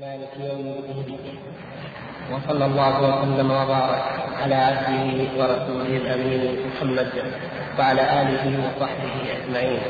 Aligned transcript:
مالك 0.00 0.30
يوم 0.38 0.84
الدين. 0.90 1.38
وصلى 2.32 2.64
الله 2.64 2.94
وسلم 3.02 3.50
وبارك 3.50 4.02
على 4.42 4.54
عبده 4.54 5.02
ورسوله 5.38 5.96
الأمين 5.96 6.42
محمد 6.66 7.08
وعلى 7.78 8.02
آله 8.20 8.44
وصحبه 8.64 9.14
أجمعين. 9.36 9.80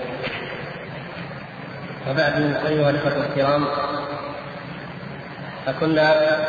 وبعد 2.09 2.35
أيها 2.67 2.91
الأخوة 2.91 3.27
الكرام 3.27 3.65
فكنا 5.67 6.09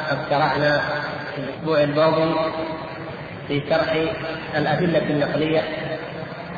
قد 0.10 0.18
شرعنا 0.30 0.82
في 1.36 1.42
الأسبوع 1.42 1.84
الماضي 1.84 2.36
في 3.48 3.62
شرح 3.70 3.96
الأدلة 4.56 5.10
النقلية 5.10 5.64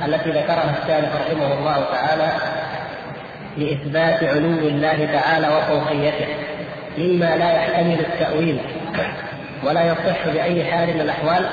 التي 0.05 0.29
ذكرها 0.29 0.75
الشارح 0.81 1.09
رحمه 1.21 1.53
الله 1.53 1.85
تعالى 1.91 2.31
لإثبات 3.57 4.23
علو 4.23 4.67
الله 4.67 5.05
تعالى 5.05 5.47
وفوقيته 5.57 6.50
مما 6.97 7.37
لا 7.37 7.51
يحتمل 7.51 7.99
التأويل 7.99 8.59
ولا 9.63 9.85
يصح 9.85 10.27
بأي 10.27 10.65
حال 10.65 10.93
من 10.93 11.01
الأحوال 11.01 11.45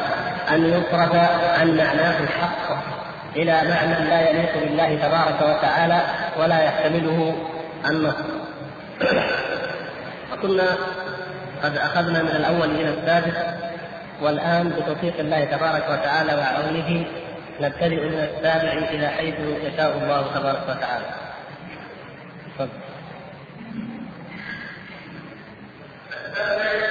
أن 0.50 0.64
يصرف 0.64 1.14
عن 1.60 1.76
معناه 1.76 2.20
الحق 2.20 2.88
إلى 3.36 3.52
معنى 3.52 4.08
لا 4.08 4.30
يليق 4.30 4.58
بالله 4.64 4.94
تبارك 4.94 5.56
وتعالى 5.56 6.00
ولا 6.38 6.62
يحتمله 6.62 7.36
النص 7.88 8.14
وكنا 10.32 10.77
قد 11.62 11.77
أخذنا 11.77 12.22
من 12.22 12.28
الأول 12.28 12.70
إلى 12.70 12.88
السادس 12.88 13.36
والآن 14.22 14.68
بتوفيق 14.68 15.14
الله 15.18 15.44
تبارك 15.44 15.84
وتعالى 15.91 16.34
وعونه 16.34 17.05
نبتدئ 17.60 18.08
من 18.08 18.28
السابع 18.28 18.72
إلى 18.72 19.08
حيث 19.08 19.34
يشاء 19.64 19.98
الله 20.02 20.27
تبارك 20.34 20.62
وتعالى. 20.62 21.05
Amen. 26.41 26.88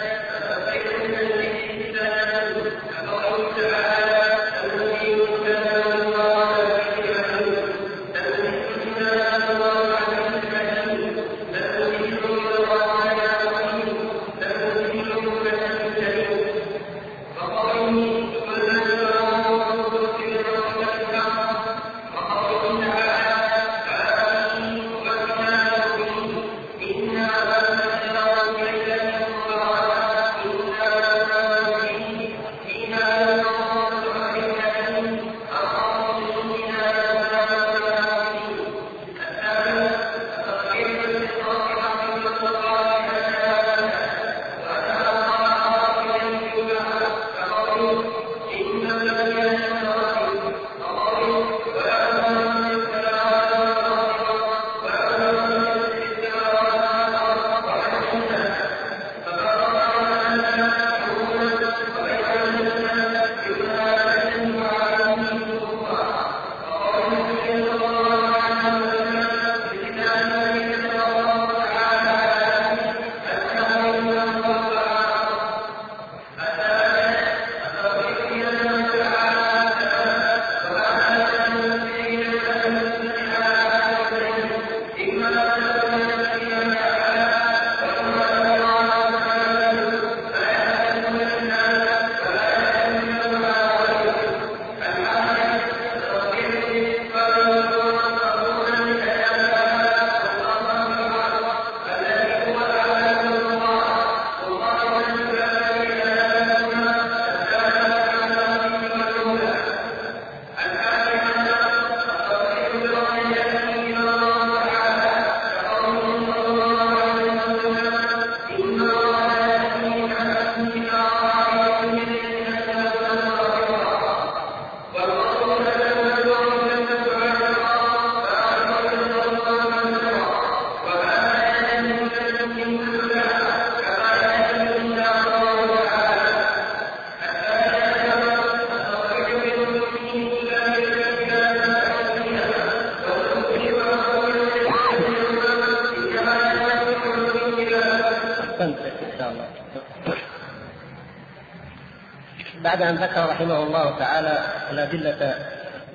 أن 152.88 152.96
ذكر 152.96 153.30
رحمه 153.30 153.64
الله 153.64 153.98
تعالى 154.00 154.40
الأدلة 154.72 155.36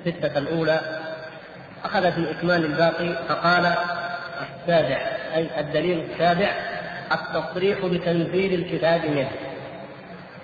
الستة 0.05 0.37
الأولى 0.37 0.79
أخذ 1.85 2.11
في 2.11 2.31
إكمال 2.31 2.65
الباقي 2.65 3.15
فقال 3.29 3.75
السابع 4.41 5.01
أي 5.35 5.59
الدليل 5.59 6.07
السابع 6.11 6.49
التصريح 7.11 7.79
بتنزيل 7.85 8.53
الكتاب 8.53 9.05
منه. 9.05 9.31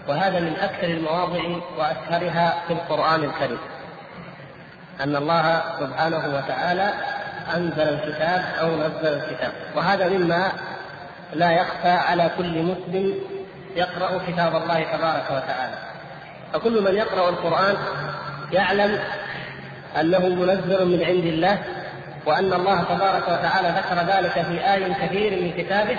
وهذا 0.08 0.40
من 0.40 0.56
أكثر 0.62 0.88
المواضع 0.88 1.42
وأشهرها 1.78 2.54
في 2.68 2.74
القرآن 2.74 3.24
الكريم. 3.24 3.60
أن 5.02 5.16
الله 5.16 5.62
سبحانه 5.80 6.36
وتعالى 6.38 6.94
أنزل 7.56 7.82
الكتاب 7.82 8.46
أو 8.62 8.76
نزل 8.76 9.14
الكتاب. 9.14 9.52
وهذا 9.76 10.08
مما 10.10 10.52
لا 11.34 11.52
يخفى 11.52 11.90
على 11.90 12.32
كل 12.38 12.64
مسلم 12.64 13.14
يقرأ 13.76 14.22
كتاب 14.28 14.56
الله 14.56 14.84
تبارك 14.84 15.26
وتعالى. 15.32 15.89
فكل 16.54 16.82
من 16.82 16.96
يقرأ 16.96 17.30
القرآن 17.30 17.76
يعلم 18.52 19.00
أنه 20.00 20.20
منزل 20.20 20.86
من 20.86 21.04
عند 21.04 21.26
الله 21.26 21.60
وأن 22.26 22.54
الله 22.54 22.84
تبارك 22.84 23.24
وتعالى 23.24 23.68
ذكر 23.68 24.14
ذلك 24.14 24.46
في 24.46 24.74
آي 24.74 24.94
كثير 24.94 25.32
من 25.42 25.52
كتابه 25.58 25.98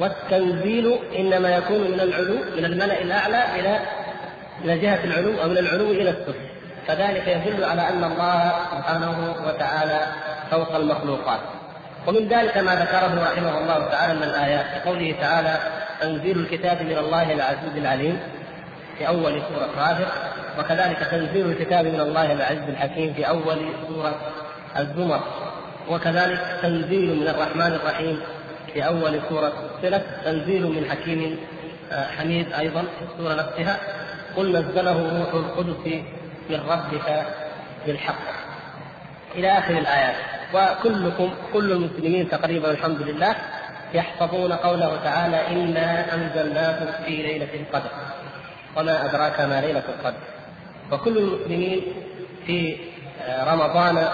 والتنزيل 0.00 0.98
إنما 1.18 1.56
يكون 1.56 1.80
من 1.80 2.00
العلو 2.00 2.36
من 2.56 2.64
الملأ 2.64 3.02
الأعلى 3.02 3.44
إلى 3.60 3.80
إلى 4.64 4.78
جهة 4.78 5.04
العلو 5.04 5.42
أو 5.42 5.48
من 5.48 5.58
العلو 5.58 5.90
إلى 5.90 6.10
السفل 6.10 6.34
فذلك 6.86 7.28
يدل 7.28 7.64
على 7.64 7.88
أن 7.88 8.04
الله 8.04 8.52
سبحانه 8.70 9.34
وتعالى 9.46 10.00
فوق 10.50 10.76
المخلوقات. 10.76 11.40
ومن 12.06 12.28
ذلك 12.28 12.56
ما 12.56 12.74
ذكره 12.74 13.22
رحمه 13.22 13.58
الله 13.58 13.88
تعالى 13.88 14.14
من 14.14 14.22
الآيات 14.22 14.66
كقوله 14.74 15.14
تعالى 15.20 15.58
تنزيل 16.00 16.38
الكتاب 16.38 16.82
من 16.82 16.98
الله 16.98 17.32
العزيز 17.32 17.76
العليم 17.76 18.18
في 18.98 19.08
أول 19.08 19.42
سورة 19.48 19.68
غافر 19.78 20.06
وكذلك 20.58 20.98
تنزيل 21.10 21.46
الكتاب 21.46 21.86
من 21.86 22.00
الله 22.00 22.32
العزيز 22.32 22.68
الحكيم 22.68 23.14
في 23.14 23.28
أول 23.28 23.58
سورة 23.88 24.14
الزمر. 24.78 25.20
وكذلك 25.90 26.58
تنزيل 26.62 27.20
من 27.20 27.28
الرحمن 27.28 27.72
الرحيم 27.72 28.20
في 28.72 28.86
أول 28.86 29.20
سورة 29.28 29.52
فصلت 29.82 30.04
تنزيل 30.24 30.62
من 30.62 30.90
حكيم 30.90 31.38
حميد 32.18 32.52
أيضا 32.52 32.80
في 32.80 33.04
السورة 33.12 33.34
نفسها. 33.34 33.76
قل 34.36 34.52
نزله 34.56 34.92
روح 34.92 35.34
القدس 35.34 35.86
من 36.50 36.60
ربك 36.68 37.24
بالحق. 37.86 38.24
إلى 39.34 39.48
آخر 39.58 39.78
الآيات. 39.78 40.14
وكلكم 40.54 41.34
كل 41.52 41.72
المسلمين 41.72 42.28
تقريبا 42.28 42.70
الحمد 42.70 43.02
لله 43.02 43.34
يحفظون 43.94 44.52
قوله 44.52 44.96
تعالى 45.04 45.46
إنا 45.48 46.14
أنزلناه 46.14 47.04
في 47.04 47.22
ليلة 47.22 47.54
القدر. 47.54 47.90
وما 48.76 49.04
أدراك 49.04 49.40
ما 49.40 49.60
ليلة 49.60 49.82
القدر. 49.88 50.18
وكل 50.92 51.18
المسلمين 51.18 51.82
في 52.46 52.76
رمضان 53.46 54.08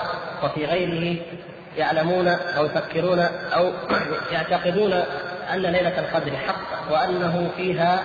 وفي 0.45 0.65
غيره 0.65 1.17
يعلمون 1.77 2.29
أو 2.29 2.65
يفكرون 2.65 3.19
أو 3.55 3.73
يعتقدون 4.33 4.93
أن 5.55 5.63
ليلة 5.63 5.99
القدر 5.99 6.37
حق 6.37 6.93
وأنه 6.93 7.51
فيها 7.57 8.03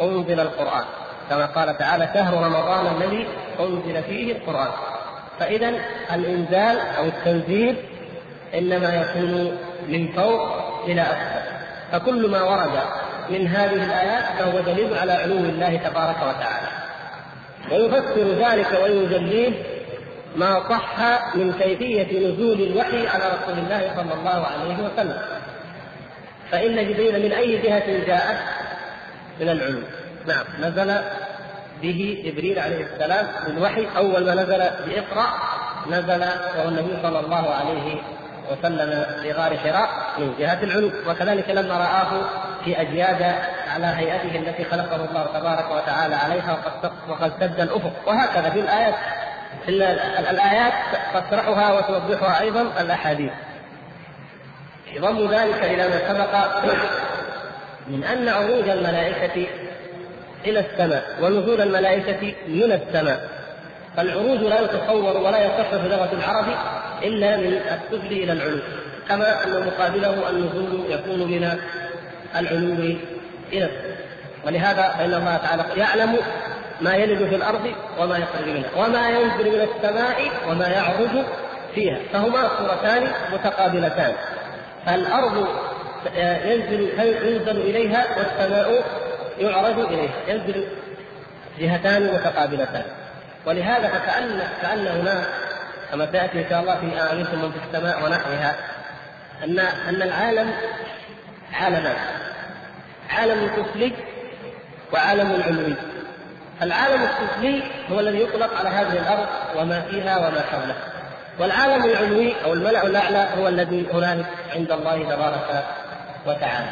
أنزل 0.00 0.40
القرآن. 0.40 0.84
كما 1.30 1.46
قال 1.46 1.78
تعالى 1.78 2.08
شهر 2.14 2.34
رمضان 2.34 2.86
الذي 2.96 3.26
أنزل 3.60 4.02
فيه 4.02 4.32
القرآن. 4.32 4.70
فإذا 5.38 5.72
الإنزال 6.14 6.78
أو 6.98 7.04
التنزيل 7.04 7.76
إنما 8.54 8.94
يكون 8.94 9.58
من 9.88 10.08
فوق 10.12 10.40
إلى 10.84 11.02
أسفل 11.02 11.48
فكل 11.92 12.30
ما 12.30 12.42
ورد 12.42 12.70
من 13.30 13.46
هذه 13.46 13.84
الآيات 13.84 14.24
فهو 14.38 14.60
دليل 14.60 14.98
على 14.98 15.12
علو 15.12 15.36
الله 15.36 15.76
تبارك 15.76 16.16
وتعالى. 16.16 16.68
ويفسر 17.72 18.48
ذلك 18.48 18.80
ويجليه 18.82 19.52
ما 20.36 20.68
صح 20.68 20.98
من 21.34 21.52
كيفية 21.52 22.28
نزول 22.28 22.60
الوحي 22.60 23.08
على 23.08 23.24
رسول 23.24 23.58
الله 23.58 23.92
صلى 23.96 24.14
الله 24.14 24.46
عليه 24.46 24.76
وسلم. 24.84 25.18
فإن 26.50 26.88
جبريل 26.88 27.22
من 27.22 27.32
أي 27.32 27.58
جهة 27.58 28.06
جاءت؟ 28.06 28.38
من 29.40 29.48
العلو. 29.48 29.82
نعم 30.26 30.44
نزل 30.60 31.00
به 31.82 32.22
جبريل 32.24 32.58
عليه 32.58 32.84
السلام 32.84 33.26
بالوحي 33.46 33.86
أول 33.96 34.26
ما 34.26 34.34
نزل 34.34 34.58
بإقرأ 34.86 35.26
نزل 35.90 36.20
وهو 36.20 36.68
النبي 36.68 36.96
صلى 37.02 37.20
الله 37.20 37.54
عليه 37.54 38.02
وسلم 38.52 39.06
في 39.22 39.32
غار 39.32 39.56
حراء 39.56 39.88
من 40.18 40.34
جهة 40.38 40.62
العلو. 40.62 40.90
وكذلك 41.08 41.50
لما 41.50 41.74
رآه 41.74 42.30
في 42.68 42.80
أجياد 42.80 43.34
على 43.74 43.86
هيئته 43.86 44.38
التي 44.38 44.64
خلقه 44.64 44.96
الله 44.96 45.26
تبارك 45.26 45.70
وتعالى 45.70 46.14
عليها 46.14 46.52
وقد 46.52 46.92
وقد 47.08 47.32
سد 47.40 47.60
الأفق. 47.60 47.92
وهكذا 48.06 48.50
في 48.50 48.60
الآيات 48.60 48.94
الآيات 50.30 50.72
تشرحها 51.14 51.72
وتوضحها 51.72 52.40
أيضا 52.40 52.62
الأحاديث. 52.80 53.32
يضم 54.92 55.30
ذلك 55.30 55.64
إلى 55.64 55.88
ما 55.88 56.08
سبق 56.08 56.62
من 57.88 58.04
أن 58.04 58.28
عروج 58.28 58.68
الملائكة 58.68 59.46
إلى 60.44 60.60
السماء 60.60 61.04
ونزول 61.20 61.60
الملائكة 61.60 62.34
من 62.48 62.72
السماء. 62.72 63.28
فالعروج 63.96 64.38
لا 64.38 64.60
يتصور 64.60 65.16
ولا 65.16 65.44
يصح 65.44 65.70
في 65.70 65.88
لغة 65.88 66.12
العرب 66.12 66.46
إلا 67.02 67.36
من 67.36 67.52
السفل 67.52 68.12
إلى 68.12 68.32
العلو 68.32 68.58
كما 69.08 69.44
أن 69.44 69.66
مقابله 69.66 70.30
النزول 70.30 70.84
يكون 70.88 71.30
من 71.30 71.58
العلو 72.36 72.96
إلى 73.52 73.64
السماء 73.64 73.98
ولهذا 74.46 74.94
فإن 74.98 75.14
الله 75.14 75.36
تعالى 75.36 75.64
يعلم 75.76 76.16
ما 76.80 76.94
يلد 76.94 77.28
في 77.28 77.34
الأرض 77.34 77.72
وما 77.98 78.18
يخرج 78.18 78.48
منها 78.48 78.70
وما 78.76 79.08
ينزل 79.08 79.50
من 79.50 79.68
السماء 79.74 80.30
وما 80.48 80.68
يعرج 80.68 81.24
فيها 81.74 81.98
فهما 82.12 82.50
صورتان 82.58 83.08
متقابلتان. 83.32 84.12
فالأرض 84.86 85.48
ينزل 86.16 86.88
ينزل 86.98 87.56
إليها 87.60 88.04
والسماء 88.16 88.84
يعرج 89.38 89.78
إليها 89.78 90.12
ينزل 90.28 90.64
جهتان 91.58 92.02
متقابلتان. 92.02 92.84
ولهذا 93.46 93.88
فكأن 93.88 94.40
كأن 94.62 94.86
هناك 94.86 95.24
كما 95.90 96.04
تأتي 96.04 96.38
إن 96.38 96.44
شاء 96.50 96.60
الله 96.60 96.74
في 96.74 96.86
آية 96.86 97.14
من 97.14 97.52
في 97.52 97.58
السماء 97.66 98.04
ونحوها 98.04 98.54
أن 99.44 99.58
أن 99.58 100.02
العالم 100.02 100.50
عالمان 101.52 101.96
عالم 103.10 103.50
سفلي 103.56 103.92
وعالم 104.92 105.42
علوي 105.46 105.74
العالم 106.62 107.02
السفلي 107.02 107.62
هو 107.90 108.00
الذي 108.00 108.22
يطلق 108.22 108.58
على 108.58 108.68
هذه 108.68 108.92
الأرض 108.92 109.26
وما 109.56 109.80
فيها 109.80 110.16
وما 110.16 110.40
حولها. 110.52 110.76
والعالم 111.38 111.84
العلوي 111.84 112.34
أو 112.44 112.52
الملأ 112.52 112.86
الأعلى 112.86 113.28
هو 113.38 113.48
الذي 113.48 113.86
هنالك 113.92 114.26
عند 114.56 114.72
الله 114.72 115.02
تبارك 115.02 115.64
وتعالى. 116.26 116.70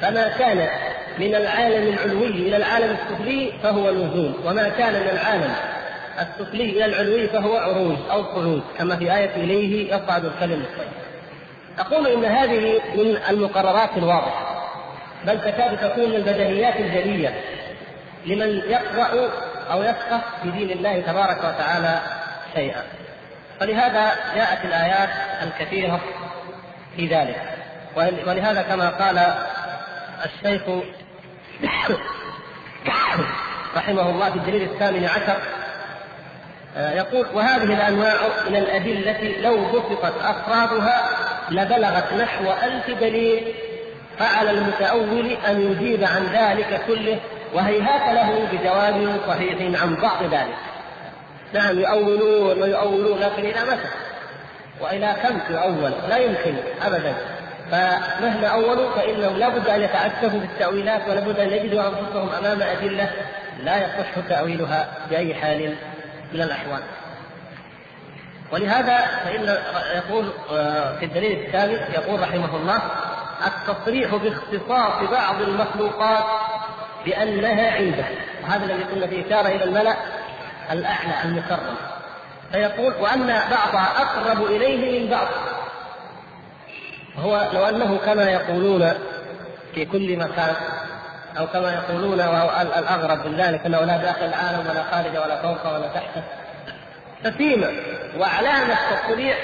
فما 0.00 0.28
كان 0.28 0.68
من 1.18 1.34
العالم 1.34 1.94
العلوي 1.94 2.26
إلى 2.26 2.56
العالم 2.56 2.96
السفلي 2.96 3.52
فهو 3.62 3.90
نزول 3.90 4.32
وما 4.44 4.68
كان 4.68 4.92
من 4.92 5.08
العالم 5.12 5.54
السفلي 6.20 6.64
إلى 6.64 6.84
العلوي 6.84 7.28
فهو 7.28 7.56
عروج 7.56 7.96
أو 8.10 8.24
صعود 8.24 8.62
كما 8.78 8.96
في 8.96 9.16
آية 9.16 9.36
إليه 9.36 9.94
يصعد 9.94 10.24
الكلم 10.24 10.62
الطيب. 10.62 10.88
أقول 11.78 12.06
إن 12.06 12.24
هذه 12.24 12.80
من 12.94 13.18
المقررات 13.28 13.90
الواضحة 13.96 14.68
بل 15.24 15.40
تكاد 15.40 15.78
تكون 15.78 16.10
من 16.10 16.16
البديهيات 16.16 16.76
الجلية 16.76 17.40
لمن 18.26 18.62
يقرأ 18.70 19.30
أو 19.70 19.82
يفقه 19.82 20.20
في 20.42 20.50
دين 20.50 20.70
الله 20.70 21.00
تبارك 21.00 21.38
وتعالى 21.38 22.00
شيئا. 22.54 22.82
فلهذا 23.60 24.12
جاءت 24.34 24.64
الآيات 24.64 25.08
الكثيرة 25.42 26.00
في 26.96 27.06
ذلك. 27.06 27.42
ولهذا 28.26 28.62
كما 28.62 28.88
قال 28.88 29.34
الشيخ 30.24 30.62
رحمه 33.76 34.10
الله 34.10 34.30
في 34.30 34.36
الدليل 34.36 34.62
الثامن 34.62 35.04
عشر 35.04 35.36
يقول 36.76 37.26
وهذه 37.34 37.62
الأنواع 37.62 38.14
من 38.48 38.56
الأدلة 38.56 39.40
لو 39.40 39.64
بسطت 39.72 40.14
أفرادها 40.22 41.08
لبلغت 41.50 42.12
نحو 42.12 42.44
ألف 42.62 42.90
دليل 43.00 43.54
فعلى 44.18 44.50
المتأول 44.50 45.36
أن 45.48 45.60
يجيب 45.60 46.04
عن 46.04 46.24
ذلك 46.32 46.80
كله 46.86 47.18
وهيهات 47.54 48.14
له 48.14 48.48
بجواب 48.52 49.20
صحيح 49.28 49.82
عن 49.82 49.94
بعض 49.94 50.22
ذلك 50.22 50.56
نعم 51.52 51.80
يؤولون 51.80 52.62
ويؤولون 52.62 53.18
لكن 53.18 53.42
إلى 53.42 53.60
متى؟ 53.60 53.88
وإلى 54.80 55.16
كم 55.22 55.54
يؤول؟ 55.54 55.92
لا 56.08 56.16
يمكن 56.16 56.54
أبدا 56.86 57.14
فمهما 57.70 58.46
أولوا 58.46 58.90
فإنهم 58.90 59.36
لا 59.36 59.48
بد 59.48 59.68
أن 59.68 59.82
يتعسفوا 59.82 60.40
في 60.40 60.46
التأويلات 60.46 61.08
ولا 61.08 61.20
بد 61.20 61.40
أن 61.40 61.48
يجدوا 61.48 61.82
أنفسهم 61.88 62.28
أمام 62.38 62.62
أدلة 62.62 63.10
لا 63.64 63.76
يصح 63.76 64.28
تأويلها 64.28 64.88
بأي 65.10 65.34
حال 65.34 65.74
من 66.32 66.42
الأحوال 66.42 66.80
ولهذا 68.52 69.06
فإن 69.24 69.58
يقول 69.96 70.32
في 70.98 71.04
الدليل 71.04 71.46
الثالث 71.46 71.94
يقول 71.94 72.20
رحمه 72.20 72.56
الله 72.56 72.80
التصريح 73.46 74.14
باختصاص 74.14 75.10
بعض 75.10 75.40
المخلوقات 75.40 76.24
بأنها 77.04 77.70
عنده 77.70 78.04
وهذا 78.42 78.64
الذي 78.64 78.82
قلنا 78.82 79.06
فيه 79.06 79.26
إشارة 79.26 79.48
إلى 79.48 79.64
الملأ 79.64 79.96
الأعلى 80.70 81.14
المكرم. 81.24 81.76
فيقول 82.52 82.94
وأن 83.00 83.26
بعضها 83.26 83.88
أقرب 84.02 84.44
إليه 84.46 85.00
من 85.00 85.10
بعض. 85.10 85.26
هو 87.18 87.48
لو 87.52 87.64
أنه 87.64 87.98
كما 88.06 88.30
يقولون 88.30 88.92
في 89.74 89.84
كل 89.84 90.16
مكان 90.16 90.54
أو 91.38 91.46
كما 91.46 91.72
يقولون 91.72 92.20
الأغرب 92.78 93.26
من 93.26 93.36
ذلك 93.36 93.66
أنه 93.66 93.80
لا 93.80 93.96
داخل 93.96 94.24
العالم 94.24 94.66
ولا 94.70 94.82
خارج 94.82 95.16
ولا 95.16 95.42
فوق 95.42 95.74
ولا 95.74 95.88
تحت 95.88 96.22
ففيما 97.24 97.72
وعلامة 98.18 98.74
التصريح 98.74 99.38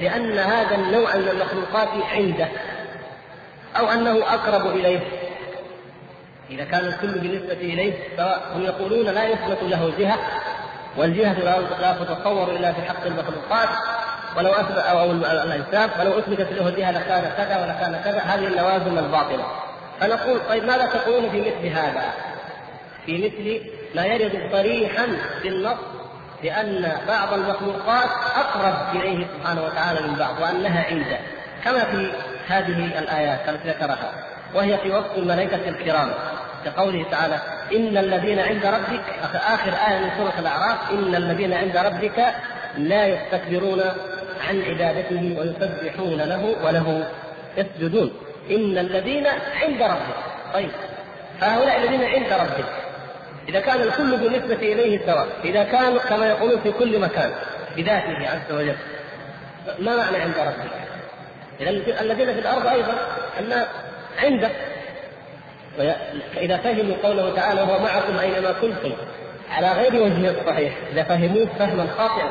لأن 0.00 0.38
هذا 0.38 0.74
النوع 0.74 1.16
من 1.16 1.28
المخلوقات 1.28 1.88
عنده 2.12 2.48
أو 3.76 3.88
أنه 3.88 4.34
أقرب 4.34 4.66
إليه. 4.66 5.00
إذا 6.50 6.64
كان 6.64 6.86
الكل 6.86 7.18
بالنسبة 7.18 7.52
إليه 7.52 7.92
فهم 8.16 8.62
يقولون 8.62 9.06
لا 9.06 9.24
يثبت 9.24 9.62
له 9.62 9.92
جهة 9.98 10.18
والجهة 10.96 11.32
لا 11.80 11.92
تتصور 11.92 12.50
إلا 12.50 12.72
في 12.72 12.82
حق 12.82 13.06
المخلوقات. 13.06 13.68
ولو 14.36 14.52
أثبت 14.52 14.78
أو 14.78 15.12
الإنسان 15.12 15.90
ولو 16.00 16.18
أثبتت 16.18 16.52
له 16.52 16.70
جهة 16.70 16.90
لكان 16.90 17.32
كذا 17.36 17.62
ولكان 17.62 18.00
كذا 18.04 18.18
هذه 18.18 18.46
اللوازم 18.46 18.98
الباطلة. 18.98 19.44
فنقول 20.00 20.40
طيب 20.48 20.64
ماذا 20.64 20.86
تقولون 20.86 21.30
في 21.30 21.40
مثل 21.40 21.66
هذا؟ 21.66 22.12
في 23.06 23.18
مثل 23.18 23.70
ما 23.94 24.06
يرد 24.06 24.52
صريحا 24.52 25.06
بالنص 25.42 25.99
بأن 26.42 26.92
بعض 27.08 27.32
المخلوقات 27.32 28.10
أقرب 28.36 28.96
إليه 28.96 29.26
سبحانه 29.26 29.64
وتعالى 29.64 30.00
من 30.08 30.14
بعض 30.14 30.40
وأنها 30.40 30.84
عنده 30.84 31.18
كما 31.64 31.84
في 31.84 32.12
هذه 32.48 32.98
الآيات 32.98 33.48
التي 33.48 33.68
ذكرها 33.68 34.12
وهي 34.54 34.78
في 34.78 34.90
وصف 34.90 35.18
الملائكة 35.18 35.68
الكرام 35.68 36.10
كقوله 36.64 37.04
تعالى 37.10 37.38
إن 37.72 37.96
الذين 37.96 38.38
عند 38.38 38.66
ربك 38.66 39.02
آخر 39.34 39.72
آية 39.88 39.98
من 39.98 40.10
سورة 40.16 40.34
الأعراف 40.38 40.90
إن 40.90 41.14
الذين 41.14 41.52
عند 41.52 41.76
ربك 41.76 42.34
لا 42.78 43.06
يستكبرون 43.06 43.80
عن 44.48 44.62
عبادته 44.62 45.36
ويسبحون 45.38 46.20
له 46.20 46.54
وله 46.64 47.08
يسجدون. 47.56 48.12
إن 48.50 48.78
الذين 48.78 49.26
عند 49.62 49.82
ربك. 49.82 50.16
طيب 50.54 50.70
هؤلاء 51.40 51.76
الذين 51.76 52.04
عند 52.04 52.32
ربك 52.32 52.89
إذا 53.48 53.60
كان 53.60 53.82
الكل 53.82 54.16
بالنسبة 54.16 54.72
إليه 54.72 55.06
سواء 55.06 55.26
إذا 55.44 55.62
كان 55.62 55.98
كما 55.98 56.28
يقولون 56.28 56.60
في 56.60 56.72
كل 56.72 56.98
مكان 56.98 57.30
بذاته 57.76 58.28
عز 58.28 58.52
وجل. 58.52 58.76
ما 59.78 59.96
معنى 59.96 60.16
عند 60.16 60.34
ربك؟ 60.38 60.70
إذا 61.60 62.00
الذين 62.00 62.34
في 62.34 62.40
الأرض 62.40 62.66
أيضا 62.66 62.94
أن 63.40 63.64
عنده 64.18 64.50
فإذا 66.34 66.56
فهموا 66.56 66.96
قوله 67.02 67.34
تعالى 67.36 67.62
وهو 67.62 67.78
معكم 67.78 68.18
أينما 68.18 68.52
كنتم 68.52 68.92
على 69.50 69.72
غير 69.72 70.02
وجهه 70.02 70.30
الصحيح 70.30 70.72
إذا 70.92 71.02
فهموه 71.02 71.46
فهما 71.58 71.86
خاطئا 71.98 72.30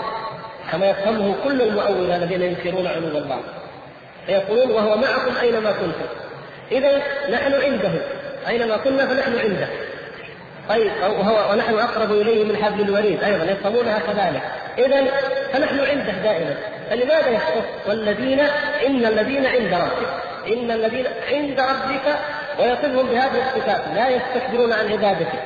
كما 0.72 0.90
يفهمه 0.90 1.36
كل 1.44 1.62
المؤولين 1.62 2.12
الذين 2.12 2.42
ينكرون 2.42 2.88
علو 2.88 3.08
الله. 3.08 3.40
فيقولون 4.26 4.72
وهو 4.72 4.98
معكم 4.98 5.38
أينما 5.42 5.72
كنتم 5.72 6.08
إذا 6.72 6.98
نحن 7.30 7.54
عنده 7.54 7.92
أينما 8.48 8.78
كنا 8.78 9.06
فنحن 9.08 9.40
عنده. 9.40 9.68
طيب 10.70 10.92
وهو 11.02 11.52
ونحن 11.52 11.74
أقرب 11.74 12.12
إليه 12.12 12.44
من 12.44 12.64
حبل 12.64 12.82
الوريد 12.82 13.24
أيضا 13.24 13.44
يفهمونها 13.44 14.00
كذلك. 14.00 14.42
اذا 14.78 15.06
فنحن 15.54 15.80
عنده 15.80 16.12
دائما. 16.12 16.56
فلماذا 16.90 17.30
يختص 17.30 17.88
والذين 17.88 18.40
إن 18.88 19.06
الذين 19.06 19.46
عند 19.46 19.74
ربك 19.74 20.10
إن 20.48 20.72
الذين 20.72 21.06
عند 21.32 21.60
ربك 21.60 22.16
ويصفهم 22.60 23.08
بهذه 23.08 23.42
الصفات 23.48 23.82
لا 23.96 24.10
يستكبرون 24.10 24.74
عن 24.74 24.92
عبادته 24.92 25.40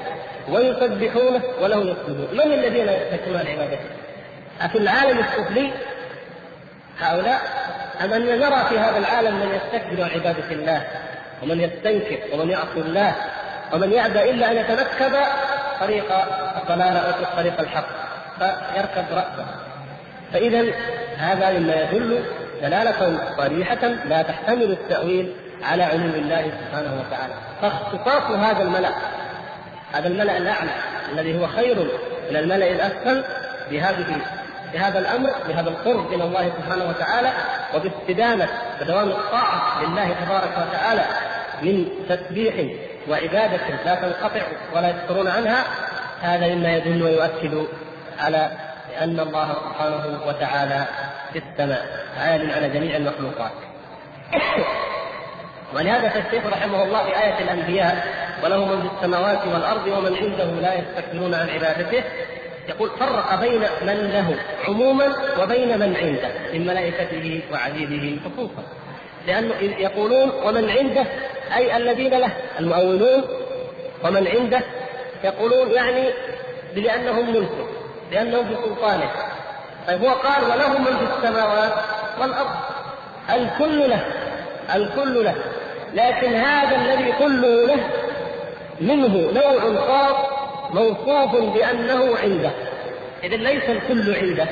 ويسبحونه 0.50 1.42
وله 1.62 1.77
يسجدون. 1.77 2.27
من 2.34 2.53
الذين 2.53 2.88
يستكبرون 2.89 3.39
عن 3.39 3.48
عبادته؟ 3.48 3.89
أفي 4.62 4.77
العالم 4.77 5.20
السفلي 5.20 5.72
هؤلاء؟ 7.00 7.42
أم 8.03 8.13
أن 8.13 8.39
نرى 8.39 8.65
في 8.70 8.80
هذا 8.80 8.98
العالم 8.98 9.36
من 9.36 9.56
يستكبر 9.56 10.03
عن 10.03 10.10
عبادة 10.10 10.51
الله 10.51 10.88
ومن 11.44 11.62
يستنكر 11.62 12.18
ومن 12.34 12.50
يعصي 12.50 12.80
الله 12.80 13.15
ومن 13.74 13.92
يأبى 13.92 14.32
إلا 14.32 14.51
أن 14.51 14.58
يتنكب 14.58 15.18
طريق 15.80 16.06
الضلال 16.62 16.98
أو 16.98 17.12
طريق 17.38 17.60
الحق 17.60 17.86
فيركب 18.39 19.06
رأسه. 19.12 19.46
فإذا 20.34 20.74
هذا 21.18 21.60
مما 21.60 21.74
يدل 21.74 22.24
دلالة 22.62 23.18
صريحة 23.38 23.88
لا 23.88 24.22
تحتمل 24.22 24.72
التأويل 24.72 25.34
على 25.63 25.84
علو 25.84 26.06
الله 26.15 26.42
سبحانه 26.42 27.00
وتعالى. 27.00 27.34
فاختصاص 27.62 28.32
هذا 28.32 28.63
الملأ 28.63 28.92
هذا 29.94 30.08
الملأ 30.08 30.38
الأعلى 30.38 30.72
الذي 31.13 31.39
هو 31.39 31.48
خير 31.48 31.75
من 32.32 32.36
الملأ 32.36 32.72
الأسفل 32.72 33.24
بهذه 33.72 34.06
بهذا 34.74 35.00
الأمر 35.00 35.30
بهذا 35.48 35.70
القرب 35.70 36.13
من 36.13 36.22
الله 36.22 36.51
سبحانه 36.58 36.89
وتعالى 36.89 37.32
وباستدامة 37.75 38.48
ودوام 38.82 39.10
الطاعة 39.10 39.84
لله 39.84 40.15
تبارك 40.25 40.68
وتعالى 40.68 41.06
من 41.62 41.86
تسبيح 42.10 42.53
وعبادة 43.10 43.83
لا 43.86 43.95
تنقطع 43.95 44.41
ولا 44.75 44.89
يفترون 44.89 45.27
عنها 45.27 45.63
هذا 46.22 46.55
مما 46.55 46.75
يدل 46.75 47.03
ويؤكد 47.03 47.67
على 48.19 48.51
أن 49.01 49.19
الله 49.19 49.53
سبحانه 49.53 50.19
وتعالى 50.27 50.86
في 51.33 51.39
السماء 51.39 51.86
عال 52.17 52.51
على 52.51 52.69
جميع 52.69 52.98
المخلوقات. 52.98 53.51
ولهذا 55.75 56.10
فالشيخ 56.10 56.45
رحمه 56.45 56.83
الله 56.83 57.03
في 57.03 57.10
آية 57.10 57.39
الأنبياء 57.39 58.07
وله 58.43 58.65
من 58.65 58.81
في 58.81 58.95
السماوات 58.95 59.48
والأرض 59.48 59.88
ومن 59.88 60.15
عنده 60.15 60.45
لا 60.45 60.74
يستكبرون 60.74 61.33
عن 61.33 61.50
عبادته. 61.50 62.03
يقول 62.69 62.89
فرق 63.00 63.39
بين 63.39 63.62
من 63.62 64.12
له 64.13 64.36
عموما 64.67 65.13
وبين 65.41 65.79
من 65.79 65.95
عنده 65.95 66.29
من 66.53 66.67
ملائكته 66.67 67.41
وعبيده 67.51 68.22
خصوصا. 68.25 68.63
لأنه 69.27 69.56
يقولون 69.62 70.30
ومن 70.44 70.70
عنده 70.70 71.06
أي 71.56 71.77
الذين 71.77 72.13
له 72.13 72.30
المؤولون 72.60 73.24
ومن 74.03 74.27
عنده 74.27 74.62
يقولون 75.24 75.72
يعني 75.72 76.10
لأنهم 76.75 77.30
ملكه 77.30 77.68
لأنهم 78.12 78.46
في 78.46 78.56
سلطانه. 78.56 79.12
طيب 79.88 80.03
هو 80.03 80.10
قال 80.10 80.44
وله 80.44 80.77
من 80.77 80.98
في 80.98 81.15
السماوات 81.18 81.74
والأرض. 82.22 82.56
الكل 83.30 83.89
له 83.89 84.06
الكل 84.75 85.24
له. 85.24 85.36
لكن 85.94 86.36
هذا 86.36 86.75
الذي 86.75 87.12
كله 87.12 87.65
له 87.65 87.89
منه 88.82 89.32
نوع 89.32 89.86
خاص 89.88 90.15
موصوف 90.74 91.36
بأنه 91.36 92.18
عنده. 92.18 92.51
إذا 93.24 93.36
ليس 93.36 93.63
الكل 93.63 94.15
عنده 94.15 94.48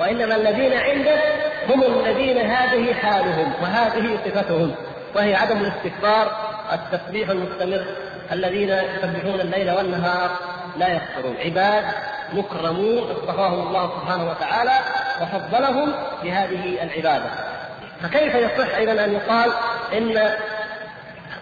وإنما 0.00 0.36
الذين 0.36 0.72
عنده 0.72 1.20
هم 1.70 1.82
الذين 1.82 2.38
هذه 2.38 2.94
حالهم 2.94 3.52
وهذه 3.62 4.18
صفتهم 4.24 4.74
وهي 5.14 5.34
عدم 5.34 5.56
الاستكبار 5.58 6.30
التسبيح 6.72 7.30
المستمر 7.30 7.84
الذين 8.32 8.68
يسبحون 8.68 9.40
الليل 9.40 9.70
والنهار 9.70 10.30
لا 10.78 10.88
يكفرون 10.88 11.36
عباد 11.44 11.84
مكرمون 12.32 13.10
اصطفاهم 13.10 13.68
الله 13.68 13.90
سبحانه 14.00 14.30
وتعالى 14.30 14.78
وفضلهم 15.22 15.92
بهذه 16.22 16.82
العبادة. 16.82 17.30
فكيف 18.02 18.34
يصح 18.34 18.76
أيضا 18.76 19.04
أن 19.04 19.12
يقال 19.12 19.50
إن 19.92 20.30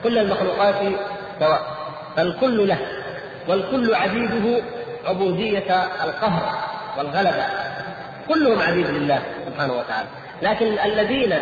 كل 0.03 0.19
المخلوقات 0.19 0.75
سواء 1.41 1.63
فالكل 2.17 2.69
له 2.69 2.79
والكل 3.49 3.95
عبيده 3.95 4.63
عبودية 5.05 5.87
القهر 6.05 6.59
والغلبة. 6.99 7.45
كلهم 8.29 8.59
عبيد 8.59 8.87
لله 8.87 9.23
سبحانه 9.47 9.73
وتعالى. 9.73 10.09
لكن 10.43 10.79
الذين 10.85 11.39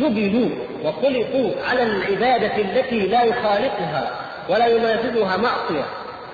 جبلوا 0.00 0.50
وخلقوا 0.84 1.50
على 1.70 1.82
العبادة 1.82 2.56
التي 2.56 3.06
لا 3.06 3.22
يخالقها 3.22 4.10
ولا 4.48 4.66
ينافذها 4.66 5.36
معصية 5.36 5.84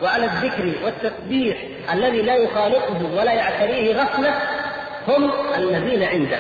وعلى 0.03 0.25
الذكر 0.25 0.73
والتسبيح 0.85 1.57
الذي 1.93 2.23
لا 2.23 2.37
يخالقه 2.37 3.15
ولا 3.17 3.33
يعتريه 3.33 4.03
غفلة 4.03 4.35
هم 5.09 5.31
الذين 5.57 6.03
عنده. 6.03 6.39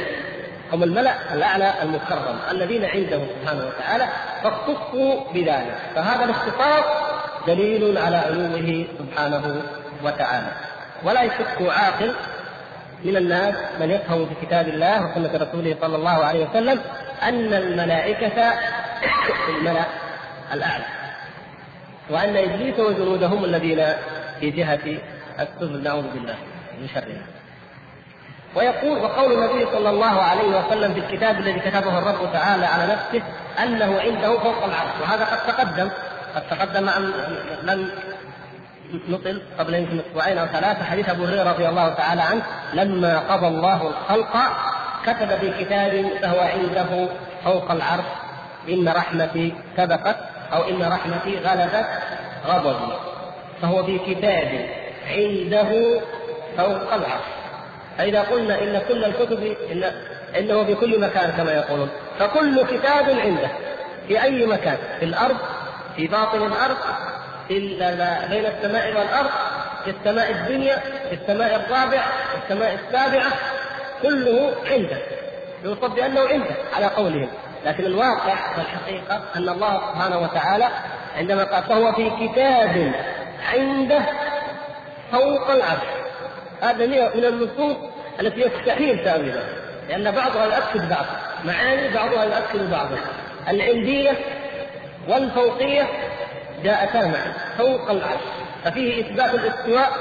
هم 0.72 0.82
الملأ 0.82 1.34
الأعلى 1.34 1.72
المكرم 1.82 2.38
الذين 2.50 2.84
عنده 2.84 3.20
سبحانه 3.40 3.66
وتعالى 3.66 4.08
فاختصوا 4.42 5.20
بذلك. 5.34 5.76
فهذا 5.94 6.24
الاختصاص 6.24 6.84
دليل 7.46 7.98
على 7.98 8.16
علوه 8.16 8.86
سبحانه 8.98 9.62
وتعالى. 10.04 10.52
ولا 11.04 11.22
يشك 11.22 11.62
عاقل 11.68 12.14
من 13.04 13.16
الناس 13.16 13.54
من 13.80 13.90
يفهم 13.90 14.26
في 14.26 14.46
كتاب 14.46 14.68
الله 14.68 15.10
وسنة 15.10 15.44
رسوله 15.48 15.76
صلى 15.80 15.96
الله 15.96 16.24
عليه 16.24 16.48
وسلم 16.50 16.80
أن 17.22 17.54
الملائكة 17.54 18.50
في 19.46 19.52
الملأ 19.58 19.84
الأعلى 20.52 20.84
وأن 22.10 22.36
إبليس 22.36 22.78
وجنوده 22.78 23.26
هم 23.26 23.44
الذين 23.44 23.84
في 24.40 24.50
جهة 24.50 24.98
السفل 25.40 25.82
نعوذ 25.82 26.02
بالله 26.02 26.36
من 26.80 26.88
شرها 26.94 27.26
ويقول 28.54 28.98
وقول 28.98 29.32
النبي 29.32 29.66
صلى 29.72 29.90
الله 29.90 30.22
عليه 30.22 30.58
وسلم 30.58 30.94
في 30.94 31.00
الكتاب 31.00 31.40
الذي 31.40 31.60
كتبه 31.60 31.98
الرب 31.98 32.32
تعالى 32.32 32.66
على 32.66 32.92
نفسه 32.92 33.22
أنه 33.62 34.00
عنده 34.00 34.38
فوق 34.38 34.64
العرش 34.64 35.00
وهذا 35.00 35.24
قد 35.24 35.46
تقدم 35.46 35.90
قد 36.34 36.42
تقدم 36.50 36.88
ان 36.88 37.12
لم 37.62 37.90
نقل 39.08 39.42
قبل 39.58 39.74
يمكن 39.74 40.00
أسبوعين 40.08 40.38
أو 40.38 40.46
ثلاثة 40.46 40.84
حديث 40.84 41.08
أبو 41.08 41.24
هريرة 41.24 41.52
رضي 41.52 41.68
الله 41.68 41.88
تعالى 41.88 42.22
عنه 42.22 42.42
لما 42.74 43.18
قضى 43.18 43.46
الله 43.46 43.88
الخلق 43.88 44.36
كتب 45.06 45.28
في 45.28 45.64
كتاب 45.64 46.06
فهو 46.22 46.40
عنده 46.40 47.08
فوق 47.44 47.70
العرش 47.70 48.04
إن 48.68 48.88
رحمتي 48.88 49.54
سبقت 49.76 50.16
أو 50.52 50.62
إن 50.68 50.82
رحمتي 50.82 51.38
غلبت 51.38 51.86
غضبي 52.46 52.92
فهو 53.62 53.84
في 53.84 53.98
كتاب 53.98 54.68
عنده 55.10 56.00
فوق 56.56 56.94
العرش. 56.94 57.24
فإذا 57.98 58.22
قلنا 58.22 58.62
إن 58.62 58.82
كل 58.88 59.04
الكتب 59.04 59.56
إن 59.72 59.84
إنه 60.38 60.64
في 60.64 60.74
كل 60.74 61.00
مكان 61.00 61.30
كما 61.30 61.52
يقولون. 61.52 61.88
فكل 62.18 62.62
كتاب 62.62 63.10
عنده 63.10 63.48
في 64.08 64.22
أي 64.22 64.46
مكان؟ 64.46 64.76
في 64.98 65.04
الأرض 65.04 65.36
في 65.96 66.06
باطن 66.06 66.46
الأرض 66.46 66.76
في 67.48 67.58
بين 68.30 68.46
السماء 68.46 68.88
والأرض 68.88 69.30
في 69.84 69.90
السماء 69.90 70.30
الدنيا 70.30 70.76
في 71.08 71.14
السماء 71.14 71.56
الرابعه 71.56 72.04
في 72.04 72.36
السماء 72.44 72.74
السابعة 72.74 73.32
كله 74.02 74.54
عنده. 74.70 74.98
يوصف 75.64 75.94
بأنه 75.94 76.20
عنده 76.20 76.54
على 76.76 76.86
قولهم. 76.86 77.28
لكن 77.66 77.84
الواقع 77.84 78.34
والحقيقة 78.58 79.20
أن 79.36 79.48
الله 79.48 79.80
سبحانه 79.92 80.18
وتعالى 80.18 80.68
عندما 81.16 81.44
قال 81.44 81.62
فهو 81.62 81.92
في 81.92 82.10
كتاب 82.10 82.92
عنده 83.52 84.00
فوق 85.12 85.50
العرش. 85.50 85.88
هذا 86.62 86.86
من 86.86 87.24
النصوص 87.24 87.76
التي 88.20 88.40
يستحيل 88.40 89.04
تأويلها 89.04 89.44
لأن 89.88 90.10
بعضها 90.10 90.44
يؤكد 90.44 90.88
بعض 90.88 91.06
معاني 91.44 91.88
بعضها 91.94 92.24
يؤكد 92.24 92.70
بعضا 92.70 92.98
العنديه 93.48 94.12
والفوقية 95.08 95.88
جاءتا 96.64 97.06
معا 97.06 97.32
فوق 97.58 97.90
العرش 97.90 98.20
ففيه 98.64 99.00
إثبات 99.00 99.34
الاستواء 99.34 99.92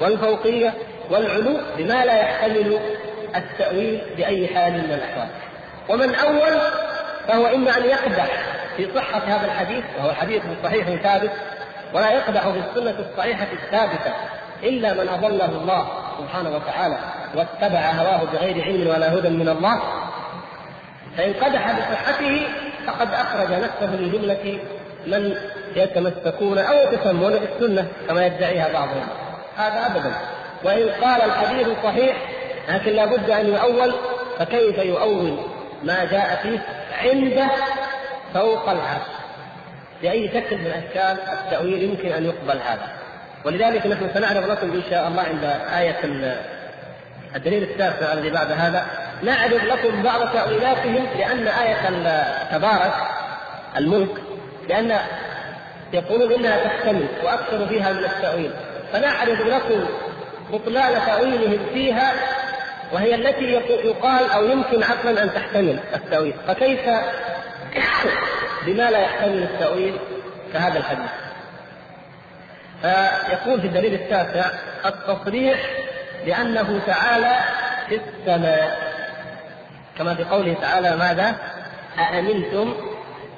والفوقية 0.00 0.74
والعلو 1.10 1.56
بما 1.78 2.04
لا 2.04 2.20
يحتمل 2.20 2.80
التأويل 3.36 4.00
بأي 4.16 4.48
حال 4.48 4.72
من 4.72 4.92
الأحوال. 4.92 5.28
ومن 5.88 6.14
أول 6.14 6.60
فهو 7.28 7.46
إما 7.46 7.78
أن 7.78 7.84
يقدح 7.84 8.28
في 8.76 8.88
صحة 8.94 9.18
هذا 9.18 9.46
الحديث 9.46 9.84
وهو 9.98 10.12
حديث 10.12 10.42
صحيح 10.64 11.02
ثابت 11.02 11.30
ولا 11.94 12.10
يقدح 12.10 12.48
في 12.48 12.58
السنة 12.58 12.94
الصحيحة 13.10 13.46
الثابتة 13.52 14.12
إلا 14.62 14.94
من 14.94 15.08
أضله 15.08 15.46
الله 15.46 15.88
سبحانه 16.18 16.56
وتعالى 16.56 16.98
واتبع 17.34 17.90
هواه 17.90 18.24
بغير 18.32 18.64
علم 18.64 18.88
ولا 18.88 19.14
هدى 19.14 19.28
من 19.28 19.48
الله. 19.48 19.80
فإن 21.16 21.32
قدح 21.32 21.72
بصحته 21.72 22.46
فقد 22.86 23.14
أخرج 23.14 23.52
نفسه 23.52 23.86
من 23.86 24.12
جملة 24.12 24.58
من 25.10 25.36
يتمسكون 25.76 26.58
أو 26.58 26.92
يتسمون 26.92 27.32
بالسنة 27.32 27.88
كما 28.08 28.26
يدعيها 28.26 28.72
بعضهم. 28.72 29.08
هذا 29.56 29.86
أبدا. 29.86 30.12
وإن 30.64 30.88
قال 31.04 31.22
الحديث 31.22 31.68
صحيح 31.84 32.16
لكن 32.68 32.92
لابد 32.92 33.30
أن 33.30 33.46
يؤول 33.46 33.94
فكيف 34.38 34.78
يؤول 34.78 35.38
ما 35.82 36.04
جاء 36.04 36.40
فيه 36.42 36.58
عنده 37.02 37.48
فوق 38.34 38.68
العرش؟ 38.68 39.06
بأي 40.02 40.28
شكل 40.28 40.56
من 40.56 40.70
أشكال 40.70 41.16
التأويل 41.32 41.82
يمكن 41.82 42.12
أن 42.12 42.24
يقبل 42.24 42.58
هذا. 42.66 42.88
ولذلك 43.44 43.86
نحن 43.86 44.10
سنعرض 44.14 44.50
لكم 44.50 44.72
إن 44.72 44.82
شاء 44.90 45.08
الله 45.08 45.22
عند 45.22 45.44
آية 45.78 45.96
الدليل 47.36 47.62
التاسع 47.62 48.12
الذي 48.12 48.30
بعد 48.30 48.52
هذا. 48.52 48.86
نعرض 49.22 49.64
لكم 49.64 50.02
بعض 50.02 50.32
تأويلاتهم 50.32 51.06
لأن 51.18 51.48
آية 51.48 51.88
تبارك 52.52 52.94
الملك 53.76 54.27
لأن 54.68 54.98
يقولون 55.92 56.32
إنها 56.32 56.64
تحتمل 56.64 57.06
وأكثر 57.24 57.66
فيها 57.66 57.92
من 57.92 58.04
التأويل. 58.04 58.50
فنعرض 58.92 59.40
لكم 59.40 59.86
بطلان 60.52 61.06
تأويلهم 61.06 61.58
فيها 61.74 62.12
وهي 62.92 63.14
التي 63.14 63.44
يقال 63.84 64.30
أو 64.30 64.44
يمكن 64.44 64.82
عقلا 64.82 65.22
أن 65.22 65.34
تحتمل 65.34 65.78
التأويل. 65.94 66.34
فكيف 66.48 66.80
بما 68.66 68.90
لا 68.90 68.98
يحتمل 68.98 69.42
التأويل 69.42 69.98
كهذا 70.52 70.78
الحديث؟ 70.78 71.10
فيقول 72.82 73.60
في 73.60 73.66
الدليل 73.66 73.94
التاسع 73.94 74.50
التصريح 74.86 75.58
بأنه 76.24 76.80
تعالى 76.86 77.36
في 77.88 78.00
السماء. 78.00 78.88
كما 79.98 80.14
في 80.14 80.24
قوله 80.24 80.54
تعالى 80.60 80.96
ماذا؟ 80.96 81.34
أأمنتم 81.98 82.74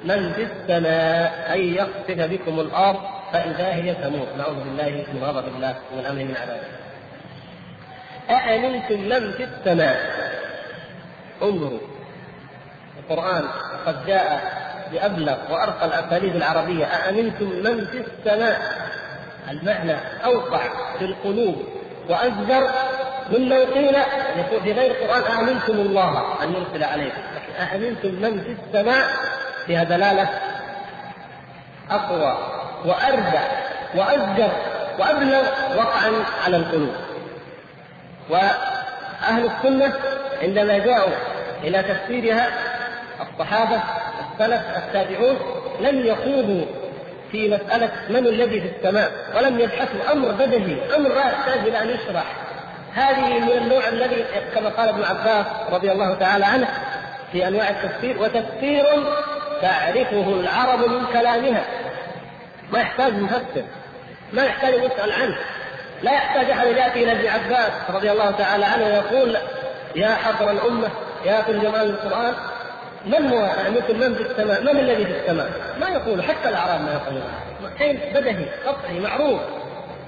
من 0.03 0.33
في 0.33 0.43
السماء 0.43 1.53
أن 1.53 1.73
يخسف 1.73 2.31
بكم 2.31 2.59
الأرض 2.59 2.99
فإذا 3.33 3.73
هي 3.73 3.93
تموت. 3.95 4.27
نعوذ 4.37 4.55
بالله 4.55 5.05
من 5.13 5.23
غضب 5.23 5.47
الله 5.55 5.75
ومن 5.93 6.05
أمره 6.05 6.23
من 6.23 6.35
عذابه 6.41 6.81
أأمنتم 8.29 8.99
من 8.99 9.31
في 9.31 9.43
السماء؟ 9.43 9.97
انظروا. 11.41 11.79
القرآن 12.99 13.43
قد 13.85 14.05
جاء 14.05 14.41
بأبلغ 14.91 15.37
وأرقى 15.53 15.85
الأساليب 15.85 16.35
العربية. 16.35 16.85
أأمنتم 16.85 17.45
من 17.45 17.85
في 17.85 18.03
السماء؟ 18.07 18.61
المعنى 19.49 19.95
أوقع 20.25 20.61
في 20.99 21.05
القلوب 21.05 21.55
وأجدر 22.09 22.69
لو 23.31 23.65
قيل 23.73 23.95
في 24.63 24.71
غير 24.71 24.91
القرآن 24.91 25.21
أأمنتم 25.21 25.73
الله 25.73 26.43
أن 26.43 26.53
يرسل 26.53 26.83
عليكم. 26.83 27.21
أأمنتم 27.59 28.09
من 28.09 28.41
في 28.41 28.55
السماء؟ 28.61 29.05
فيها 29.71 29.83
دلالة 29.83 30.29
أقوى 31.91 32.37
وأرجع 32.85 33.41
وأجدر 33.95 34.51
وأبلغ 34.99 35.43
وقعا 35.77 36.11
على 36.45 36.57
القلوب. 36.57 36.93
وأهل 38.29 39.45
السنة 39.45 39.93
عندما 40.41 40.77
جاءوا 40.77 41.13
إلى 41.63 41.83
تفسيرها 41.83 42.47
الصحابة 43.21 43.79
السلف 44.21 44.61
التابعون 44.77 45.37
لم 45.81 46.05
يخوضوا 46.05 46.65
في 47.31 47.49
مسألة 47.49 47.89
من 48.09 48.27
الذي 48.27 48.61
في 48.61 48.67
السماء 48.77 49.11
ولم 49.35 49.59
يبحثوا. 49.59 50.11
أمر 50.11 50.31
بدهي 50.31 50.95
أمر 50.95 51.09
لا 51.09 51.29
يحتاج 51.29 51.59
إلى 51.67 51.81
أن 51.81 51.89
يشرح. 51.89 52.25
هذه 52.93 53.39
من 53.39 53.51
النوع 53.51 53.87
الذي 53.87 54.25
كما 54.55 54.69
قال 54.69 54.89
ابن 54.89 55.03
عباس 55.03 55.45
رضي 55.71 55.91
الله 55.91 56.13
تعالى 56.13 56.45
عنه 56.45 56.67
في 57.31 57.47
أنواع 57.47 57.69
التفسير 57.69 58.21
وتفسير 58.21 58.85
تعرفه 59.61 60.39
العرب 60.39 60.79
من 60.89 61.05
كلامها. 61.13 61.63
ما 62.71 62.79
يحتاج 62.79 63.13
مفسر 63.13 63.63
ما 64.33 64.43
يحتاج 64.43 64.73
يسأل 64.73 65.11
عنه. 65.11 65.37
لا 66.01 66.11
يحتاج 66.11 66.49
أحد 66.49 66.67
يأتي 66.67 67.03
إلى 67.03 67.11
ابن 67.11 67.27
عباس 67.27 67.71
رضي 67.89 68.11
الله 68.11 68.31
تعالى 68.31 68.65
عنه 68.65 68.85
ويقول 68.85 69.37
يا 69.95 70.15
حضر 70.15 70.51
الأمة 70.51 70.87
يا 71.25 71.41
في 71.41 71.53
جمال 71.53 71.89
القرآن. 71.89 72.33
من 73.05 73.27
هو؟ 73.27 73.49
مثل 73.69 74.07
من 74.07 74.15
في 74.15 74.21
السماء؟ 74.21 74.61
من 74.61 74.79
الذي 74.79 75.05
في 75.05 75.19
السماء؟ 75.19 75.49
ما 75.79 75.89
يقول 75.89 76.23
حتى 76.23 76.49
الأعراب 76.49 76.81
ما 76.81 76.91
يقولون. 76.91 77.23
شيء 77.77 78.13
بدهي 78.13 78.45
قطعي 78.65 78.99
معروف. 78.99 79.41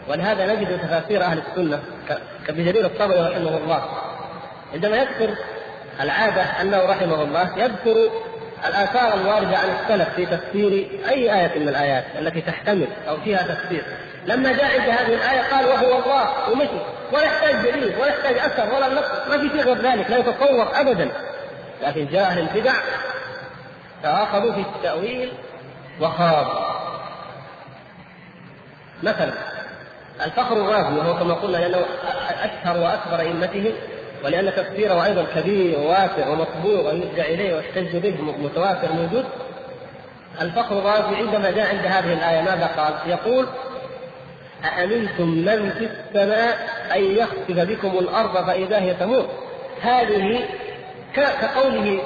ولهذا 0.07 0.45
نجد 0.45 0.79
تفاسير 0.79 1.23
أهل 1.23 1.41
السنة 1.47 1.79
كابن 2.47 2.65
جرير 2.65 2.85
الطبري 2.85 3.19
رحمه 3.19 3.57
الله. 3.57 3.83
عندما 4.73 4.97
يذكر 4.97 5.35
العادة 6.01 6.41
أنه 6.41 6.85
رحمه 6.85 7.21
الله 7.21 7.49
يذكر 7.57 8.09
الآثار 8.65 9.13
الواردة 9.13 9.57
عن 9.57 9.69
السلف 9.69 10.09
في 10.15 10.25
تفسير 10.25 10.89
أي 11.09 11.41
آية 11.41 11.59
من 11.59 11.69
الآيات 11.69 12.03
التي 12.19 12.41
تحتمل 12.41 12.87
أو 13.07 13.17
فيها 13.17 13.41
تفسير. 13.41 13.83
لما 14.25 14.51
جاء 14.51 14.81
عند 14.81 14.89
هذه 14.89 15.13
الآية 15.13 15.41
قال 15.51 15.65
وهو 15.65 16.03
الله 16.03 16.51
ومشي 16.51 16.79
ولا 17.11 17.23
يحتاج 17.23 17.55
دليل 17.55 17.95
ولا 17.97 18.07
يحتاج 18.07 18.37
أثر 18.37 18.73
ولا 18.75 18.93
نقص. 18.93 19.27
ما 19.29 19.37
في 19.37 19.49
شيء 19.49 19.61
غير 19.61 19.77
ذلك 19.77 20.09
لا 20.09 20.17
يتصور 20.17 20.67
ابدا. 20.73 21.11
لكن 21.83 22.07
جاء 22.07 22.23
أهل 22.23 22.39
البدع 22.39 22.73
فاخذوا 24.03 24.53
في 24.53 24.59
التأويل 24.59 25.31
وخاضوا. 26.01 26.73
مثلا 29.03 29.33
الفخر 30.25 30.53
الرازي 30.53 30.97
وهو 30.97 31.19
كما 31.19 31.33
قلنا 31.33 31.57
لأنه 31.57 31.85
اشهر 32.43 32.77
وأكبر 32.77 33.19
أئمتهم 33.19 33.73
ولأن 34.23 34.53
تفسيره 34.55 35.05
أيضا 35.05 35.25
كبير 35.35 35.79
وواسع 35.79 36.29
ومطبوع 36.29 36.79
ويرجع 36.79 37.25
إليه 37.25 37.55
واحتج 37.55 37.97
به 37.97 38.21
متواتر 38.21 38.91
موجود. 38.93 39.25
الفخر 40.41 40.79
الرازي 40.79 41.15
عندما 41.15 41.51
جاء 41.51 41.75
عند 41.75 41.85
هذه 41.85 42.13
الآية 42.13 42.41
ماذا 42.41 42.67
قال؟ 42.77 42.93
يقول 43.05 43.47
أأمنتم 44.65 45.27
من 45.29 45.69
في 45.69 45.85
السماء 45.85 46.57
أن 46.95 47.03
يخسف 47.03 47.59
بكم 47.69 47.97
الأرض 47.99 48.45
فإذا 48.47 48.79
هي 48.79 48.93
تموت؟ 48.93 49.29
هذه 49.81 50.39
كقوله 51.15 52.01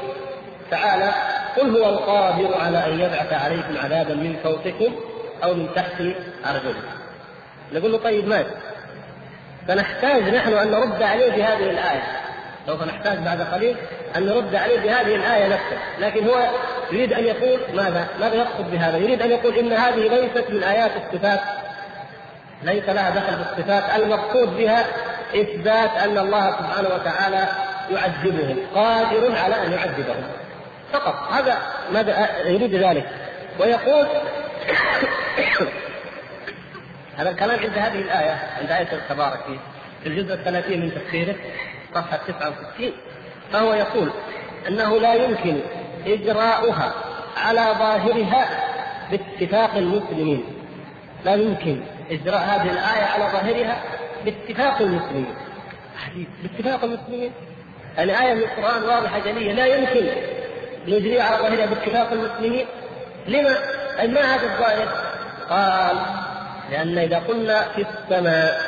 تعالى 0.71 1.11
قل 1.57 1.77
هو 1.77 1.89
القادر 1.89 2.57
على 2.57 2.85
أن 2.85 2.99
يبعث 2.99 3.33
عليكم 3.33 3.77
عذابا 3.83 4.13
من 4.13 4.35
فوقكم 4.43 4.95
أو 5.43 5.53
من 5.53 5.67
تحت 5.75 6.01
أرجلكم. 6.45 6.97
نقول 7.73 7.91
له 7.91 7.97
طيب 7.97 8.27
ماشي 8.27 8.49
فنحتاج 9.67 10.23
نحن 10.23 10.53
أن 10.53 10.71
نرد 10.71 11.03
عليه 11.03 11.31
بهذه 11.31 11.69
الآية. 11.69 12.03
سوف 12.67 12.83
نحتاج 12.83 13.17
بعد 13.17 13.41
قليل 13.41 13.75
أن 14.15 14.25
نرد 14.25 14.55
عليه 14.55 14.79
بهذه 14.79 15.15
الآية 15.15 15.47
نفسها. 15.47 15.79
لكن 15.99 16.27
هو 16.27 16.49
يريد 16.91 17.13
أن 17.13 17.23
يقول 17.23 17.59
ماذا؟ 17.73 18.07
ماذا 18.19 18.35
يقصد 18.35 18.71
بهذا؟ 18.71 18.97
يريد 18.97 19.21
أن 19.21 19.31
يقول 19.31 19.57
إن 19.57 19.73
هذه 19.73 20.07
ليست 20.07 20.49
من 20.49 20.63
آيات 20.63 20.91
الصفات. 20.95 21.39
ليس 22.63 22.89
لها 22.89 23.09
دخل 23.09 23.35
بالصفات 23.35 23.83
المقصود 24.01 24.57
بها 24.57 24.85
إثبات 25.35 25.97
أن 25.97 26.17
الله 26.17 26.51
سبحانه 26.51 26.89
وتعالى 26.95 27.47
يعذبهم. 27.91 28.57
قادر 28.75 29.35
على 29.35 29.55
أن 29.65 29.71
يعذبهم. 29.71 30.23
فقط. 30.93 31.15
هذا 31.31 31.57
ماذا؟ 31.91 32.27
يريد 32.45 32.75
ذلك. 32.75 33.05
ويقول 33.59 34.07
هذا 37.17 37.29
الكلام 37.29 37.59
عند 37.59 37.77
هذه 37.77 38.01
الآية 38.01 38.39
عند 38.59 38.71
آية 38.71 38.99
تبارك 39.09 39.39
في 40.03 40.09
الجزء 40.09 40.33
الثلاثين 40.33 40.81
من 40.81 40.91
تفسيره 40.91 41.35
صفحة 41.95 42.19
69 42.27 42.91
فهو 43.53 43.73
يقول 43.73 44.09
أنه 44.67 44.99
لا 44.99 45.13
يمكن 45.13 45.59
إجراؤها 46.05 46.93
على 47.37 47.61
ظاهرها 47.79 48.45
باتفاق 49.11 49.75
المسلمين. 49.75 50.43
لا 51.25 51.35
يمكن 51.35 51.81
إجراء 52.11 52.39
هذه 52.39 52.71
الآية 52.71 53.05
على 53.05 53.23
ظاهرها 53.23 53.83
باتفاق 54.25 54.81
المسلمين. 54.81 55.35
باتفاق 56.43 56.83
المسلمين. 56.83 57.31
يعني 57.97 58.21
آية 58.21 58.33
من 58.33 58.41
القرآن 58.41 58.83
واضحة 58.83 59.19
جلية. 59.19 59.53
لا 59.53 59.65
يمكن 59.65 60.09
نجريها 60.87 61.23
على 61.23 61.37
ظاهرها 61.37 61.65
باتفاق 61.65 62.11
المسلمين. 62.11 62.65
لما؟ 63.27 63.57
أي 63.99 64.07
ما 64.07 64.35
هذا 64.35 64.43
الظاهر؟ 64.43 64.87
قال 65.49 66.26
لأن 66.71 66.97
إذا 66.97 67.19
قلنا 67.19 67.63
في 67.75 67.81
السماء 67.81 68.61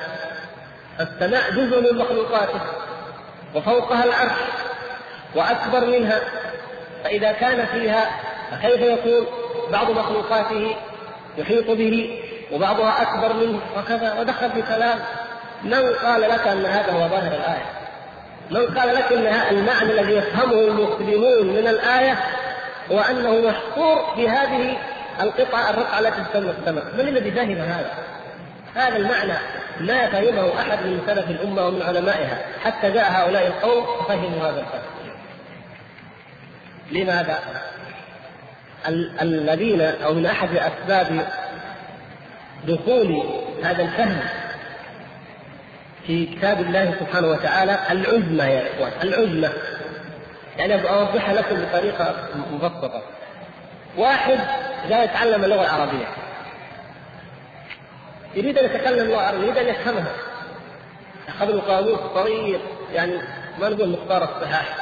السماء 0.99 1.51
جزء 1.51 1.81
من 1.81 1.97
مخلوقاته 1.97 2.61
وفوقها 3.55 4.03
العرش 4.03 4.39
وأكبر 5.35 5.85
منها 5.85 6.19
فإذا 7.03 7.31
كان 7.31 7.65
فيها 7.65 8.09
فكيف 8.51 8.81
يكون 8.81 9.25
بعض 9.71 9.91
مخلوقاته 9.91 10.75
يحيط 11.37 11.71
به 11.71 12.21
وبعضها 12.51 13.01
أكبر 13.01 13.33
منه؟ 13.33 13.59
وكذا 13.77 14.19
ودخل 14.19 14.51
في 14.51 14.61
كلام 14.61 14.99
من 15.63 15.93
قال 16.03 16.21
لك 16.21 16.47
أن 16.47 16.65
هذا 16.65 16.91
هو 16.91 17.07
ظاهر 17.07 17.31
الآية؟ 17.31 17.65
من 18.51 18.79
قال 18.79 18.95
لك 18.95 19.11
أن 19.11 19.57
المعنى 19.57 19.91
الذي 19.91 20.13
يفهمه 20.13 20.53
المسلمون 20.53 21.47
من 21.47 21.67
الآية 21.67 22.17
هو 22.91 22.99
أنه 22.99 23.49
محصور 23.49 24.15
في 24.15 24.29
هذه 24.29 24.77
القطعة 25.21 25.69
الرقعة 25.69 25.99
التي 25.99 26.23
تسمى 26.33 26.51
السماء 26.59 26.83
من 26.93 26.99
الذي 27.07 27.31
فهم 27.31 27.57
هذا؟ 27.57 27.91
هذا 28.75 28.95
المعنى 28.95 29.33
ما 29.79 30.07
فهمه 30.09 30.59
أحد 30.61 30.85
من 30.85 31.01
سلف 31.07 31.29
الأمة 31.29 31.67
ومن 31.67 31.81
علمائها. 31.81 32.37
حتى 32.63 32.91
جاء 32.91 33.11
هؤلاء 33.11 33.47
القوم 33.47 33.85
فهموا 34.07 34.49
هذا 34.49 34.59
الفهم. 34.59 34.81
لماذا؟ 36.91 37.39
ال- 38.87 39.19
الذين 39.21 39.81
أو 39.81 40.13
من 40.13 40.25
أحد 40.25 40.49
أسباب 40.55 41.27
دخول 42.67 43.23
هذا 43.63 43.83
الفهم 43.83 44.19
في 46.07 46.25
كتاب 46.25 46.59
الله 46.61 46.93
سبحانه 46.99 47.27
وتعالى 47.27 47.77
العزمة 47.91 48.43
يا 48.45 48.63
إخوان 48.73 48.91
العزمة. 49.03 49.49
يعني 50.57 50.89
أوضحها 50.89 51.33
لكم 51.33 51.55
بطريقة 51.65 52.15
مبسطة. 52.51 53.01
واحد 53.97 54.39
جاء 54.89 55.03
يتعلم 55.03 55.43
اللغة 55.43 55.61
العربية. 55.61 56.07
يريد 58.35 58.57
أن 58.57 58.65
يتكلم 58.65 58.99
اللغة 58.99 59.19
العربية 59.19 59.43
يريد 59.43 59.57
أن 59.57 59.67
يفهمها. 59.67 60.11
أخذ 61.29 61.45
له 61.45 61.61
قاموس 61.61 61.99
طويل 62.13 62.59
يعني 62.93 63.21
ما 63.59 63.69
نقول 63.69 63.89
مختار 63.89 64.23
الصحاح. 64.23 64.75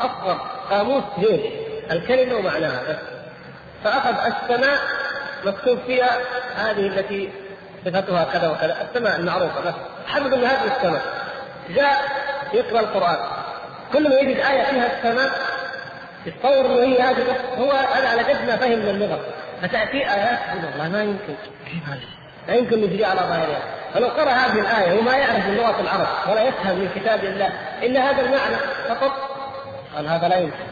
أصغر 0.00 0.38
قاموس 0.70 1.04
زين 1.18 1.50
الكلمة 1.90 2.36
ومعناها. 2.36 2.82
بس 2.88 2.96
فأخذ 3.84 4.32
السماء 4.32 4.78
مكتوب 5.44 5.78
فيها 5.86 6.18
هذه 6.56 6.86
التي 6.86 7.30
صفتها 7.84 8.24
كذا 8.24 8.48
وكذا 8.48 8.88
السماء 8.90 9.16
المعروفة. 9.16 9.60
بس 9.60 9.74
حفظ 10.06 10.34
ان 10.34 10.44
هذه 10.44 10.76
السماء. 10.76 11.02
جاء 11.70 12.02
يقرأ 12.52 12.80
القرآن. 12.80 13.18
كل 13.92 14.08
ما 14.08 14.14
يجد 14.14 14.36
آية 14.36 14.64
فيها 14.64 14.98
السماء 14.98 15.30
يتصور 16.26 16.66
انه 16.66 16.82
هي 16.82 17.02
هذه 17.02 17.22
بس 17.22 17.58
هو 17.58 17.70
هذا 17.70 18.08
على 18.08 18.22
قد 18.22 18.46
ما 18.46 18.56
فهم 18.56 18.78
من 18.78 18.88
اللغة. 18.88 19.20
فتأتي 19.62 19.96
آيات 19.96 20.38
والله 20.64 20.88
ما 20.88 21.02
يمكن. 21.02 21.34
كيف 21.66 21.88
هذا؟ 21.88 22.00
لا 22.48 22.54
يمكن 22.54 22.80
نجري 22.80 23.04
على 23.04 23.20
ظاهرها. 23.20 23.62
فلو 23.94 24.06
قرأ 24.06 24.30
هذه 24.30 24.60
الآية 24.60 24.98
وما 24.98 25.16
يعرف 25.16 25.46
من 25.46 25.56
لغة 25.56 25.80
العرب 25.80 26.08
ولا 26.28 26.42
يفهم 26.42 26.78
من 26.78 26.88
كتاب 26.94 27.24
الله 27.24 27.50
إلا 27.82 28.10
هذا 28.10 28.22
المعنى 28.22 28.56
فقط. 28.88 29.12
قال 29.96 30.08
هذا 30.08 30.28
لا 30.28 30.38
يمكن. 30.38 30.64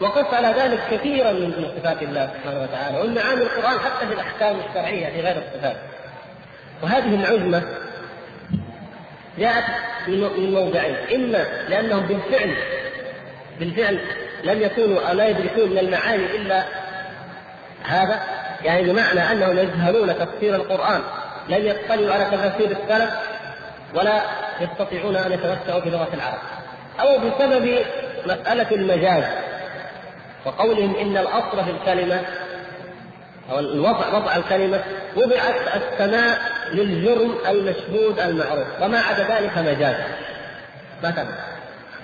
وقف 0.00 0.34
على 0.34 0.48
ذلك 0.48 0.80
كثيرا 0.90 1.32
من 1.32 1.72
صفات 1.78 2.02
الله 2.02 2.30
سبحانه 2.34 2.62
وتعالى. 2.62 3.00
ومن 3.00 3.14
معاني 3.14 3.42
القرآن 3.42 3.78
حتى 3.80 4.06
في 4.06 4.14
الأحكام 4.14 4.56
الشرعية 4.68 5.06
في 5.06 5.20
غير 5.20 5.36
الصفات. 5.36 5.76
وهذه 6.82 7.14
العزمة 7.14 7.62
جاءت 9.38 9.64
من 10.08 10.52
موضعين. 10.52 10.96
إما 11.14 11.44
لأنهم 11.68 12.06
بالفعل 12.06 12.54
بالفعل 13.60 14.00
لم 14.44 14.62
يكونوا 14.62 15.12
لا 15.12 15.28
يدركون 15.28 15.70
من 15.70 15.78
المعاني 15.78 16.26
إلا 16.36 16.62
هذا 17.84 18.20
يعني 18.64 18.82
بمعنى 18.82 19.32
أنهم 19.32 19.58
يجهلون 19.58 20.18
تفسير 20.18 20.54
القرآن. 20.54 21.00
لم 21.48 21.66
يطلعوا 21.66 22.14
على 22.14 22.24
تفاسير 22.24 22.70
السلف 22.70 23.10
ولا 23.94 24.22
يستطيعون 24.60 25.16
أن 25.16 25.32
يتوسعوا 25.32 25.80
في 25.80 25.90
لغة 25.90 26.08
العرب. 26.14 26.38
أو 27.00 27.18
بسبب 27.18 27.78
مسألة 28.26 28.70
المجاز 28.70 29.24
وقولهم 30.44 30.96
إن 30.96 31.16
الأصل 31.16 31.64
في 31.64 31.70
الكلمة 31.70 32.20
أو 33.50 33.58
الوضع 33.58 34.08
وضع 34.08 34.36
الكلمة 34.36 34.80
وضعت 35.16 35.54
السماء 35.76 36.38
للجرم 36.72 37.34
المشهود 37.48 38.20
المعروف 38.20 38.66
وما 38.82 39.00
عدا 39.00 39.22
ذلك 39.22 39.58
مجاز. 39.58 39.94
مثلا 41.02 41.26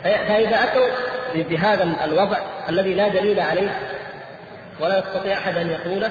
فإذا 0.05 0.65
أتوا 0.65 0.87
بهذا 1.43 2.05
الوضع 2.05 2.39
الذي 2.69 2.95
لا 2.95 3.09
دليل 3.09 3.41
عليه 3.41 3.81
ولا 4.81 4.99
يستطيع 4.99 5.39
أحد 5.39 5.57
أن 5.57 5.71
يقوله 5.71 6.11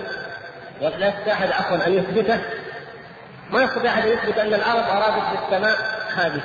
ولا 0.81 1.07
يستطيع 1.07 1.33
أحد 1.33 1.51
عفوا 1.51 1.87
أن 1.87 1.93
يثبته. 1.93 2.39
ما 3.51 3.63
يستطيع 3.63 3.91
أحد 3.91 4.07
أن 4.07 4.13
يثبت 4.13 4.37
أن 4.37 4.53
العرب 4.53 4.83
أرادت 4.83 5.23
بالسماء 5.31 5.77
هذه 6.15 6.41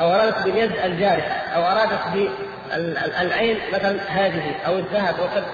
أو 0.00 0.14
أرادت 0.14 0.38
باليد 0.44 0.72
الجارحة 0.72 1.34
أو 1.54 1.62
أرادت 1.62 2.00
بالعين 2.14 3.58
مثلا 3.72 3.96
هذه 4.08 4.54
أو 4.66 4.78
الذهب 4.78 5.14
كذا. 5.34 5.46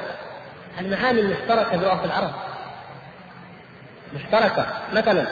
المعاني 0.80 1.20
المشتركة 1.20 1.76
بلغة 1.76 2.04
العرب 2.04 2.30
مشتركة. 4.14 4.66
مثلا 4.92 5.26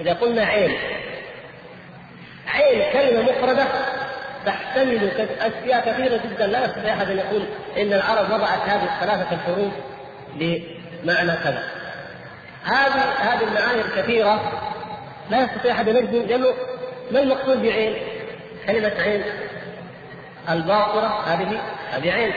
إذا 0.00 0.12
قلنا 0.12 0.44
عين 0.44 0.78
عين 2.48 2.92
كلمة 2.92 3.22
مفردة 3.22 3.64
تحتمل 4.48 5.10
أشياء 5.40 5.92
كثيرة 5.92 6.20
جدا. 6.24 6.46
لا 6.46 6.64
يستطيع 6.64 6.94
أحد 6.94 7.10
أن 7.10 7.18
يقول 7.18 7.42
إن 7.76 7.92
العرب 7.92 8.30
وضعت 8.30 8.68
هذه 8.68 8.84
الثلاثة 8.84 9.34
الحروف 9.34 9.72
بمعنى 10.34 11.32
كذا. 11.44 11.62
هذه 12.64 13.02
هذه 13.18 13.42
المعاني 13.42 13.80
الكثيرة. 13.80 14.52
لا 15.30 15.44
يستطيع 15.44 15.72
أحد 15.72 15.88
أن 15.88 15.96
يجزم 15.96 16.26
لأنه 16.26 16.54
ما 17.10 17.20
المقصود 17.20 17.62
بعين؟ 17.62 17.96
كلمة 18.66 18.92
عين. 18.98 19.24
الباطرة 20.48 21.24
هذه 21.26 21.60
هذه 21.92 22.12
عين. 22.12 22.32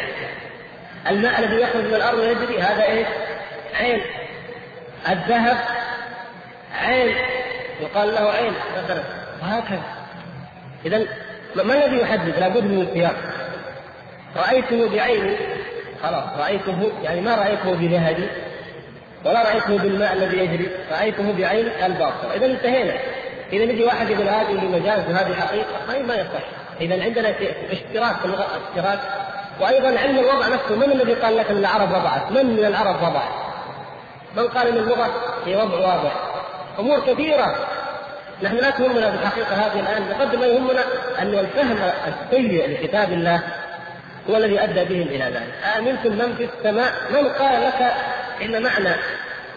الماء 1.09 1.39
الذي 1.39 1.61
يخرج 1.61 1.83
من 1.83 1.95
الأرض 1.95 2.19
ويجري 2.19 2.61
هذا 2.61 2.83
إيه؟ 2.83 3.05
عين. 3.79 4.01
الذهب 5.09 5.57
عين. 6.81 7.15
يقال 7.81 8.13
له 8.13 8.31
عين 8.31 8.53
مثلا. 8.83 9.03
وهكذا. 9.41 9.83
اذا 10.85 11.07
ما 11.55 11.85
الذي 11.85 12.01
يحدد 12.01 12.39
لابد 12.39 12.63
من 12.63 12.81
السياق 12.81 13.15
رأيته 14.35 14.89
بعيني. 14.89 15.37
خلاص 16.03 16.23
رأيته 16.39 16.91
يعني 17.03 17.21
ما 17.21 17.35
رأيته 17.35 17.73
بذهبي 17.73 18.29
ولا 19.25 19.43
رأيته 19.43 19.77
بالماء 19.77 20.13
الذي 20.13 20.37
يجري 20.37 20.69
رأيته 20.91 21.31
بعين 21.31 21.69
الباطل. 21.85 22.31
إذا 22.35 22.45
انتهينا. 22.45 22.93
إذا 23.53 23.63
يجي 23.63 23.83
واحد 23.83 24.09
يقول 24.09 24.27
هذه 24.27 24.53
مجاز 24.53 25.09
وهذه 25.09 25.33
حقيقة 25.33 25.67
هذه 25.89 26.01
ما 26.01 26.15
يصح. 26.15 26.43
إذا 26.81 27.03
عندنا 27.03 27.29
اشتراك 27.71 28.15
في 28.15 28.25
اللغة 28.25 28.47
اشتراك. 28.69 28.99
وأيضا 29.61 29.99
علم 29.99 30.19
الوضع 30.19 30.47
نفسه. 30.47 30.75
من 30.75 30.91
الذي 30.91 31.13
قال 31.13 31.37
لك 31.37 31.51
إن 31.51 31.57
العرب 31.57 31.89
وضعت؟ 31.89 32.31
من 32.31 32.45
من 32.45 32.65
العرب 32.65 32.95
وضعت؟ 32.95 33.31
من 34.37 34.47
قال 34.47 34.67
إن 34.67 34.77
اللغة 34.77 35.09
هي 35.45 35.55
وضع 35.55 35.77
واضح. 35.77 36.13
أمور 36.79 36.99
كثيرة. 36.99 37.55
نحن 38.43 38.55
لا 38.55 38.69
تهمنا 38.69 39.11
في 39.11 39.17
الحقيقة 39.17 39.55
هذه 39.55 39.79
الآن 39.79 40.03
بقدر 40.09 40.37
ما 40.37 40.45
يهمنا 40.45 40.83
أن 41.19 41.27
الفهم 41.27 41.77
السيء 42.07 42.69
لكتاب 42.69 43.11
الله 43.11 43.41
هو 44.29 44.37
الذي 44.37 44.63
أدى 44.63 44.83
بهم 44.83 45.07
إلى 45.07 45.23
ذلك. 45.23 45.53
آمنتم 45.77 46.11
من 46.11 46.35
في 46.35 46.49
السماء؟ 46.57 46.91
من 47.11 47.27
قال 47.27 47.63
لك 47.63 47.93
إن 48.41 48.63
معنى 48.63 48.95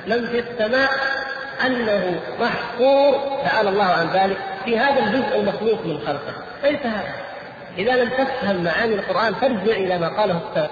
من 0.06 0.26
في 0.26 0.38
السماء 0.38 0.90
أنه 1.66 2.20
محصور 2.40 3.38
تعالى 3.44 3.68
الله 3.68 3.84
عن 3.84 4.08
ذلك. 4.08 4.36
في 4.64 4.78
هذا 4.78 5.00
الجزء 5.00 5.36
المخلوق 5.36 5.86
من 5.86 5.98
خلقه. 6.06 6.34
ليس 6.64 6.80
هذا. 6.86 7.14
إذا 7.78 7.96
لم 7.96 8.08
تفهم 8.08 8.64
معاني 8.64 8.94
القرآن 8.94 9.34
فارجع 9.34 9.72
إلى 9.72 9.98
ما 9.98 10.08
قاله 10.08 10.40
السلف 10.48 10.70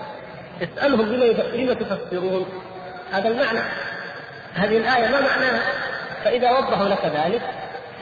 اسألهم 0.62 1.12
لما 1.54 1.74
تفسرون. 1.74 2.46
هذا 3.12 3.28
المعنى. 3.28 3.60
هذه 4.54 4.76
الآية 4.76 5.08
ما 5.08 5.20
معناها؟ 5.20 5.60
فإذا 6.24 6.50
وضحوا 6.50 6.88
لك 6.88 7.04
ذلك 7.04 7.42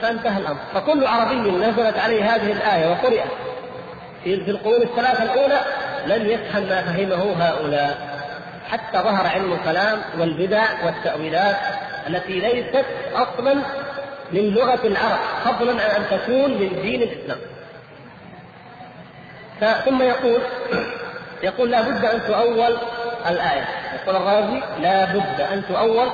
فانتهى 0.01 0.37
الأمر. 0.37 0.59
فكل 0.73 1.05
عربي 1.05 1.51
نزلت 1.51 1.97
عليه 1.99 2.35
هذه 2.35 2.51
الآية 2.51 2.89
وقرئت. 2.91 3.31
في 4.23 4.33
القرون 4.51 4.81
الثلاثة 4.81 5.23
الأولى 5.23 5.61
لن 6.07 6.29
يفهم 6.29 6.63
ما 6.63 6.81
فهمه 6.81 7.35
هؤلاء. 7.39 8.21
حتى 8.69 8.97
ظهر 8.97 9.27
علم 9.27 9.53
الكلام 9.53 10.01
والبدع 10.19 10.63
والتأويلات 10.85 11.55
التي 12.07 12.39
ليست 12.39 12.85
أصلا 13.15 13.53
من 14.31 14.49
لغة 14.49 14.79
العرب 14.83 15.19
فضلا 15.45 15.71
عن 15.71 15.89
أن 15.89 16.03
تكون 16.11 16.51
من 16.51 16.81
دين 16.81 17.01
الإسلام. 17.01 17.37
ثم 19.85 20.01
يقول 20.01 20.41
يقول 21.43 21.71
لا 21.71 21.81
بد 21.81 22.05
أن 22.05 22.21
تؤول 22.27 22.77
الآية. 23.29 23.67
يقول 23.93 24.15
الرازي 24.15 24.61
لا 24.79 25.05
بد 25.05 25.41
أن 25.41 25.63
تؤول 25.69 26.07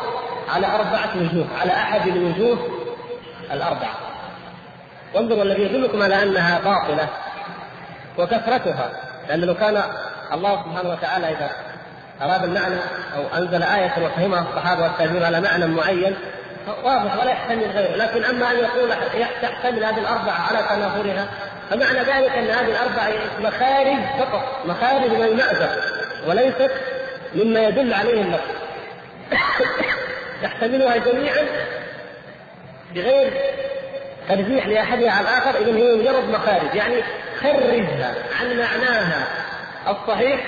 على 0.56 0.68
أربعة 0.68 1.10
وجوه 1.16 1.46
على 1.62 1.72
أحد 1.72 2.08
الوجوه 2.08 2.58
الأربعة 3.52 3.94
وانظروا 5.14 5.44
الذي 5.44 5.62
يدلكم 5.62 6.04
على 6.04 6.24
أنها 6.24 6.60
باطلة 6.60 7.08
وكثرتها 8.18 8.90
لأن 9.28 9.42
لو 9.42 9.54
كان 9.54 9.84
الله 10.34 10.64
سبحانه 10.64 10.90
وتعالى 10.90 11.30
إذا 11.30 11.50
أراد 12.22 12.44
المعنى 12.44 12.76
أو 13.16 13.38
أنزل 13.38 13.64
آية 13.64 13.94
وفهمها 14.06 14.46
الصحابة 14.50 14.84
والتابعون 14.84 15.24
على 15.24 15.42
معنى 15.42 15.68
معين 15.68 16.16
واضح 16.84 17.18
ولا 17.18 17.32
يحتمل 17.32 17.64
غيره، 17.64 17.96
لكن 17.96 18.24
أما 18.24 18.52
أن 18.52 18.56
يقول 18.58 18.90
تحتمل 19.42 19.84
هذه 19.84 19.98
الأربعة 19.98 20.48
على 20.50 20.60
تناظرها 20.70 21.28
فمعنى 21.70 22.00
ذلك 22.00 22.32
أن 22.32 22.48
هذه 22.48 22.72
الأربعة 22.72 23.10
مخارج 23.40 23.98
فقط، 24.20 24.66
مخارج 24.66 25.12
من 25.12 25.24
المأزق 25.24 25.70
وليست 26.28 26.72
مما 27.36 27.60
يدل 27.60 27.94
عليه 27.94 28.22
النص. 28.22 28.40
يحتملها 30.44 30.98
جميعا 30.98 31.48
بغير 32.96 33.34
ترجيح 34.30 34.68
لأحدها 34.68 35.12
على 35.12 35.22
الآخر 35.22 35.50
اذا 35.50 35.78
هي 35.78 35.96
مجرد 35.96 36.30
مخارج. 36.30 36.76
يعني 36.76 37.04
خرجها 37.42 38.16
عن 38.40 38.58
معناها. 38.58 39.28
الصحيح 39.88 40.40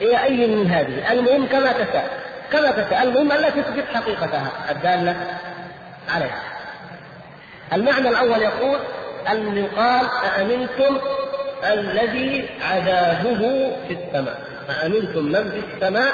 إلى 0.00 0.24
أي 0.24 0.46
من 0.46 0.70
هذه؟ 0.70 1.12
المهم 1.12 1.46
كما 1.46 1.72
تشاء 1.72 2.10
كما 2.52 2.70
تشاء 2.70 3.02
المهم 3.02 3.32
الا 3.32 3.50
تثبت 3.50 3.84
حقيقتها. 3.94 4.52
الدالة 4.70 5.16
عليها. 6.14 6.42
المعنى 7.72 8.08
الأول 8.08 8.42
يقول 8.42 8.78
أن 9.28 9.56
يقال 9.56 10.06
أأمنتم 10.24 10.98
الذي 11.64 12.48
عذابه 12.70 13.72
في 13.88 13.94
السماء. 13.94 14.40
أأمنتم 14.70 15.24
من 15.24 15.50
في 15.50 15.74
السماء؟ 15.74 16.12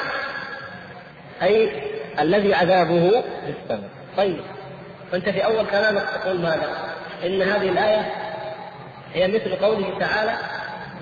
أي 1.43 1.83
الذي 2.21 2.55
عذابه 2.55 3.11
في 3.47 3.55
السماء. 3.63 3.91
طيب. 4.17 4.41
فأنت 5.13 5.29
في 5.29 5.45
أول 5.45 5.67
كلامك 5.67 6.03
تقول 6.03 6.41
ماذا؟ 6.41 6.69
إن 7.25 7.43
هذه 7.43 7.69
الآية 7.69 8.13
هي 9.15 9.29
مثل 9.29 9.57
قوله 9.57 9.99
تعالى 9.99 10.37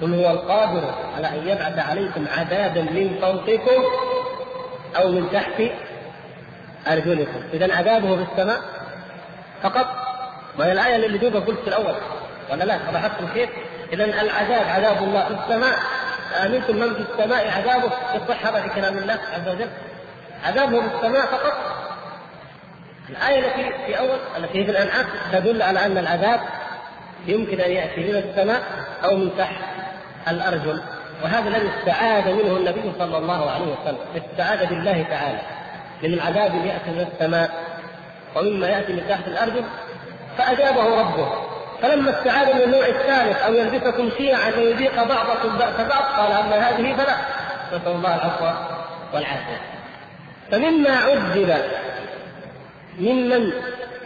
قل 0.03 0.15
هو 0.15 0.31
القادر 0.31 0.95
على 1.17 1.29
أن 1.29 1.49
يبعث 1.49 1.79
عليكم 1.79 2.27
عذابا 2.39 2.81
من 2.81 3.19
فوقكم 3.21 3.85
أو 4.97 5.09
من 5.09 5.31
تحت 5.33 5.63
أرجلكم. 6.89 7.43
إذا 7.53 7.75
عذابه 7.75 8.17
في 8.17 8.33
السماء 8.33 8.61
فقط. 9.63 9.87
ما 10.59 10.67
هي 10.67 10.73
الآية 10.73 10.97
اللي 10.97 11.19
دوبها 11.19 11.41
قلت 11.41 11.61
في 11.61 11.69
الأول 11.69 11.95
ولا 12.51 12.65
لا؟ 12.65 12.79
لاحظتم 12.93 13.29
كيف؟ 13.35 13.51
إذا 13.93 14.05
العذاب 14.05 14.65
عذاب 14.69 15.03
الله 15.03 15.25
في 15.25 15.35
السماء. 15.35 15.79
آمنتم 16.47 16.77
من 16.77 16.95
في 16.95 17.13
السماء؟ 17.13 17.51
عذابه. 17.51 17.91
يصح 18.15 18.47
هذا 18.47 18.61
في 18.61 18.69
كلام 18.81 18.99
الله 18.99 19.19
عز 19.35 19.49
وجل. 19.49 19.71
عذابه 20.45 20.81
في 20.81 20.97
السماء 20.97 21.27
فقط. 21.27 21.80
الآية 23.11 23.39
التي 23.39 23.73
في 23.87 23.99
أول 23.99 24.19
التي 24.37 24.65
في 24.65 24.71
الأنعام 24.71 25.07
تدل 25.33 25.63
على 25.63 25.87
أن 25.87 25.99
العذاب 25.99 26.41
يمكن 27.27 27.61
أن 27.61 27.71
يأتي 27.71 28.01
من 28.01 28.17
السماء 28.17 28.63
أو 29.05 29.17
من 29.17 29.31
تحت 29.39 29.61
الأرجل. 30.29 30.83
وهذا 31.23 31.49
الذي 31.49 31.71
استعاذ 31.79 32.33
منه 32.33 32.57
النبي 32.57 32.93
صلى 32.99 33.19
الله 33.19 33.51
عليه 33.51 33.65
وسلم. 33.65 33.99
استعاذ 34.17 34.67
بالله 34.67 35.03
تعالى. 35.11 35.39
من 36.03 36.15
العذاب 36.15 36.55
يأتي 36.55 36.91
من 36.91 37.07
السماء 37.13 37.51
ومما 38.37 38.69
يأتي 38.69 38.93
من 38.93 39.03
تحت 39.09 39.29
الأرجل 39.29 39.65
فأجابه 40.39 41.01
ربه. 41.01 41.33
فلما 41.83 42.11
استعاذ 42.11 42.55
من 42.55 42.63
النوع 42.63 42.87
الثالث 42.87 43.43
أو 43.43 43.55
يلبسكم 43.55 44.11
شيعا 44.19 44.51
ويذيق 44.51 45.05
بعضكم 45.05 45.59
بأس 45.59 45.81
بعض 45.81 46.03
قال 46.03 46.33
أما 46.33 46.57
هذه 46.69 46.95
فلا. 46.95 47.17
نسأل 47.73 47.93
الله 47.93 48.15
العفو 48.15 48.45
والعافية. 49.15 49.61
فمما 50.51 50.91
عذب 50.91 51.63
ممن 52.99 53.53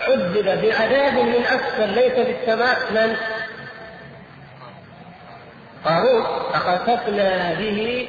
عذب 0.00 0.44
بعذاب 0.62 1.14
من 1.14 1.44
اسفل 1.44 1.88
ليس 1.88 2.12
في 2.12 2.34
السماء 2.40 2.78
من؟ 2.90 3.16
قارون 5.84 6.24
فخسفنا 6.52 7.54
به 7.54 8.08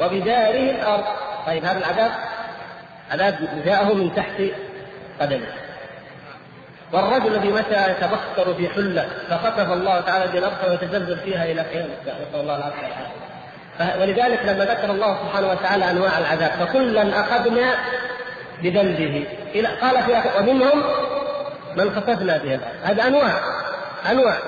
وبداره 0.00 0.70
الأرض. 0.70 1.04
طيب 1.46 1.64
هذا 1.64 1.78
العذاب 1.78 2.10
عذاب 3.10 3.62
جاءه 3.64 3.94
من 3.94 4.14
تحت 4.14 4.42
قدمه. 5.20 5.46
والرجل 6.92 7.34
الذي 7.34 7.48
متى 7.48 7.90
يتبختر 7.90 8.54
في 8.54 8.68
حلة؟ 8.68 9.08
فخسف 9.28 9.72
الله 9.72 10.00
تعالى 10.00 10.32
بالارض 10.32 10.70
ويتزلزل 10.70 11.18
فيها 11.18 11.44
إلى 11.44 11.60
قيام 11.60 11.88
الساعة 12.00 12.16
نسأل 12.28 12.40
الله 12.40 12.56
العافية 12.56 13.24
ولذلك 13.80 14.40
لما 14.44 14.64
ذكر 14.64 14.90
الله 14.90 15.18
سبحانه 15.26 15.50
وتعالى 15.50 15.90
أنواع 15.90 16.18
العذاب 16.18 16.50
فكلا 16.50 17.20
أخذنا 17.20 17.74
بذنبه 18.62 19.26
إلى 19.54 19.68
قال 19.68 20.02
في 20.02 20.22
ومنهم 20.38 20.82
من 21.76 21.90
خسفنا 21.90 22.36
به 22.36 22.54
الأرض 22.54 22.74
هذا 22.82 23.06
أنواع. 23.06 23.40
أنواع. 24.10 24.38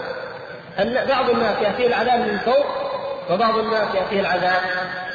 أن 0.79 1.07
بعض 1.09 1.31
الناس 1.31 1.57
يأتيه 1.63 1.87
العذاب 1.87 2.21
من 2.21 2.39
فوق 2.39 2.67
وبعض 3.31 3.59
الناس 3.59 3.95
يأتيه 3.95 4.21
العذاب 4.21 4.61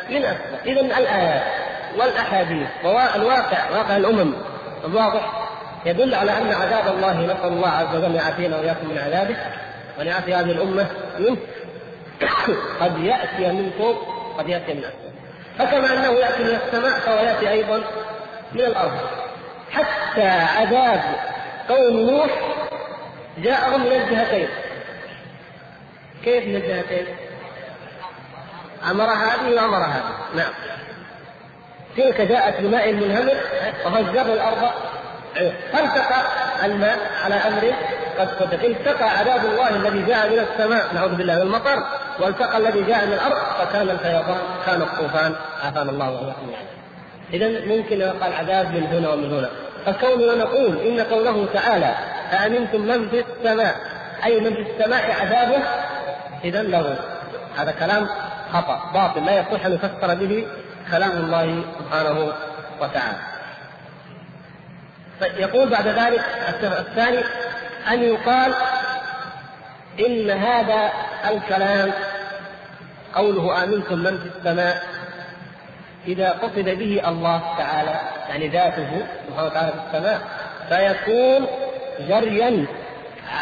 من 0.09 0.25
اسفل 0.25 0.69
اذا 0.69 0.81
الآيات 0.81 1.43
والأحاديث 1.97 2.67
والواقع 2.83 3.69
واقع 3.71 3.97
الأمم 3.97 4.33
الواضح 4.85 5.31
يدل 5.85 6.15
على 6.15 6.31
أن 6.31 6.51
عذاب 6.51 6.95
الله 6.95 7.21
نسأل 7.21 7.47
الله 7.47 7.69
عز 7.69 7.95
وجل 7.95 8.15
يعافينا 8.15 8.57
وإياكم 8.57 8.89
من 8.89 8.97
عذابه 8.97 9.35
وأن 9.97 10.07
يعافي 10.07 10.35
هذه 10.35 10.51
الأمة 10.51 10.87
منه. 11.19 11.37
قد 12.81 12.99
يأتي 12.99 13.51
من 13.51 13.71
فوق 13.77 13.97
قد 14.37 14.49
يأتي 14.49 14.73
من 14.73 14.83
اسفل 14.83 15.11
فكما 15.57 15.93
أنه 15.93 16.11
يأتي 16.11 16.43
من 16.43 16.59
السماء 16.65 16.99
فهو 16.99 17.25
يأتي 17.25 17.49
أيضا 17.49 17.81
من 18.53 18.61
الأرض. 18.61 18.99
حتى 19.71 20.29
عذاب 20.29 21.01
قوم 21.69 22.09
نوح 22.09 22.31
جاءهم 23.37 23.81
من 23.81 23.91
الجهتين. 23.91 24.47
كيف 26.23 26.47
من 26.47 26.55
الجهتين؟ 26.55 27.05
أمر 28.91 29.05
هذه 29.05 29.55
وأمر 29.55 29.77
هذه 29.77 30.03
نعم. 30.35 30.53
تلك 31.97 32.21
جاءت 32.21 32.61
بماء 32.61 32.93
منهمر 32.93 33.35
وفجرنا 33.85 34.33
الأرض. 34.33 34.71
فالتقى 35.73 36.21
الماء 36.63 36.99
على 37.23 37.35
أمر 37.35 37.73
قد 38.19 38.29
قدر 38.29 38.67
التقى 38.67 39.09
عذاب 39.09 39.45
الله 39.45 39.69
الذي 39.69 40.01
جاء 40.01 40.29
من 40.29 40.39
السماء 40.39 40.93
نعوذ 40.93 41.15
بالله 41.15 41.35
من 41.35 41.41
المطر 41.41 41.83
والتقى 42.19 42.57
الذي 42.57 42.83
جاء 42.83 43.05
من 43.05 43.13
الأرض 43.13 43.37
فكان 43.59 43.89
الفيضان 43.89 44.37
كان 44.65 44.81
الطوفان. 44.81 45.35
عافانا 45.63 45.91
الله 45.91 46.11
وإياكم 46.11 46.51
إذا 47.33 47.65
ممكن 47.65 48.01
قال 48.01 48.33
عذاب 48.33 48.73
من 48.73 48.83
هنا 48.83 49.09
ومن 49.09 49.33
هنا. 49.33 49.49
فكوننا 49.85 50.35
نقول 50.35 50.77
إن 50.77 50.99
قوله 50.99 51.47
تعالى 51.53 51.95
أأمنتم 52.33 52.81
من 52.81 53.09
في 53.09 53.23
السماء 53.29 53.75
أي 54.25 54.39
من 54.39 54.53
في 54.53 54.61
السماء 54.61 55.11
عذابه؟ 55.21 55.63
إذا 56.43 56.63
له. 56.63 56.95
هذا 57.57 57.71
كلام 57.71 58.07
خطأ 58.53 58.91
باطل 58.93 59.25
لا 59.25 59.39
يصح 59.39 59.65
أن 59.65 59.73
يفسر 59.73 60.15
به 60.15 60.47
كلام 60.91 61.11
الله 61.11 61.63
سبحانه 61.79 62.33
وتعالى. 62.81 63.17
يقول 65.37 65.69
بعد 65.69 65.87
ذلك 65.87 66.25
الثاني 66.63 67.19
أن 67.91 68.03
يقال 68.03 68.53
إن 69.99 70.29
هذا 70.29 70.91
الكلام 71.29 71.91
قوله 73.15 73.63
آمنتم 73.63 73.99
من 73.99 74.17
في 74.17 74.37
السماء 74.37 74.83
إذا 76.07 76.29
قصد 76.29 76.65
به 76.65 77.01
الله 77.07 77.41
تعالى 77.57 77.99
يعني 78.29 78.47
ذاته 78.47 79.05
سبحانه 79.27 79.47
وتعالى 79.47 79.71
في 79.71 79.77
السماء 79.87 80.21
فيكون 80.69 81.47
جريا 82.07 82.65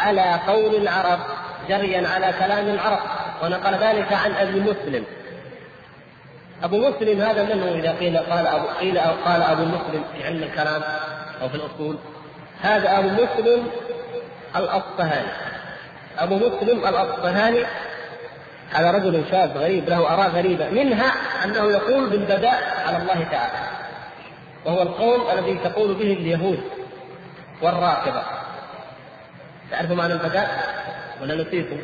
على 0.02 0.40
قول 0.46 0.74
العرب 0.74 1.18
جريا 1.68 2.08
على 2.08 2.34
كلام 2.38 2.68
العرب. 2.68 2.98
ونقل 3.42 3.74
ذلك 3.74 4.12
عن 4.12 4.32
أبي 4.32 4.60
مسلم. 4.60 5.04
أبو 6.62 6.88
مسلم 6.88 7.20
هذا 7.20 7.42
من 7.42 7.62
هو؟ 7.62 7.74
إذا 7.74 7.92
قيل 7.92 8.18
قال 8.18 8.46
أبو 8.46 8.66
قيل 8.80 8.98
أو 8.98 9.12
قال 9.24 9.42
أبو 9.42 9.62
مسلم 9.62 10.04
في 10.14 10.24
علم 10.24 10.42
الكلام 10.42 10.82
أو 11.42 11.48
في 11.48 11.54
الأصول. 11.54 11.96
هذا 12.62 12.98
أبو 12.98 13.08
مسلم 13.08 13.66
الأصفهاني. 14.56 15.32
أبو 16.18 16.36
مسلم 16.36 16.88
الأصفهاني 16.88 17.64
هذا 18.70 18.90
رجل 18.90 19.24
شاذ 19.30 19.58
غريب 19.58 19.88
له 19.88 20.14
آراء 20.14 20.28
غريبة 20.28 20.68
منها 20.70 21.12
أنه 21.44 21.70
يقول 21.70 22.10
بالبداء 22.10 22.84
على 22.86 22.96
الله 22.96 23.26
تعالى 23.30 23.70
وهو 24.64 24.82
القول 24.82 25.38
الذي 25.38 25.58
تقول 25.64 25.94
به 25.94 26.12
اليهود 26.12 26.60
والرافضه 27.62 28.22
تعرفوا 29.70 29.96
معنى 29.96 30.12
البداء 30.12 30.48
ولا 31.22 31.34
نسيتم؟ 31.34 31.76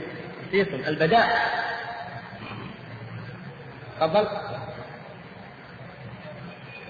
نسيتم. 0.48 0.88
البداء. 0.88 1.28
تفضل. 4.00 4.26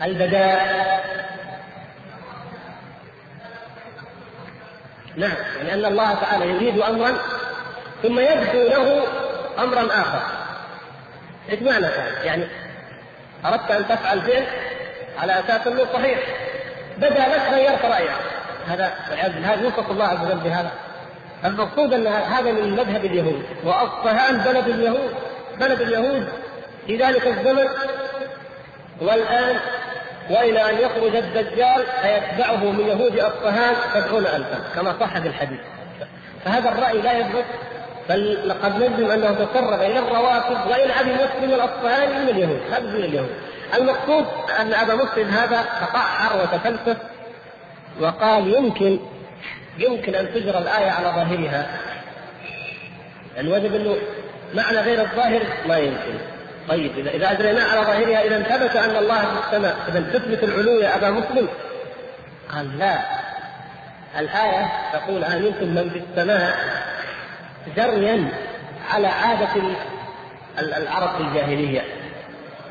البداء. 0.03 1.07
نعم 5.17 5.37
يعني 5.57 5.75
أن 5.75 5.85
الله 5.85 6.15
تعالى 6.15 6.49
يريد 6.49 6.81
أمرا 6.81 7.13
ثم 8.03 8.19
يبدو 8.19 8.69
له 8.69 9.03
أمرا 9.59 9.87
آخر. 10.01 10.23
إيش 11.51 11.63
معنى 11.63 11.87
هذا؟ 11.87 12.23
يعني 12.25 12.45
أردت 13.45 13.71
أن 13.71 13.89
تفعل 13.89 14.21
فعل 14.21 14.45
على 15.19 15.41
أساس 15.41 15.67
أنه 15.67 15.87
صحيح. 15.93 16.19
بدا 16.97 17.09
لك 17.09 17.43
غيرت 17.53 17.85
رأيك. 17.85 18.11
هذا 18.67 18.95
هذا 19.43 19.63
يوصف 19.63 19.91
الله 19.91 20.05
عز 20.05 20.25
وجل 20.27 20.39
بهذا. 20.39 20.71
المقصود 21.45 21.93
أن 21.93 22.07
هذا 22.07 22.53
من 22.53 22.71
مذهب 22.71 23.05
اليهود. 23.05 23.43
واصفهان 23.65 24.39
بلد 24.39 24.69
اليهود 24.69 25.15
بلد 25.61 25.81
اليهود 25.81 26.29
في 26.87 26.97
ذلك 26.97 27.27
الزمن 27.27 27.69
والآن 29.01 29.57
وإلى 30.31 30.71
أن 30.71 30.79
يخرج 30.79 31.17
الدجال 31.17 31.85
فيتبعه 32.03 32.57
من 32.57 32.87
يهود 32.89 33.19
أصفهان 33.19 33.75
سبعون 33.95 34.27
الفا 34.27 34.59
كما 34.75 34.97
صح 35.01 35.19
في 35.19 35.29
الحديث. 35.29 35.61
فهذا 36.45 36.69
الرأي 36.69 37.03
لا 37.03 37.13
يثبت 37.19 37.45
بل 38.09 38.49
لقد 38.49 38.83
نجزم 38.83 39.11
أنه 39.11 39.35
تسرب 39.35 39.81
إلى 39.81 39.99
الروافض 39.99 40.71
وإلى 40.71 40.93
أبي 41.01 41.13
مسلم 41.13 41.55
الأصفهاني 41.55 42.23
من 42.23 42.29
اليهود 42.29 42.61
هذا 42.71 42.87
من 42.87 43.05
اليهود. 43.05 43.31
المقصود 43.75 44.25
أن 44.61 44.73
أبا 44.73 44.95
مسلم 44.95 45.29
هذا 45.29 45.65
تقعر 45.81 46.43
وتفلسف 46.43 46.97
وقال 48.01 48.55
يمكن 48.55 48.99
يمكن 49.79 50.15
أن 50.15 50.35
تجرى 50.35 50.59
الآية 50.59 50.91
على 50.91 51.07
ظاهرها. 51.07 51.67
وجد 53.39 53.75
أنه 53.75 53.97
معنى 54.55 54.79
غير 54.79 55.01
الظاهر 55.01 55.43
ما 55.69 55.79
يمكن. 55.79 56.19
طيب 56.69 56.99
اذا 56.99 57.11
إذا 57.11 57.33
اجريناه 57.33 57.65
على 57.65 57.81
ظاهرها 57.81 58.25
إذا 58.25 58.43
ثبت 58.43 58.77
أن 58.77 58.97
الله 58.97 59.19
في 59.21 59.47
السماء 59.47 59.77
إذا 59.89 60.01
تثبت 60.01 60.45
العلو 60.45 60.81
يا 60.81 60.97
أبا 60.97 61.11
مسلم. 61.11 61.49
قال 62.53 62.79
لا. 62.79 62.99
الآية 64.19 64.73
تقول 64.93 65.25
آمنتم 65.25 65.67
من 65.67 65.91
في 65.91 65.99
السماء 66.11 66.57
جريا 67.77 68.29
على 68.91 69.07
عادة 69.07 69.63
العرب 70.59 71.17
في 71.17 71.23
الجاهلية. 71.23 71.85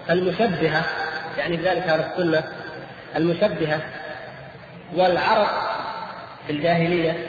المشبهة 0.10 0.84
يعني 1.38 1.58
بذلك 1.58 1.84
أهل 1.84 2.00
السنة 2.00 2.44
المشبهة 3.16 3.80
والعرب 4.96 5.48
في 6.48 6.54
الجاهلية 6.54 7.28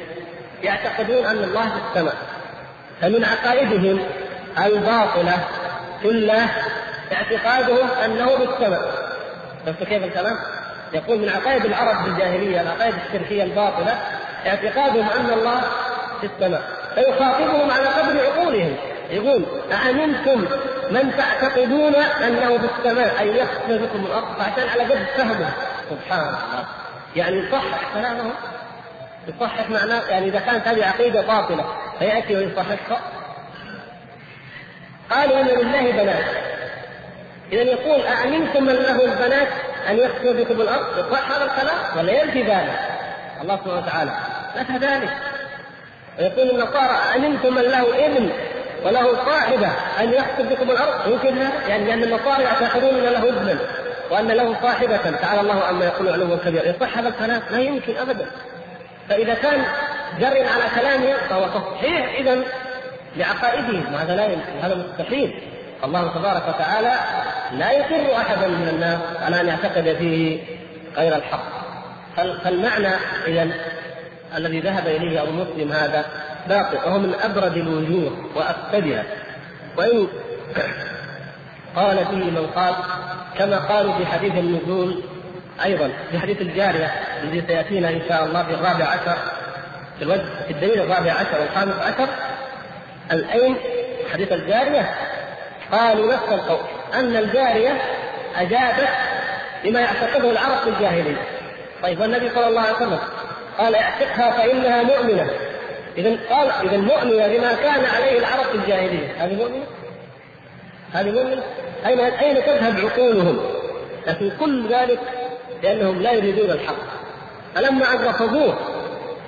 يعتقدون 0.63 1.27
أن 1.27 1.45
الله 1.45 1.69
في 1.69 1.77
السماء. 1.91 2.15
فمن 3.01 3.25
عقائدهم 3.25 4.01
الباطلة 4.59 5.39
الله 6.11 6.49
اعتقادهم 7.13 7.89
أنه 8.05 8.27
في 8.27 8.43
السماء. 8.43 9.07
شفت 9.67 9.83
كيف 9.83 10.05
الكلام؟ 10.05 10.37
يقول 10.93 11.19
من 11.19 11.29
عقائد 11.29 11.65
العرب 11.65 12.05
في 12.05 12.11
الجاهلية 12.11 12.61
العقائد 12.61 12.95
الشركية 13.07 13.43
الباطلة 13.43 13.99
اعتقادهم 14.47 15.09
أن 15.09 15.31
الله 15.39 15.61
في 16.21 16.27
السماء. 16.27 16.86
فيخاطبهم 16.97 17.71
على 17.71 17.87
قدر 17.87 18.21
عقولهم. 18.27 18.77
يقول 19.11 19.45
أأمنتم 19.73 20.45
من 20.91 21.17
تعتقدون 21.17 21.95
أنه 21.95 22.59
في 22.59 22.69
السماء؟ 22.79 23.23
أن 23.23 23.37
يخسف 23.37 23.71
بكم 23.71 24.07
الأرض 24.07 24.27
فعشان 24.39 24.69
على 24.69 24.83
قد 24.83 25.07
فهمه. 25.17 25.51
سبحان 25.91 26.21
الله. 26.21 26.65
يعني 27.17 27.37
يصحح 27.37 27.95
كلامه 27.95 28.31
يصحح 29.29 29.71
معناه. 29.71 30.03
يعني 30.11 30.27
إذا 30.27 30.39
كانت 30.39 30.69
هذه 30.69 30.85
عقيدة 30.87 31.21
باطلة 31.21 31.65
فيأتي 31.99 32.37
ويصححها. 32.37 33.01
قالوا 35.11 35.41
إن 35.41 35.47
لله 35.47 35.91
بنات. 35.91 36.25
إذا 37.53 37.63
يقول 37.63 38.01
أأمنتم 38.01 38.65
من 38.65 38.73
له 38.73 39.05
البنات 39.05 39.49
أن 39.89 39.99
يخسف 39.99 40.27
بكم 40.27 40.61
الأرض؟ 40.61 40.99
يصح 40.99 41.31
هذا 41.31 41.45
الكلام 41.45 41.99
ولا 41.99 42.23
ينفي 42.23 42.43
ذلك؟ 42.43 42.79
الله 43.43 43.57
سبحانه 43.57 43.79
وتعالى. 43.79 44.11
نفى 44.57 44.87
ذلك؟ 44.87 45.36
ويقول 46.19 46.51
النصارى 46.51 46.99
أأمنتم 47.15 47.55
من 47.55 47.63
له 47.63 48.07
ابن 48.07 48.31
وله 48.85 49.25
صاحبة 49.27 49.69
أن 50.01 50.13
يخسف 50.13 50.53
بكم 50.53 50.71
الأرض. 50.71 51.13
يمكن 51.13 51.37
يعني 51.69 51.85
لأن 51.85 52.03
النصارى 52.03 52.43
يعتقدون 52.43 52.95
أن 52.95 53.13
له 53.13 53.29
ابنا 53.29 53.59
وأن 54.11 54.27
له 54.27 54.57
صاحبة. 54.63 55.11
تعالى 55.11 55.41
الله 55.41 55.65
عما 55.65 55.85
يقول 55.85 56.09
علوا 56.09 56.37
كبيرا 56.37 56.65
يصح 56.65 56.99
هذا 56.99 57.09
الكلام؟ 57.09 57.43
لا 57.51 57.59
يمكن 57.59 57.97
أبدا. 57.97 58.27
فإذا 59.09 59.35
كان 59.35 59.65
جر 60.21 60.27
على 60.27 60.65
كلامه 60.81 61.15
فهو 61.29 61.47
تصحيح 61.47 62.15
إذا 62.19 62.39
لعقائدهم 63.17 63.95
وهذا 63.95 64.17
لا 64.17 64.25
يمكن 64.25 64.53
هذا 64.63 64.75
مستحيل. 64.75 65.43
الله 65.85 66.15
تبارك 66.15 66.43
وتعالى 66.49 66.95
لا 67.53 67.71
يقر 67.71 68.17
أحدا 68.17 68.47
من 68.47 68.69
الناس 68.69 68.99
على 69.23 69.41
أن 69.41 69.49
يعتقد 69.49 69.97
فيه 69.99 70.41
غير 70.97 71.17
الحق. 71.17 71.57
فالمعنى 72.17 72.89
إذا 73.27 73.49
الذي 74.37 74.61
ذهب 74.61 74.87
إليه 74.87 75.23
أبو 75.23 75.31
مسلم 75.33 75.73
هذا 75.73 76.05
باطل 76.49 76.77
وهو 76.77 76.99
من 76.99 77.15
أبرد 77.15 77.57
الوجوه 77.57 78.13
وأفسدها. 78.35 79.05
وإن 79.77 80.09
قال 81.77 81.97
فيه 81.97 82.31
من 82.31 82.47
قال 82.55 82.75
كما 83.39 83.57
قالوا 83.57 83.99
في 83.99 84.07
حديث 84.07 84.33
النزول 84.35 85.03
أيضا 85.65 85.91
في 86.11 86.19
حديث 86.19 86.41
الجارية 86.41 86.95
الذي 87.23 87.43
سيأتينا 87.47 87.89
إن 87.89 88.03
شاء 88.09 88.25
الله 88.25 88.43
في 88.43 88.55
الرابع 88.55 88.85
عشر 88.85 89.17
في 89.99 90.05
الوجه 90.05 90.25
في 90.47 90.51
الدليل 90.51 90.81
الرابع 90.81 91.13
عشر 91.13 91.41
والخامس 91.41 91.75
عشر 91.75 92.09
الأين 93.13 93.57
حديث 94.13 94.33
الجارية 94.33 94.95
قالوا 95.73 96.15
نفس 96.15 96.29
القول 96.29 96.61
أن 96.95 97.17
الجارية 97.17 97.81
أجابت 98.37 98.89
لما 99.65 99.81
يعتقده 99.81 100.31
العرب 100.31 100.59
في 100.65 100.71
الجاهلية. 100.71 101.23
طيب 101.83 102.01
والنبي 102.01 102.31
صلى 102.31 102.49
الله 102.49 102.61
عليه 102.61 102.77
وسلم 102.77 102.99
قال 103.59 103.75
اعتقها 103.75 104.31
فإنها 104.31 104.83
مؤمنة 104.83 105.31
إذا 105.99 106.17
قال 106.31 106.51
إذا 106.69 106.77
مؤمنة 106.77 107.27
بما 107.27 107.55
كان 107.55 107.85
عليه 107.85 108.19
العرب 108.19 108.45
في 108.45 108.55
الجاهلية 108.55 109.25
هذه 109.25 109.35
مؤمنة؟ 109.35 109.65
هذه 110.93 111.11
مؤمنة؟ 111.11 111.43
أين 111.87 112.01
أين 112.01 112.45
تذهب 112.45 112.87
عقولهم؟ 112.87 113.41
لكن 114.07 114.31
كل 114.41 114.69
ذلك 114.69 115.01
لأنهم 115.63 116.03
لا 116.03 116.13
يريدون 116.13 116.51
الحق 116.51 116.77
فلما 117.55 117.93
أن 117.93 118.05
رفضوه 118.05 118.59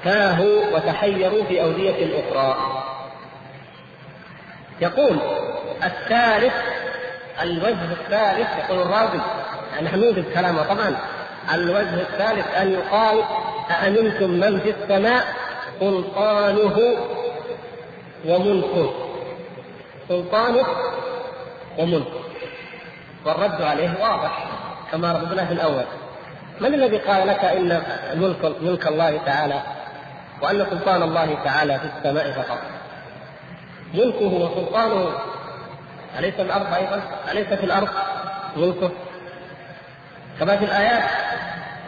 تاهوا 0.05 0.63
وتحيروا 0.75 1.45
في 1.45 1.63
أودية 1.63 2.21
أخرى 2.21 2.57
يقول 4.81 5.19
الثالث 5.85 6.55
الوجه 7.43 7.93
الثالث 7.93 8.49
يقول 8.59 8.83
الراوي 8.83 9.21
نحن 9.83 10.01
نوجد 10.01 10.25
كلامه 10.35 10.63
طبعا 10.63 10.97
الوجه 11.55 12.01
الثالث 12.01 12.55
أن 12.57 12.73
يقال 12.73 13.23
أأمنتم 13.71 14.31
من 14.31 14.61
في 14.61 14.71
السماء 14.71 15.25
سلطانه 15.81 16.97
وملكه. 18.27 18.91
سلطانه 20.09 20.67
وملكه. 21.79 22.21
والرد 23.25 23.63
عليه 23.63 23.91
واضح 24.01 24.45
كما 24.93 25.13
رددنا 25.13 25.45
في 25.45 25.53
الأول. 25.53 25.85
من 26.61 26.75
الذي 26.75 26.99
قال 26.99 27.27
لك 27.27 27.45
إن 27.45 27.83
ملك 28.15 28.57
ملك 28.63 28.87
الله 28.87 29.21
تعالى 29.27 29.63
وأن 30.43 30.67
سلطان 30.71 31.03
الله 31.03 31.39
تعالى 31.45 31.79
في 31.79 31.85
السماء 31.97 32.31
فقط؟ 32.31 32.59
ملكه 33.95 34.35
وسلطانه. 34.35 35.11
أليس 36.19 36.35
الأرض 36.41 36.75
أيضا؟ 36.75 37.03
أليس 37.33 37.47
في 37.47 37.65
الأرض 37.65 37.89
ملكه؟ 38.57 38.91
كما 40.41 40.57
في 40.57 40.65
الآيات. 40.65 41.05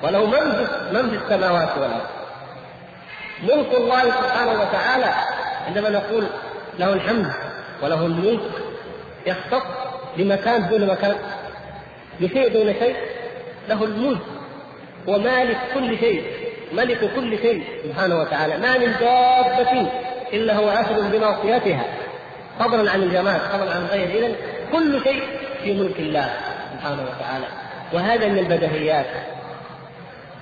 وله 0.02 0.26
من 0.26 0.66
من 0.92 1.10
في 1.10 1.16
السماوات 1.16 1.68
والأرض. 1.78 2.06
ملك 3.42 3.74
الله 3.74 4.04
سبحانه 4.04 4.60
وتعالى 4.60 5.14
عندما 5.66 5.90
نقول 5.90 6.26
له 6.78 6.92
الحمد 6.92 7.32
وله 7.82 8.06
الملك 8.06 8.40
يختص 9.26 9.62
بمكان 10.16 10.68
دون 10.68 10.86
مكان 10.86 11.16
بشيء 12.20 12.52
دون 12.52 12.74
شيء 12.74 12.96
له 13.68 13.84
الملك 13.84 14.20
ومالك 15.06 15.58
كل 15.74 15.98
شيء 15.98 16.24
ملك 16.72 17.14
كل 17.14 17.38
شيء 17.38 17.64
سبحانه 17.84 18.20
وتعالى. 18.20 18.58
ما 18.58 18.78
من 18.78 18.92
دابة 19.00 19.90
إلا 20.32 20.56
هو 20.56 20.68
آخذ 20.70 21.10
بناصيتها 21.10 21.84
فضلا 22.58 22.90
عن 22.90 23.02
الجمال 23.02 23.40
فضلا 23.40 23.74
عن 23.74 23.86
غيره 23.86 24.26
إذا 24.26 24.34
كل 24.72 25.02
شيء 25.04 25.22
في 25.62 25.74
ملك 25.74 25.98
الله 25.98 26.30
سبحانه 26.72 27.02
وتعالى. 27.02 27.46
وهذا 27.92 28.28
من 28.28 28.38
البدهيات. 28.38 29.06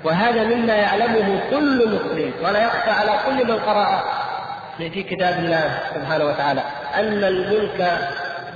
وهذا 0.05 0.45
مما 0.45 0.75
يعلمه 0.75 1.41
كل 1.51 1.89
مسلم 1.89 2.33
ولا 2.45 2.63
يخفى 2.63 2.91
على 2.91 3.19
كل 3.27 3.47
من 3.47 3.59
قرأ. 3.59 4.05
في 4.79 5.03
كتاب 5.03 5.39
الله 5.39 5.79
سبحانه 5.95 6.25
وتعالى 6.25 6.63
أن 6.95 7.25
الملك 7.25 7.99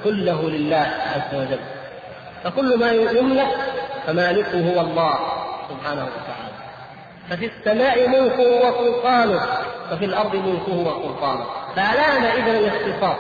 كله 0.05 0.51
لله 0.51 0.87
عز 1.15 1.35
وجل. 1.35 1.61
فكل 2.45 2.79
ما 2.79 2.91
يملك 2.93 3.57
فمالكه 4.07 4.75
هو 4.75 4.81
الله 4.81 5.19
سبحانه 5.69 6.03
وتعالى. 6.03 6.53
ففي 7.31 7.47
السماء 7.47 8.09
ملكه 8.09 8.43
وسلطانه 8.43 9.41
وفي 9.93 10.05
الأرض 10.05 10.37
ملكه 10.37 10.73
وسلطانه 10.73 11.45
فألان 11.77 12.25
إذا 12.25 12.59
الاختصاص 12.59 13.17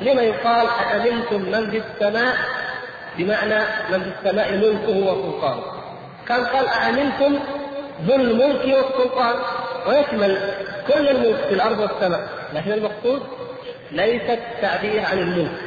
لما 0.00 0.22
يقال 0.22 0.66
أأمنتم 0.66 1.40
من 1.40 1.70
في 1.70 1.82
السماء؟ 1.86 2.36
بمعنى 3.18 3.58
من 3.90 4.02
في 4.02 4.12
السماء 4.18 4.52
ملكه 4.52 5.12
وسلطانه 5.12 5.62
كان 6.28 6.44
قال 6.44 6.68
أأمنتم 6.68 7.38
ذو 8.06 8.14
الملك 8.14 8.64
والسلطان 8.64 9.34
ويشمل 9.86 10.38
كل 10.88 11.08
الملك 11.08 11.36
في 11.48 11.54
الأرض 11.54 11.78
والسماء. 11.78 12.28
لكن 12.54 12.72
المقصود 12.72 13.22
ليس 13.92 14.22
التعبير 14.22 15.04
عن 15.04 15.18
الملك 15.18 15.60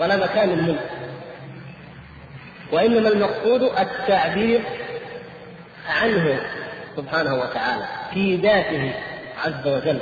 ولا 0.00 0.16
مكان 0.16 0.50
الملك. 0.50 0.90
وإنما 2.72 3.08
المقصود 3.08 3.62
التعبير 3.62 4.60
عنه 5.88 6.40
سبحانه 6.96 7.34
وتعالى 7.34 7.84
في 8.14 8.36
ذاته 8.36 8.92
عز 9.44 9.66
وجل. 9.66 9.98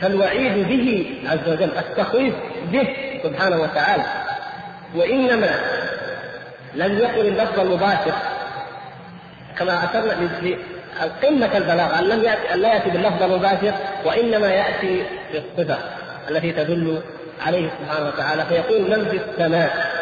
فالوعيد 0.00 0.68
به 0.68 1.14
عز 1.26 1.48
وجل 1.48 1.70
التخويف 1.78 2.34
به 2.72 2.96
سبحانه 3.22 3.60
وتعالى. 3.62 4.04
وإنما 4.94 5.60
لم 6.74 6.98
يكن 6.98 7.20
اللفظ 7.20 7.60
المباشر 7.60 8.12
كما 9.58 9.84
أشرنا 9.84 10.14
قمة 11.22 11.56
البلاغة 11.56 11.98
أن 11.98 12.04
لم 12.04 12.24
يأتي 12.24 12.54
أن 12.54 12.58
لا 12.58 12.74
يأتي 12.74 12.90
باللفظ 12.90 13.22
المباشر 13.22 13.74
وإنما 14.04 14.46
يأتي 14.46 15.06
بالصفة 15.32 15.78
التي 16.30 16.52
تدل 16.52 17.00
عليه 17.46 17.70
سبحانه 17.70 18.08
وتعالى 18.08 18.44
فيقول 18.44 18.82
من 18.82 19.08
في 19.08 19.16
السماء؟ 19.16 19.92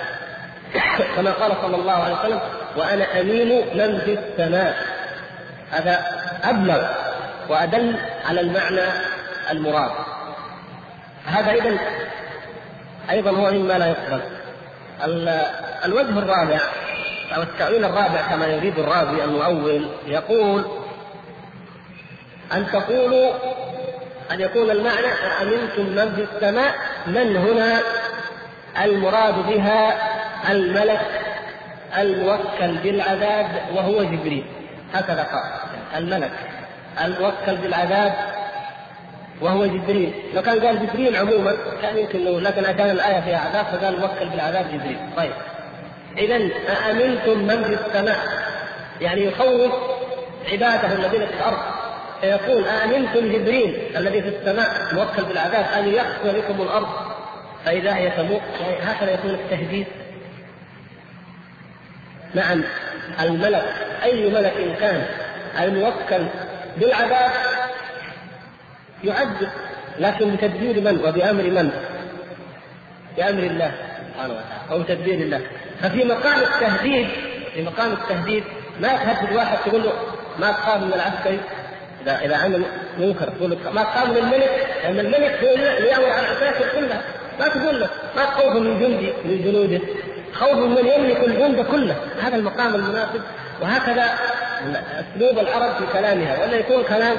كما 1.16 1.30
قال 1.30 1.52
صلى 1.62 1.76
الله 1.76 1.92
عليه 1.92 2.14
وسلم 2.14 2.40
وأنا 2.76 3.20
أمين 3.20 3.48
من 3.48 3.98
في 3.98 4.18
السماء. 4.18 4.76
هذا 5.70 6.00
أبلغ 6.44 6.82
وأدل 7.48 7.96
على 8.28 8.40
المعنى 8.40 8.84
المراد. 9.50 9.90
هذا 11.26 11.52
إذا 11.52 11.78
أيضا 13.10 13.30
هو 13.30 13.50
مما 13.50 13.72
لا 13.72 13.86
يقبل. 13.86 14.20
الوجه 15.84 16.18
الرابع 16.18 16.60
أو 17.32 17.42
التأويل 17.42 17.84
الرابع 17.84 18.20
كما 18.30 18.46
يريد 18.46 18.78
الراوي 18.78 19.24
المؤول 19.24 19.88
يقول 20.06 20.64
أن 22.52 22.66
تقولوا 22.72 23.32
أن 24.32 24.40
يكون 24.40 24.70
المعنى 24.70 25.06
أأمنتم 25.06 25.82
من 25.82 26.12
في 26.16 26.26
السماء 26.34 26.74
من 27.06 27.36
هنا 27.36 27.80
المراد 28.84 29.34
بها 29.46 29.94
الملك 30.50 31.00
الموكل 31.98 32.78
بالعذاب 32.82 33.46
وهو 33.74 34.02
جبريل. 34.02 34.44
هكذا 34.94 35.22
قال. 35.22 35.44
الملك 35.96 36.32
الموكل 37.04 37.56
بالعذاب 37.56 38.14
وهو 39.40 39.66
جبريل. 39.66 40.14
لو 40.34 40.42
كان 40.42 40.60
قال 40.60 40.86
جبريل 40.86 41.16
عموما 41.16 41.56
كان 41.82 41.98
يمكن 41.98 42.42
لكن 42.42 42.64
عشان 42.64 42.90
الآية 42.90 43.20
فيها 43.20 43.38
عذاب 43.38 43.66
فقال 43.66 44.00
موكل 44.00 44.28
بالعذاب 44.28 44.66
جبريل. 44.72 44.98
طيب. 45.16 45.32
إذا 46.18 46.48
أأمنتم 46.68 47.38
من 47.38 47.64
في 47.64 47.86
السماء؟ 47.86 48.18
يعني 49.00 49.24
يخوف 49.24 49.72
عباده 50.52 50.92
الذين 50.92 51.26
في 51.26 51.34
الأرض. 51.34 51.58
فيقول 52.20 52.64
أأمنتم 52.64 53.32
جبريل 53.32 53.96
الذي 53.96 54.22
في 54.22 54.28
السماء 54.28 54.94
موكل 54.94 55.22
بالعذاب 55.22 55.66
أن 55.78 55.88
يخسر 55.88 56.40
بكم 56.40 56.62
الأرض؟ 56.62 56.88
فإذا 57.64 57.94
هي 57.96 58.10
تموت 58.10 58.42
هكذا 58.82 59.14
يكون 59.14 59.30
التهديد. 59.30 59.86
نعم 62.34 62.64
الملك 63.20 63.64
أي 64.02 64.30
ملك 64.30 64.76
كان 64.80 65.06
الموكل 65.60 66.26
بالعذاب 66.76 67.30
يعذب 69.04 69.48
لكن 69.98 70.36
بتدبير 70.36 70.80
من؟ 70.80 71.00
وبأمر 71.04 71.42
من؟ 71.42 71.72
بأمر 73.16 73.42
الله 73.42 73.72
سبحانه 74.12 74.34
وتعالى 74.34 74.44
أو 74.70 74.78
بتدبير 74.82 75.14
الله. 75.14 75.40
ففي 75.80 76.04
مقام 76.04 76.40
التهديد 76.40 77.08
في 77.54 77.62
مقام 77.62 77.92
التهديد 77.92 78.44
ما 78.80 78.88
تهدد 78.88 79.36
واحد 79.36 79.58
تقول 79.66 79.82
له 79.82 79.92
ما 80.38 80.52
تخاف 80.52 80.82
من 80.82 80.92
العسكري 80.92 81.40
اذا 82.02 82.20
إذا 82.24 82.36
عمل 82.36 82.62
منكر 82.98 83.28
تقول 83.28 83.58
ما 83.74 83.82
تخاف 83.82 84.08
من 84.08 84.16
الملك 84.16 84.66
لأن 84.82 85.00
الملك 85.00 85.42
يأمر 85.90 86.10
على 86.10 86.26
العساكر 86.26 86.64
كلها 86.74 87.02
ما 87.40 87.48
تقول 87.48 87.80
له 87.80 87.88
ما 88.16 88.24
تخوف 88.24 88.56
من 88.56 88.80
جندي 88.80 89.12
من 89.24 89.42
جنوده 89.44 89.80
خوف 90.34 90.54
من 90.54 90.86
يملك 90.86 91.24
الجند 91.24 91.66
كله. 91.66 91.96
هذا 92.22 92.36
المقام 92.36 92.74
المناسب 92.74 93.22
وهكذا 93.62 94.04
أسلوب 95.00 95.38
العرب 95.38 95.72
في 95.76 95.84
كلامها 95.92 96.44
ولا 96.44 96.56
يكون 96.56 96.82
كلام 96.84 97.16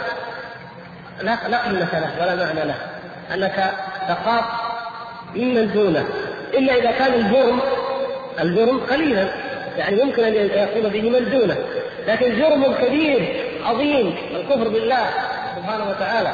لا 1.22 1.38
لا 1.50 1.58
قيمة 1.58 2.00
له 2.00 2.12
ولا 2.22 2.36
معنى 2.36 2.66
له. 2.66 2.76
أنك 3.34 3.72
تخاف 4.10 4.44
ممن 5.36 5.72
دونه 5.74 6.06
إلا 6.54 6.76
إذا 6.76 6.92
كان 6.92 7.14
الجرم 7.14 7.60
الجرم 8.40 8.80
قليلا 8.80 9.28
يعني 9.78 10.02
يمكن 10.02 10.24
أن 10.24 10.34
يقوم 10.34 10.90
به 10.90 11.02
من 11.02 11.32
دونه. 11.32 11.58
لكن 12.08 12.40
جرم 12.40 12.74
كبير 12.74 13.44
عظيم 13.64 14.16
الكفر 14.36 14.68
بالله 14.68 15.06
سبحانه 15.56 15.90
وتعالى. 15.90 16.34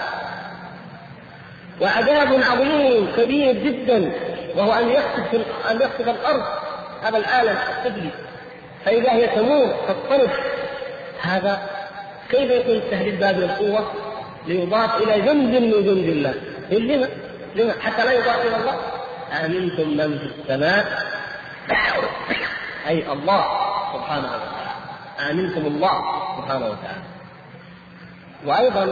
وعذاب 1.81 2.41
عظيم 2.51 3.07
كبير 3.17 3.53
جدا 3.53 4.11
وهو 4.55 4.73
أن 4.73 4.89
يخسف 4.89 5.45
أن 5.71 5.81
يخسف 5.81 6.09
الأرض 6.09 6.43
هذا 7.03 7.17
العالم 7.17 7.57
السفلي 7.69 8.09
فإذا 8.85 9.11
هي 9.11 9.27
تموت 9.27 9.75
تضطرب 9.87 10.29
هذا 11.21 11.61
كيف 12.31 12.51
يكون 12.51 12.75
التهديد 12.75 13.19
بهذه 13.19 13.37
القوة؟ 13.37 13.91
ليضاف 14.47 15.01
إلى 15.01 15.21
جند 15.21 15.55
من 15.55 15.71
جند 15.71 16.07
الله. 16.09 16.33
لما؟ 16.71 17.09
لما؟ 17.55 17.73
حتى 17.81 18.05
لا 18.05 18.11
يضاف 18.11 18.45
إلى 18.45 18.55
الله. 18.55 18.79
آمنتم 19.45 19.89
من 19.97 20.17
في 20.17 20.41
السماء 20.41 20.85
أي 22.87 23.11
الله 23.11 23.43
سبحانه 23.93 24.27
وتعالى. 24.27 25.31
امنتم 25.31 25.61
الله 25.61 26.01
سبحانه 26.37 26.65
وتعالى. 26.65 27.03
وأيضا 28.45 28.85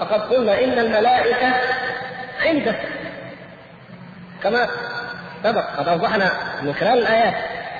فقد 0.00 0.20
قلنا 0.20 0.64
إن 0.64 0.78
الملائكة 0.78 1.52
عنده 2.40 2.74
كما 4.42 4.68
سبق 5.42 5.64
قد 5.76 5.88
أوضحنا 5.88 6.32
من 6.62 6.74
خلال 6.74 6.98
الآيات. 6.98 7.34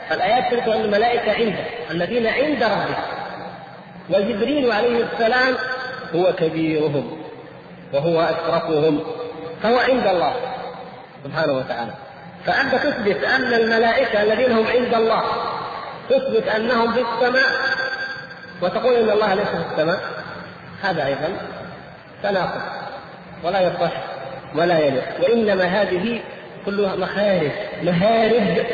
فالآيات 0.09 0.51
تذكر 0.51 0.75
أن 0.75 0.81
الملائكة 0.81 1.33
عنده 1.33 1.65
الذين 1.91 2.27
عند 2.27 2.63
ربه 2.63 2.99
وجبريل 4.11 4.73
عليه 4.73 5.05
السلام 5.05 5.55
هو 6.15 6.33
كبيرهم 6.33 7.23
وهو 7.93 8.21
أشرفهم 8.21 9.01
فهو 9.63 9.79
عند 9.79 10.07
الله 10.07 10.35
سبحانه 11.25 11.53
وتعالى. 11.53 11.93
فأنت 12.47 12.75
تثبت 12.75 13.25
أن 13.25 13.55
الملائكة 13.55 14.23
الذين 14.23 14.53
هم 14.53 14.67
عند 14.67 14.95
الله 14.95 15.23
تثبت 16.11 16.49
أنهم 16.49 16.93
في 16.93 17.01
السماء 17.01 17.51
وتقول 18.63 18.95
إن 18.95 19.11
الله 19.11 19.35
ليس 19.35 19.49
في 19.49 19.73
السماء 19.73 20.01
هذا 20.83 21.07
أيضا 21.07 21.29
تناقض 22.23 22.61
ولا 23.45 23.61
يصح 23.61 23.93
ولا 24.55 24.79
يليق 24.79 25.05
وإنما 25.23 25.65
هذه 25.65 26.21
كلها 26.67 26.97
مخارج 26.97 27.51
مهارج 27.83 28.67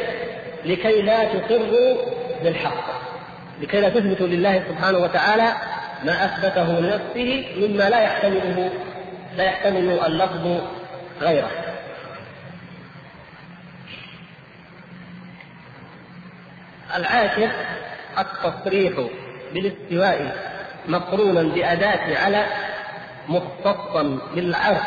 لكي 0.65 1.03
لا 1.03 1.25
تقروا 1.25 1.97
بالحق 2.43 2.85
لكي 3.63 3.81
لا 3.81 3.89
تثبتوا 3.89 4.27
لله 4.27 4.63
سبحانه 4.69 4.99
وتعالى 4.99 5.53
ما 6.05 6.25
أثبته 6.25 6.81
لنفسه 6.81 7.47
مما 7.57 7.91
لا 7.91 8.01
يحتمله 8.01 8.71
لا 9.37 9.45
يحتمل 9.45 9.99
اللفظ 10.07 10.61
غيره. 11.21 11.51
العاشر 16.97 17.51
التصريح 18.19 18.93
بالاستواء 19.55 20.37
مقرونا 20.89 21.43
بأداة 21.43 22.19
على 22.25 22.47
مختصا 23.29 24.19
بالعرش 24.35 24.87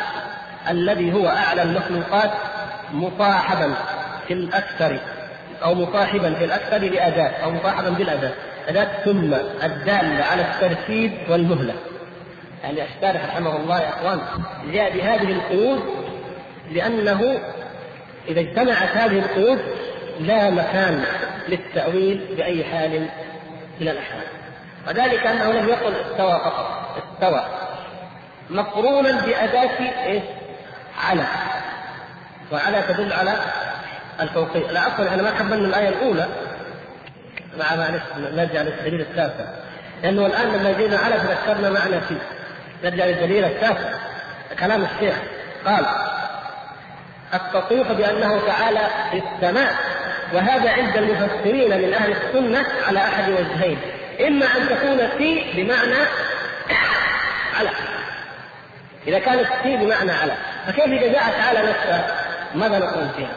الذي 0.70 1.12
هو 1.12 1.28
أعلى 1.28 1.62
المخلوقات 1.62 2.30
مصاحبا 2.92 3.74
في 4.28 4.34
الأكثر 4.34 4.98
أو 5.62 5.74
مصاحبا 5.74 6.34
في 6.34 6.44
الأكثر 6.44 6.78
لأداة 6.78 7.30
أو 7.44 7.50
مصاحبا 7.50 7.90
بالأداة. 7.90 8.32
أداة 8.68 8.88
ثم 9.04 9.34
الدالة 9.62 10.24
على 10.24 10.42
الترتيب 10.42 11.12
والمهلة. 11.28 11.74
يعني 12.62 12.82
الشارح 12.82 13.24
رحمه 13.24 13.56
الله 13.56 13.80
يا 13.80 13.88
أخوان 13.88 14.20
جاء 14.72 14.96
بهذه 14.96 15.32
القيود 15.32 15.80
لأنه 16.72 17.38
إذا 18.28 18.40
اجتمعت 18.40 18.96
هذه 18.96 19.18
القيود 19.18 19.58
لا 20.20 20.50
مكان 20.50 21.04
للتأويل 21.50 22.34
بأي 22.36 22.64
حال 22.64 23.08
من 23.80 23.88
الأحوال. 23.88 24.26
وذلك 24.88 25.26
أنه 25.26 25.52
لم 25.52 25.68
يقل 25.68 25.94
استوى 25.94 26.40
فقط 26.44 26.96
استوى. 26.98 27.44
مقرونا 28.50 29.12
بأداة 29.12 30.04
إيش؟ 30.06 30.22
على. 31.04 31.24
وعلى 32.52 32.82
تدل 32.88 33.12
على 33.12 33.32
الفوقية 34.20 34.70
لا 34.70 34.80
عفوا 34.80 35.08
إحنا 35.08 35.22
ما 35.22 35.30
كملنا 35.30 35.68
الآية 35.68 35.88
الأولى 35.88 36.26
مع 37.58 37.76
معلش 37.76 38.02
نرجع 38.16 38.62
للدليل 38.62 39.00
التاسع 39.00 39.44
لأنه 40.02 40.26
الآن 40.26 40.48
لما 40.48 40.72
جينا 40.72 40.98
على 40.98 41.14
تذكرنا 41.14 41.70
معنى 41.70 42.00
فيه. 42.00 42.20
نرجع 42.84 43.04
للدليل 43.04 43.44
التاسع 43.44 43.90
كلام 44.60 44.84
الشيخ. 44.84 45.14
قال 45.66 45.86
التصريح 47.34 47.92
بأنه 47.92 48.40
تعالى 48.46 48.80
في 49.10 49.22
السماء. 49.34 49.74
وهذا 50.34 50.70
عند 50.70 50.96
المفسرين 50.96 51.80
من 51.80 51.94
أهل 51.94 52.12
السنة 52.12 52.66
على 52.88 52.98
أحد 52.98 53.30
وجهين. 53.30 53.78
إما 54.26 54.46
أن 54.46 54.68
تكون 54.68 55.08
في 55.18 55.44
بمعنى 55.54 56.06
على. 57.58 57.70
إذا 59.06 59.18
كانت 59.18 59.46
في 59.62 59.76
بمعنى 59.76 60.12
على. 60.12 60.32
فكيف 60.66 60.84
إذا 60.84 61.12
جاءت 61.12 61.40
على 61.40 61.58
نفسها؟ 61.58 62.06
ماذا 62.54 62.78
نقول 62.78 63.08
فيها؟ 63.16 63.36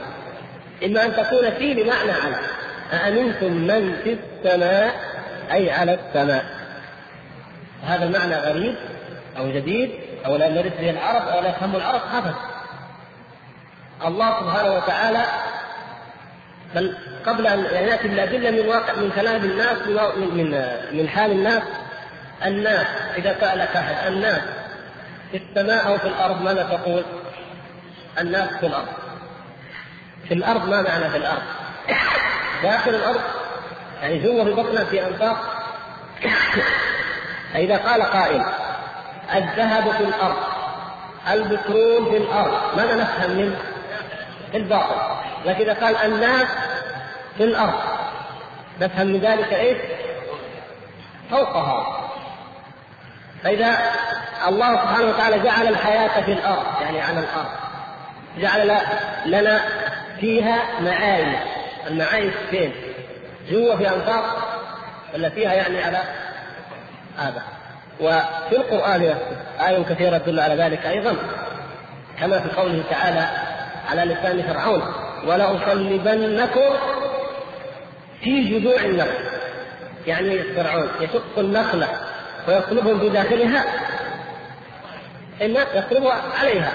إما 0.86 1.06
أن 1.06 1.14
تكون 1.14 1.52
في 1.52 1.74
بمعنى 1.74 2.12
على. 2.12 2.36
أأمنتم 2.94 3.52
من 3.54 3.96
في 4.04 4.18
السماء؟ 4.44 4.96
أي 5.52 5.72
على 5.72 5.94
السماء. 5.94 6.46
هذا 7.84 8.06
المعنى 8.06 8.36
غريب 8.36 8.76
أو 9.38 9.52
جديد 9.52 9.92
أو 10.26 10.36
لا 10.36 10.50
نرد 10.50 10.74
به 10.80 10.90
العرب 10.90 11.28
أو 11.28 11.42
لا 11.42 11.50
يفهم 11.50 11.76
العرب 11.76 12.02
أبدا 12.14 12.36
الله 14.06 14.40
سبحانه 14.40 14.76
وتعالى 14.76 15.26
بل 16.76 16.96
قبل 17.26 17.48
ان 17.48 17.66
يعني 17.72 17.88
ناتي 17.88 18.08
بالأدلة 18.08 18.52
من 18.52 18.68
واقع 18.70 18.94
من 18.94 19.12
كلام 19.16 19.44
الناس 19.44 19.78
من 19.88 20.38
من 20.38 20.52
من 20.92 21.10
حال 21.10 21.32
الناس 21.32 21.64
الناس 22.46 22.88
إذا 23.18 23.36
سألك 23.40 23.76
أحد 23.76 24.08
الناس 24.08 24.42
في 25.32 25.38
السماء 25.38 25.88
أو 25.88 25.98
في 25.98 26.08
الأرض 26.08 26.42
ماذا 26.42 26.64
تقول؟ 26.64 27.04
الناس 28.20 28.50
في 28.50 28.66
الأرض 28.66 28.88
في 30.28 30.34
الأرض 30.34 30.70
ما 30.70 30.82
معنى 30.82 31.10
في 31.10 31.18
الأرض؟ 31.18 31.42
داخل 32.64 32.96
الأرض 32.96 33.22
يعني 34.02 34.20
جوا 34.20 34.44
في 34.44 34.52
بطنها 34.52 34.84
في 34.84 35.08
أنفاق 35.08 35.38
فإذا 37.54 37.78
قال 37.78 38.04
قائل 38.04 38.44
الذهب 39.36 39.92
في 39.92 40.04
الأرض 40.04 40.38
البترول 41.32 42.06
في 42.12 42.18
الأرض 42.18 42.78
ماذا 42.78 42.96
نفهم 42.96 43.32
منه؟ 43.32 43.56
في 44.52 44.58
الباطل 44.58 45.23
لكن 45.46 45.70
إذا 45.70 45.74
قال 45.74 45.96
الناس 45.96 46.48
في 47.38 47.44
الأرض 47.44 47.80
نفهم 48.82 49.08
من 49.08 49.20
ذلك 49.20 49.54
إيش؟ 49.54 49.78
فوقها 51.32 52.10
فإذا 53.44 53.78
الله 54.48 54.72
سبحانه 54.72 55.10
وتعالى 55.10 55.40
جعل 55.40 55.68
الحياة 55.68 56.22
في 56.22 56.34
الأرض 56.34 56.66
يعني 56.82 57.02
على 57.02 57.20
الأرض 57.20 57.50
جعل 58.38 58.78
لنا 59.26 59.62
فيها 60.20 60.82
معايش 60.82 61.38
المعايش 61.88 62.34
فين؟ 62.50 62.74
جوا 63.50 63.76
في 63.76 63.90
أنفاق 63.90 64.54
ولا 65.14 65.30
فيها 65.30 65.54
يعني 65.54 65.84
على 65.84 65.98
هذا 67.18 67.42
وفي 68.00 68.56
القرآن 68.56 69.16
آية 69.68 69.84
كثيرة 69.84 70.18
تدل 70.18 70.40
على 70.40 70.56
ذلك 70.56 70.86
أيضا 70.86 71.16
كما 72.20 72.40
في 72.40 72.50
قوله 72.50 72.84
تعالى 72.90 73.28
على 73.92 74.02
لسان 74.02 74.44
فرعون 74.44 75.03
ولأصلبنكم 75.28 76.76
في 78.24 78.44
جذوع 78.44 78.82
النخل. 78.82 79.24
يعني 80.08 80.44
فرعون 80.44 80.90
يشق 81.02 81.40
النخلة 81.40 81.88
ويصلبهم 82.48 83.00
في 83.00 83.10
داخلها. 83.10 83.66
إن 85.42 85.56
يصلبها 85.76 86.22
عليها. 86.40 86.74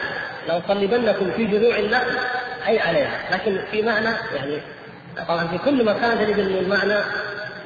لأصلبنكم 0.49 1.30
في 1.36 1.44
جذوع 1.44 1.78
النخل 1.78 2.18
أي 2.66 2.80
عليها. 2.80 3.20
لكن 3.32 3.61
في 3.70 3.82
معنى 3.82 4.11
يعني 4.34 4.62
طبعا 5.28 5.46
في 5.46 5.59
كل 5.59 5.84
مكان 5.84 6.18
تجد 6.18 6.38
أن 6.38 6.59
المعنى 6.59 7.01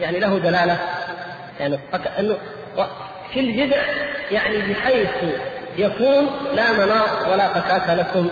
يعني 0.00 0.20
له 0.20 0.38
دلالة. 0.38 0.78
يعني 1.60 1.78
أنه 2.18 2.36
في 3.34 3.40
الجذع 3.40 3.82
يعني 4.30 4.58
بحيث 4.58 5.08
يكون 5.78 6.30
لا 6.54 6.72
مناص 6.72 7.28
ولا 7.32 7.48
فكاك 7.48 7.98
لكم. 7.98 8.28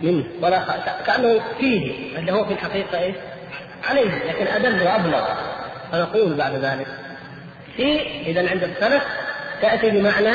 منه. 0.00 0.24
ولا 0.42 0.62
كأنه 1.06 1.40
فيه 1.58 2.18
اللي 2.18 2.32
هو 2.32 2.44
في 2.44 2.52
الحقيقة 2.52 2.98
إيش؟ 2.98 3.16
عليه 3.88 4.24
لكن 4.24 4.46
أدل 4.46 4.82
وأبلغ. 4.86 5.24
فنقول 5.92 6.34
بعد 6.34 6.54
ذلك. 6.54 6.86
في 7.76 8.00
إذا 8.26 8.50
عند 8.50 8.62
السلف 8.62 9.02
تأتي 9.62 9.90
بمعنى 9.90 10.34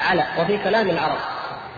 على 0.00 0.24
وفي 0.38 0.58
كلام 0.58 0.90
العرب. 0.90 1.18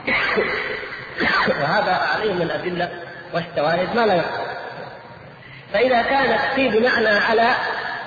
وهذا 1.60 2.00
عليه 2.14 2.32
من 2.32 2.42
الأدلة 2.42 2.90
والشواهد 3.34 3.96
ما 3.96 4.06
لا 4.06 4.14
يخفى 4.14 4.50
فإذا 5.72 6.02
كانت 6.02 6.40
في 6.54 6.68
بمعنى 6.68 7.08
على 7.08 7.48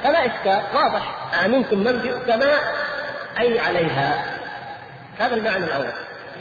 فلا 0.03 0.25
إشكال 0.25 0.61
واضح. 0.73 1.15
آمنتم 1.45 1.77
من 1.77 2.01
في 2.01 2.09
السماء 2.09 2.59
أي 3.39 3.59
عليها. 3.59 4.23
هذا 5.19 5.35
المعنى 5.35 5.63
الأول. 5.63 5.91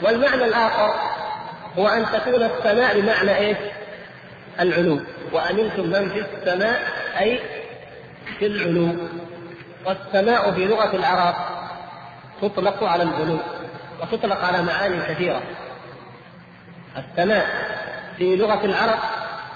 والمعنى 0.01 0.45
الآخر 0.45 1.12
هو 1.77 1.87
ان 1.87 2.05
تكون 2.05 2.43
السماء 2.43 2.99
بمعنى 2.99 3.37
إيش؟ 3.37 3.57
العلو 4.59 4.99
وأمنتم 5.31 5.87
من 5.87 6.09
في 6.09 6.19
السماء 6.19 6.81
أي 7.19 7.39
في 8.39 8.45
العلو 8.45 8.95
والسماء 9.85 10.51
في 10.51 10.65
لغة 10.65 10.95
العرب 10.95 11.35
تطلق 12.41 12.83
على 12.83 13.03
العلو 13.03 13.37
وتطلق 14.01 14.45
على 14.45 14.61
معاني 14.61 14.99
كثيرة. 15.01 15.41
السماء 16.97 17.45
في 18.17 18.35
لغة 18.35 18.65
العرب 18.65 18.99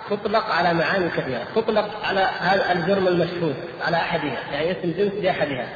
تطلق 0.10 0.52
على 0.52 0.74
معاني 0.74 1.10
كثيرة 1.10 1.44
تطلق 1.56 2.06
على 2.06 2.20
هذا 2.40 2.72
الجرم 2.72 3.08
المشهود 3.08 3.56
على 3.86 3.98
أحدها 3.98 4.38
يعني 4.52 4.72
اسم 4.72 4.92
جنس 4.98 5.14
لأحدها 5.14 5.68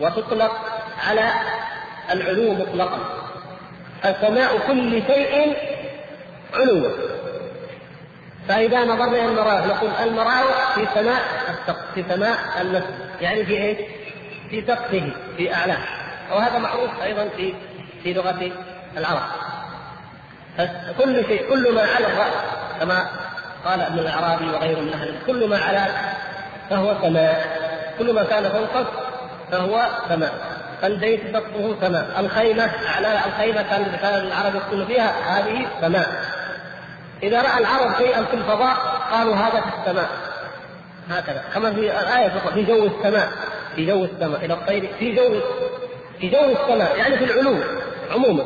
وتطلق 0.00 0.52
على 1.08 1.32
العلو 2.10 2.54
مطلقا. 2.54 3.23
فسماء 4.04 4.58
كل 4.66 5.02
شيء 5.06 5.56
علو 6.54 6.90
فإذا 8.48 8.84
نظرنا 8.84 9.06
إلى 9.06 9.24
المراوح 9.24 9.66
نقول 9.66 9.90
المراوح 10.02 10.74
في 10.74 10.86
سماء 10.94 11.22
السقف 11.50 11.94
في 11.94 12.04
سماء 12.08 12.38
المسجد 12.60 12.94
يعني 13.20 13.44
في 13.44 13.62
إيش؟ 13.62 13.78
في 14.50 14.66
سقفه 14.66 15.12
في 15.36 15.54
أعلاه. 15.54 15.78
وهذا 16.32 16.58
معروف 16.58 17.02
أيضا 17.02 17.28
في 17.36 17.54
في 18.02 18.12
لغة 18.12 18.50
العرب. 18.96 19.22
كل 20.98 21.24
شيء 21.26 21.50
كل 21.50 21.74
ما 21.74 21.82
على 21.82 22.06
الرأس 22.06 22.32
كما 22.80 23.06
قال 23.64 23.80
ابن 23.80 23.98
الأعرابي 23.98 24.50
وغيره 24.50 24.80
من 24.80 24.92
أهل 24.92 25.14
كل 25.26 25.48
ما 25.48 25.58
على 25.58 25.86
فهو 26.70 26.94
سماء. 27.02 27.58
كل 27.98 28.14
ما 28.14 28.24
كان 28.24 28.42
فوقه 28.48 28.86
فهو 29.50 29.88
سماء. 30.08 30.53
البيت 30.84 31.20
سقفه 31.32 31.76
سماء 31.80 32.20
الخيمة 32.20 32.70
أعلى 32.86 33.20
الخيمة 33.26 33.62
كان 33.62 33.98
كان 34.02 34.14
العرب 34.14 34.54
يسكن 34.54 34.86
فيها 34.86 35.38
هذه 35.38 35.66
سماء 35.80 36.34
إذا 37.22 37.42
رأى 37.42 37.58
العرب 37.58 37.98
شيئا 37.98 38.24
في 38.24 38.34
الفضاء 38.34 38.76
قالوا 39.12 39.34
هذا 39.34 39.60
في 39.60 39.66
السماء. 39.80 40.08
هكذا. 41.10 41.44
كما 41.54 41.72
في 41.72 41.80
الآية 41.80 42.28
في 42.54 42.62
جو 42.62 42.86
السماء. 42.86 43.32
في 43.76 43.86
جو 43.86 44.04
السماء. 44.04 44.44
إلى 44.44 44.54
الطير. 44.54 44.90
في 44.98 45.14
جو 45.14 45.40
في 46.20 46.28
جو 46.28 46.44
السماء. 46.44 46.96
يعني 46.96 47.18
في 47.18 47.24
العلو 47.24 47.56
عموما. 48.10 48.44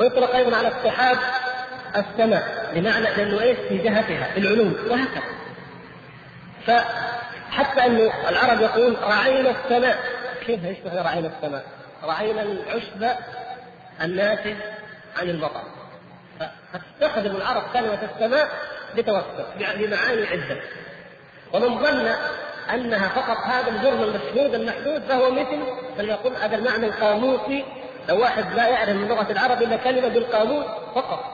ويطلق 0.00 0.34
أيضا 0.34 0.56
على 0.56 0.68
السحاب 0.68 1.16
السماء. 1.96 2.70
بمعنى 2.74 3.04
لأنه 3.04 3.40
إيش؟ 3.40 3.58
في 3.68 3.78
جهتها 3.78 4.32
في 4.34 4.40
العلو 4.40 4.70
وهكذا. 4.90 5.22
فحتى 6.66 7.86
أنه 7.86 8.12
العرب 8.28 8.60
يقول 8.60 8.96
رعينا 9.02 9.50
السماء. 9.50 9.98
كيف 10.42 10.64
يشبه 10.64 11.02
رعينا 11.02 11.32
السماء؟ 11.36 11.64
رعينا 12.04 12.42
العشب 12.42 13.08
الناتج 14.02 14.56
عن 15.18 15.30
المطر 15.30 15.62
فتستخدم 16.72 17.36
العرب 17.36 17.62
كلمة 17.72 17.98
السماء 18.14 18.48
لتوسط 18.94 19.46
بمعاني 19.58 20.26
عدة 20.26 20.60
ومن 21.52 21.78
ظن 21.78 22.12
أنها 22.74 23.08
فقط 23.08 23.36
هذا 23.36 23.68
الجرم 23.70 24.02
المشهود 24.02 24.54
المحدود 24.54 25.02
فهو 25.02 25.30
مثل 25.30 25.62
فليقول 25.98 26.36
هذا 26.36 26.56
المعنى 26.56 26.86
القاموسي 26.86 27.64
لو 28.08 28.20
واحد 28.20 28.54
لا 28.54 28.68
يعرف 28.68 28.90
من 28.90 29.08
لغة 29.08 29.32
العرب 29.32 29.62
إلا 29.62 29.76
كلمة 29.76 30.08
بالقاموس 30.08 30.64
فقط. 30.94 31.24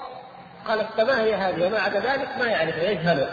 قال 0.68 0.80
السماء 0.80 1.20
هي 1.20 1.34
هذه 1.34 1.66
وما 1.66 1.80
عدا 1.80 1.98
ذلك 1.98 2.28
ما 2.38 2.46
يعرف 2.46 2.76
يجهل 2.76 3.28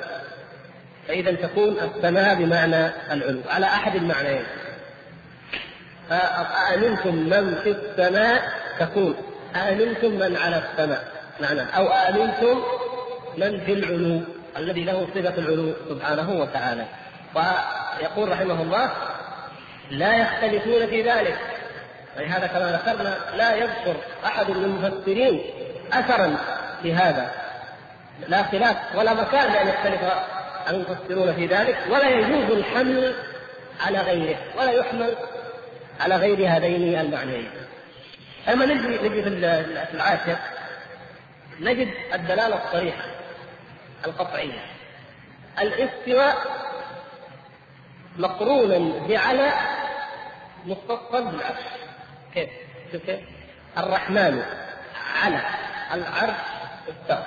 فإذا 1.08 1.32
تكون 1.32 1.78
السماء 1.80 2.36
بمعنى 2.36 2.92
العلو 3.12 3.42
على 3.50 3.66
أحد 3.66 3.96
المعنيين. 3.96 4.46
أأمنتم 6.12 7.16
من 7.16 7.56
في 7.64 7.72
السماء 7.72 8.44
تكون؟ 8.80 9.16
أأمنتم 9.56 10.12
من 10.12 10.38
على 10.38 10.58
السماء 10.58 11.04
معنى 11.40 11.62
أو 11.78 11.88
أأمنتم 11.88 12.64
من 13.38 13.60
في 13.66 13.74
العلو 13.74 14.22
الذي 14.58 14.84
له 14.84 15.08
صفة 15.16 15.34
العلو 15.38 15.74
سبحانه 15.90 16.32
وتعالى. 16.32 16.86
ويقول 17.36 18.32
رحمه 18.32 18.62
الله 18.62 18.92
لا 19.92 20.16
يختلفون 20.16 20.88
في 20.88 21.02
ذلك. 21.02 21.38
ولهذا 22.18 22.48
كما 22.48 22.72
ذكرنا 22.72 23.18
لا 23.38 23.56
يذكر 23.56 23.96
أحد 24.26 24.50
من 24.50 24.64
المفسرين 24.64 25.42
أثرا 25.94 26.36
في 26.82 26.94
هذا. 26.94 27.32
لا 28.28 28.44
خلاف 28.44 28.78
ولا 28.96 29.14
مكان 29.14 29.54
لأن 29.54 29.68
يختلف 29.68 30.02
المفسرون 30.70 31.34
في 31.34 31.46
ذلك 31.46 31.78
ولا 31.90 32.10
يجوز 32.10 32.52
الحمل 32.52 33.14
على 33.86 34.00
غيره 34.00 34.38
ولا 34.58 34.72
يحمل 34.72 35.16
على 36.00 36.16
غير 36.16 36.58
هذين 36.58 37.00
المعنيين. 37.00 37.52
أما 38.50 38.66
نجي 38.66 39.10
نجي 39.10 39.22
في 39.22 39.94
العاشر 39.94 40.38
نجد 41.60 41.88
الدلالة 42.14 42.66
الصريحة 42.66 43.06
القطعية. 44.06 44.60
الاستواء 45.62 46.36
مقرونا 48.18 49.08
بعلى 49.08 49.52
مختصا 50.66 51.20
بالعرش 51.20 51.64
كيف؟ 52.34 52.50
شوف 52.92 53.02
كيف؟ 53.06 53.20
الرحمن 53.78 54.44
على 55.24 55.42
العرش 55.94 56.36
استوى. 56.90 57.26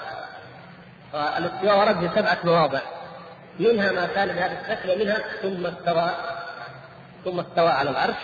الاستواء 1.15 1.79
ورد 1.79 2.09
في 2.09 2.21
سبعة 2.21 2.39
مواضع. 2.45 2.81
منها 3.59 3.93
ما 3.93 4.07
كان 4.07 4.29
بهذا 4.29 4.61
الشكل 4.61 4.91
ومنها 4.91 5.19
ثم 5.43 5.67
استوى 5.67 6.11
ثم 7.25 7.41
استوى 7.41 7.69
على 7.69 7.91
العرش. 7.91 8.17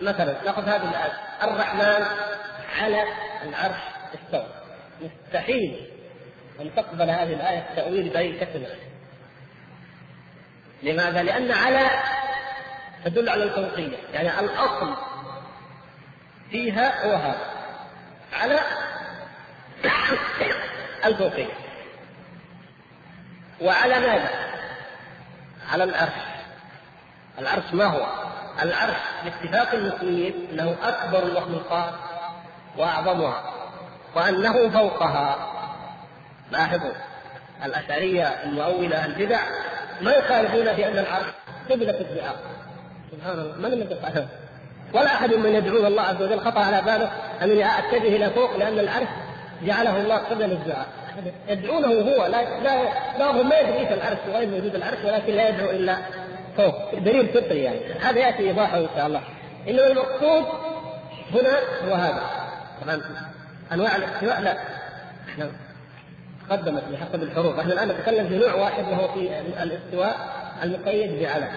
مثلا 0.00 0.44
نأخذ 0.44 0.68
هذه 0.68 0.90
الآية. 0.90 1.12
الرحمن 1.42 2.06
على 2.80 3.04
العرش 3.42 3.80
استوى. 4.14 4.46
مستحيل 5.00 5.90
أن 6.60 6.74
تقبل 6.76 7.10
هذه 7.10 7.32
الآية 7.32 7.58
التأويل 7.58 8.08
بأي 8.08 8.40
شكل 8.40 8.66
لماذا؟ 10.82 11.22
لأن 11.22 11.52
على 11.52 11.90
تدل 13.04 13.28
على 13.28 13.44
الفوقية 13.44 13.96
يعني 14.12 14.40
الأصل 14.40 14.96
فيها 16.50 17.06
هو 17.06 17.14
هذا. 17.14 17.54
على 18.32 18.60
الفوقية 21.04 21.52
وعلى 23.60 24.00
ماذا؟ 24.00 24.30
على 25.72 25.84
العرش. 25.84 26.12
العرش 27.38 27.72
ما 27.72 27.84
هو؟ 27.84 28.33
العرش 28.62 28.96
باتفاق 29.24 29.74
المسلمين 29.74 30.48
أنه 30.52 30.76
أكبر 30.82 31.22
المخلوقات 31.22 31.92
وأعظمها 32.78 33.42
وأنه 34.16 34.68
فوقها. 34.68 35.50
لاحظوا 36.52 36.92
الاشعريه 37.64 38.24
المؤولة 38.24 39.04
البدع 39.04 39.40
ما 40.00 40.12
يخالفون 40.12 40.74
في 40.74 40.88
أن 40.88 40.98
العرش 40.98 41.26
قبلة 41.70 42.00
الدعاء 42.00 42.36
سبحان 43.12 43.38
الله 43.38 43.56
من 43.56 43.64
الذي 43.64 43.94
يفعل 43.94 44.26
ولا 44.94 45.06
أحد 45.06 45.34
من 45.34 45.54
يدعو 45.54 45.86
الله 45.86 46.02
عز 46.02 46.22
وجل 46.22 46.40
خطأ 46.40 46.60
على 46.60 46.82
باله. 46.82 47.10
ان 47.42 47.62
أتجه 47.62 48.16
إلى 48.16 48.30
فوق 48.30 48.56
لأن 48.56 48.78
العرش 48.78 49.08
جعله 49.62 49.96
الله 49.96 50.16
قبل 50.16 50.52
الدعاء 50.52 50.86
يدعونه 51.48 51.88
هو 51.88 52.26
لا 52.26 52.60
لا 52.60 52.82
بعضهم 53.18 53.48
ما 53.48 53.58
يدري 53.58 53.94
العرش 53.94 54.18
وغير 54.28 54.48
وجود 54.48 54.74
العرش 54.74 54.98
ولكن 55.04 55.32
لا 55.32 55.48
يدعو 55.48 55.70
إلا 55.70 55.96
فوق 56.56 56.94
دليل 56.94 57.28
فطري 57.28 57.62
يعني. 57.62 57.92
هذا 58.00 58.18
يأتي 58.18 58.48
إيضاحه 58.48 58.78
إن 58.78 58.88
شاء 58.96 59.06
الله. 59.06 59.20
انما 59.68 59.86
المقصود 59.86 60.44
هنا 61.32 61.58
هو 61.88 61.94
هذا. 61.94 62.22
طبعا 62.82 63.00
أنواع 63.72 63.96
الاستواء 63.96 64.40
لا. 64.40 64.56
إحنا 65.28 65.50
قدمت 66.50 66.82
بحسب 66.92 67.22
الحروف. 67.22 67.58
إحنا 67.58 67.72
الآن 67.72 67.88
نتكلم 67.88 68.28
في 68.28 68.38
نوع 68.38 68.54
واحد 68.54 68.84
وهو 68.84 69.08
في 69.08 69.40
الاستواء 69.62 70.16
المقيد 70.62 71.22
بعلم. 71.22 71.48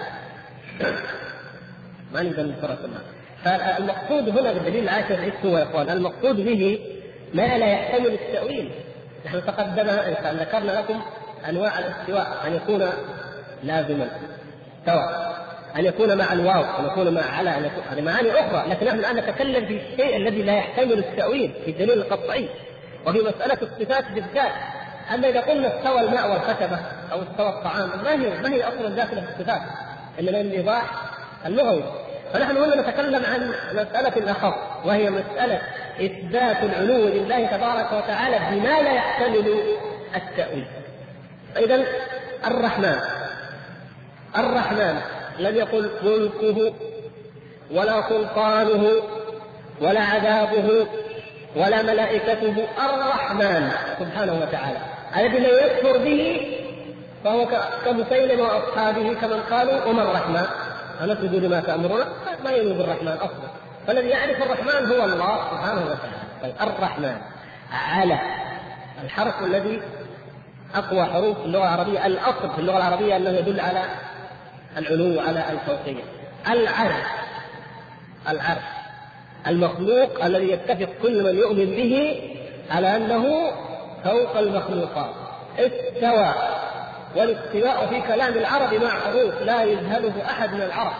ما 2.14 2.22
نقدر 2.22 2.54
كلها 2.60 3.02
فالمقصود 3.44 4.28
هنا 4.28 4.52
بالدليل 4.52 4.84
العاشر 4.84 5.32
هو 5.44 5.58
يا 5.58 5.62
إخوان؟ 5.62 5.90
المقصود 5.90 6.36
به 6.36 6.80
ما 7.34 7.58
لا 7.58 7.66
يحتمل 7.66 8.06
التأويل. 8.06 8.70
نحن 9.26 9.46
تقدم 9.46 9.86
ذكرنا 10.40 10.72
لكم 10.72 11.02
أنواع 11.48 11.78
الاستواء 11.78 12.46
أن 12.46 12.54
يكون 12.54 12.88
لازما. 13.62 14.10
استوى 14.88 15.28
أن 15.76 15.84
يكون 15.84 16.18
مع 16.18 16.32
الواو 16.32 16.62
أن 16.62 16.86
يكون 16.86 17.14
مع 17.14 17.22
على 17.22 17.56
أن 17.56 17.64
يكون 17.64 17.82
هذه 17.90 18.00
معاني 18.00 18.30
أخرى 18.30 18.70
لكن 18.70 18.86
نحن 18.86 18.98
الآن 18.98 19.16
نتكلم 19.16 19.66
في 19.66 19.80
الشيء 19.80 20.16
الذي 20.16 20.42
لا 20.42 20.52
يحتمل 20.52 20.98
التأويل 20.98 21.52
في 21.64 21.70
الدليل 21.70 21.98
القطعي 21.98 22.48
وفي 23.06 23.18
مسألة 23.18 23.58
الصفات 23.62 24.04
بالذات 24.14 24.52
اما 25.14 25.28
إذا 25.28 25.40
قلنا 25.40 25.78
استوى 25.78 26.00
الماء 26.00 26.30
والخشبه 26.30 26.78
أو 27.12 27.22
استوى 27.22 27.48
الطعام 27.48 27.88
ما 28.04 28.12
هي 28.12 28.42
ما 28.42 28.52
هي 28.52 28.68
أصلا 28.68 28.88
داخله 28.88 29.20
في 29.20 29.28
الصفات 29.28 29.60
إنما 30.20 30.40
الايضاح 30.40 30.84
اللغوي 31.46 31.82
فنحن 32.32 32.56
هنا 32.56 32.80
نتكلم 32.80 33.22
عن 33.24 33.52
مسألة 33.72 34.30
أخف 34.30 34.54
وهي 34.84 35.10
مسألة 35.10 35.60
إثبات 36.00 36.62
العلو 36.62 37.08
لله 37.08 37.46
تبارك 37.46 37.92
وتعالى 37.92 38.38
بما 38.50 38.80
لا 38.82 38.92
يحتمل 38.92 39.54
التأويل. 40.16 40.66
إذا 41.56 41.84
الرحمن 42.46 43.17
الرحمن 44.36 45.00
لم 45.38 45.56
يقل 45.56 45.90
ملكه 46.02 46.72
ولا 47.70 48.08
سلطانه 48.08 48.92
ولا 49.80 50.00
عذابه 50.00 50.86
ولا 51.56 51.82
ملائكته 51.82 52.66
الرحمن 52.84 53.70
سبحانه 53.98 54.32
وتعالى. 54.32 54.78
الذي 55.16 55.38
لا 55.38 55.66
يكفر 55.66 55.98
به 55.98 56.40
فهو 57.24 57.46
كمسيلم 57.84 58.40
واصحابه 58.40 59.14
كمن 59.14 59.40
قالوا 59.50 59.84
وما 59.84 60.02
الرحمن. 60.02 60.46
أنسجد 61.00 61.34
لما 61.34 61.60
تأمرون؟ 61.60 62.04
ما 62.44 62.50
يؤمن 62.50 62.78
بالرحمن 62.78 63.12
أصلا. 63.12 63.48
فالذي 63.86 64.08
يعرف 64.08 64.42
الرحمن 64.42 64.86
هو 64.92 65.04
الله 65.04 65.50
سبحانه 65.50 65.80
وتعالى. 65.80 66.18
طيب 66.42 66.54
الرحمن. 66.60 67.16
على 67.72 68.18
الحرف 69.04 69.42
الذي 69.42 69.82
أقوى 70.74 71.04
حروف 71.04 71.36
اللغة 71.44 71.62
العربية. 71.62 72.06
الأصل 72.06 72.50
في 72.54 72.58
اللغة 72.58 72.76
العربية 72.76 73.16
أنه 73.16 73.30
يدل 73.30 73.60
على 73.60 73.84
العلو 74.78 75.20
على 75.20 75.44
الفوقية. 75.50 76.02
العرش 76.50 77.06
العرش 78.28 78.62
المخلوق 79.46 80.24
الذي 80.24 80.50
يتفق 80.52 80.88
كل 81.02 81.22
من 81.24 81.38
يؤمن 81.38 81.66
به 81.66 82.22
على 82.70 82.96
أنه 82.96 83.24
فوق 84.04 84.36
المخلوقات. 84.36 85.14
استوى 85.58 86.34
والاستواء 87.16 87.86
في 87.86 88.00
كلام 88.00 88.34
العرب 88.34 88.74
معروف 88.74 89.42
لا 89.42 89.62
يجهله 89.62 90.12
أحد 90.30 90.52
من 90.52 90.60
العرب 90.60 90.94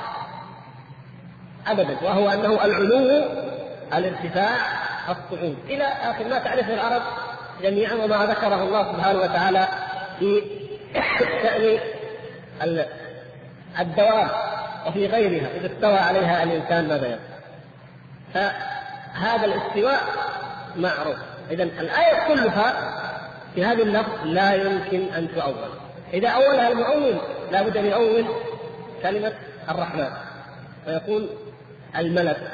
ابدا 1.66 1.96
وهو 2.02 2.28
أنه 2.28 2.64
العلو 2.64 3.24
الارتفاع 3.94 4.56
الصعود. 5.08 5.56
إلى 5.68 5.84
آخر 5.84 6.24
ما 6.24 6.38
تعرفه 6.38 6.74
العرب 6.74 7.02
جميعا 7.62 7.94
وما 7.94 8.26
ذكره 8.26 8.62
الله 8.62 8.92
سبحانه 8.92 9.18
وتعالى 9.18 9.68
في 10.18 10.42
شان 11.42 11.78
الدوام 13.78 14.28
وفي 14.86 15.06
غيرها 15.06 15.48
إذا 15.56 15.66
استوى 15.66 15.98
عليها 15.98 16.42
الإنسان 16.42 16.88
ماذا 16.88 17.06
يفعل 17.06 17.18
فهذا 18.34 19.44
الاستواء 19.44 20.00
معروف. 20.76 21.16
إذا 21.50 21.62
الآية 21.62 22.28
كلها 22.28 22.74
في 23.54 23.64
هذه 23.64 23.82
اللفظ 23.82 24.24
لا 24.24 24.54
يمكن 24.54 25.14
أن 25.14 25.28
تؤول. 25.34 25.70
إذا 26.14 26.28
أولها 26.28 26.68
المؤول 26.68 27.20
لا 27.52 27.62
بد 27.62 27.76
أن 27.76 27.86
يؤول 27.86 28.24
كلمة 29.02 29.32
الرحمن. 29.68 30.10
فيقول 30.84 31.28
الملك 31.96 32.50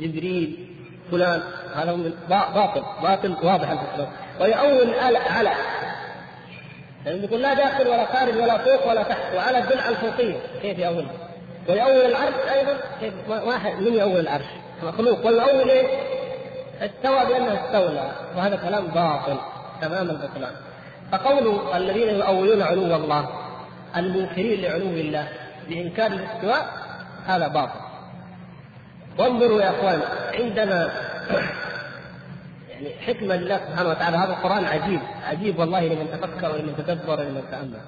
جبريل 0.00 0.66
فلان 1.10 1.42
هذا 1.74 2.12
باطل 2.28 2.82
باطل 3.02 3.36
واضح 3.42 3.70
الفكرة 3.70 4.08
ويؤول 4.40 4.94
على 4.94 5.18
يعني 7.06 7.24
يقول 7.24 7.42
لا 7.42 7.54
داخل 7.54 7.88
ولا 7.88 8.06
خارج 8.06 8.36
ولا 8.36 8.58
فوق 8.58 8.90
ولا 8.90 9.02
تحت 9.02 9.34
وعلى 9.34 9.58
الدلع 9.58 9.88
الفوقية 9.88 10.36
كيف 10.62 10.78
يؤول؟ 10.78 11.06
ويؤول 11.68 12.04
العرش 12.04 12.34
أيضا 12.52 12.76
كيف؟ 13.00 13.14
واحد 13.28 13.72
من 13.72 13.94
يؤول 13.94 14.20
العرش؟ 14.20 14.44
مخلوق. 14.82 15.26
ويؤول 15.26 15.70
إيش؟ 15.70 15.86
استوى 16.80 17.26
بأنه 17.26 17.64
استولى 17.64 18.10
وهذا 18.36 18.56
كلام 18.56 18.86
باطل 18.86 19.36
تمام 19.82 20.10
البطلان 20.10 20.52
فقول 21.12 21.76
الذين 21.76 22.08
يؤولون 22.08 22.62
علو 22.62 22.96
الله 22.96 23.28
المنكرين 23.96 24.62
لعلو 24.62 24.86
الله 24.86 25.28
بإنكار 25.68 26.06
الاستواء 26.06 26.66
هذا 27.26 27.48
باطل. 27.48 27.80
وانظروا 29.18 29.62
يا 29.62 29.70
إخوان 29.70 30.00
عندما 30.34 30.90
يعني 32.80 32.94
حكمة 33.06 33.36
لله 33.36 33.60
سبحانه 33.68 33.90
وتعالى. 33.90 34.16
هذا 34.16 34.30
القرآن 34.30 34.64
عجيب 34.64 35.00
عجيب 35.24 35.58
والله 35.58 35.80
لمن 35.80 36.10
تفكر 36.10 36.52
ولمن 36.52 36.74
تدبر 36.78 37.20
ولمن 37.20 37.42
تأمل. 37.50 37.80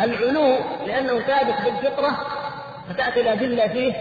العلو 0.00 0.56
لأنه 0.86 1.20
ثابت 1.20 1.54
بالفطرة 1.64 2.26
فتأتي 2.88 3.20
الأدلة 3.20 3.68
فيه 3.68 3.92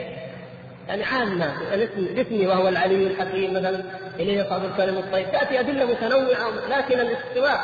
يعني 0.88 1.04
عامة. 1.04 1.74
الاسم 1.74 2.48
وهو 2.48 2.68
العلي 2.68 3.08
الحكيم 3.08 3.54
مثلا 3.54 3.84
إليه 4.20 4.42
يصعد 4.42 4.64
الكلم 4.64 4.98
الطيب. 4.98 5.32
تأتي 5.32 5.60
أدلة 5.60 5.86
متنوعة 5.86 6.50
لكن 6.70 7.00
الاستواء 7.00 7.60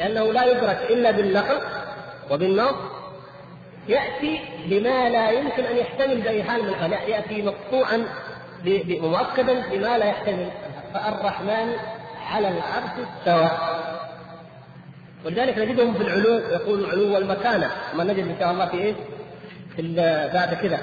لأنه 0.00 0.32
لا 0.32 0.44
يدرك 0.44 0.78
إلا 0.90 1.10
بالنقل 1.10 1.58
وبالنص 2.30 2.74
يأتي 3.88 4.40
بما 4.66 5.08
لا 5.08 5.30
يمكن 5.30 5.64
أن 5.64 5.76
يحتمل 5.76 6.20
بأي 6.20 6.42
حال 6.42 6.62
من 6.62 6.68
الحال 6.68 6.92
يأتي 6.92 7.42
مقطوعا 7.42 8.04
مؤكدا 8.88 9.62
بما 9.70 9.98
لا 9.98 10.06
يحتمل. 10.06 10.50
فالرحمن 10.94 11.72
على 12.30 12.48
العرش 12.48 12.90
استوى. 13.08 13.50
ولذلك 15.24 15.58
نجدهم 15.58 15.94
في 15.94 16.02
العلو 16.02 16.38
يقول 16.38 16.84
العلو 16.84 17.14
والمكانة 17.14 17.70
ما 17.94 18.04
نجد 18.04 18.28
إن 18.28 18.36
شاء 18.38 18.50
الله 18.50 18.66
في 18.66 18.76
إيه؟ 18.76 18.94
في 19.76 19.94
بعد 20.34 20.54
كذا 20.54 20.78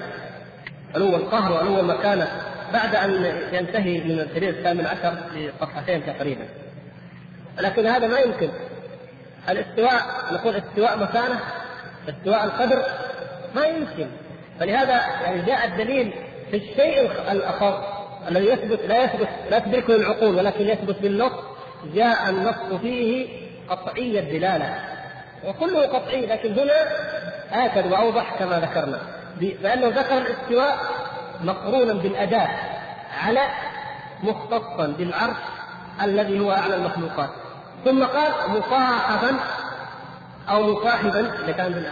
علو 0.95 1.15
القهر 1.15 1.51
وعلو 1.51 1.79
المكانة. 1.79 2.27
بعد 2.73 2.95
أن 2.95 3.25
ينتهي 3.51 3.99
من 3.99 4.19
الشريط 4.19 4.57
الثامن 4.57 4.85
عشر 4.85 5.15
في 5.33 5.51
صفحتين 5.61 6.05
تقريبا. 6.05 6.45
لكن 7.59 7.87
هذا 7.87 8.07
ما 8.07 8.19
يمكن. 8.19 8.49
الاستواء 9.49 10.01
نقول 10.31 10.55
استواء 10.55 10.97
مكانة 10.99 11.39
استواء 12.09 12.43
القدر 12.43 12.83
ما 13.55 13.65
يمكن. 13.65 14.07
فلهذا 14.59 14.93
يعني 15.23 15.41
جاء 15.41 15.65
الدليل 15.67 16.13
في 16.51 16.57
الشيء 16.57 17.11
الأخر. 17.31 17.94
الذي 18.27 18.45
يثبت 18.45 18.79
لا 18.87 19.03
يثبت 19.03 19.29
لا 19.49 19.59
تدركه 19.59 19.95
العقول 19.95 20.35
ولكن 20.35 20.69
يثبت 20.69 20.95
بالنص 21.01 21.31
جاء 21.93 22.29
النص 22.29 22.79
فيه 22.81 23.27
قطعي 23.69 24.19
الدلالة. 24.19 24.79
وكله 25.47 25.87
قطعي 25.87 26.25
لكن 26.25 26.59
هنا 26.59 26.73
آكد 27.65 27.91
وأوضح 27.91 28.35
كما 28.39 28.59
ذكرنا. 28.59 28.99
بانه 29.41 29.87
ذكر 29.87 30.17
الاستواء 30.17 30.77
مقرونا 31.43 31.93
بالاداء 31.93 32.49
على 33.25 33.41
مختصا 34.23 34.87
بالعرش 34.97 35.37
الذي 36.03 36.39
هو 36.39 36.51
أعلى 36.51 36.75
المخلوقات. 36.75 37.29
ثم 37.85 38.03
قال 38.03 38.31
مصاحبا 38.49 39.39
أو 40.49 40.73
مصاحبا 40.73 41.19
إذا 41.43 41.51
كان 41.51 41.85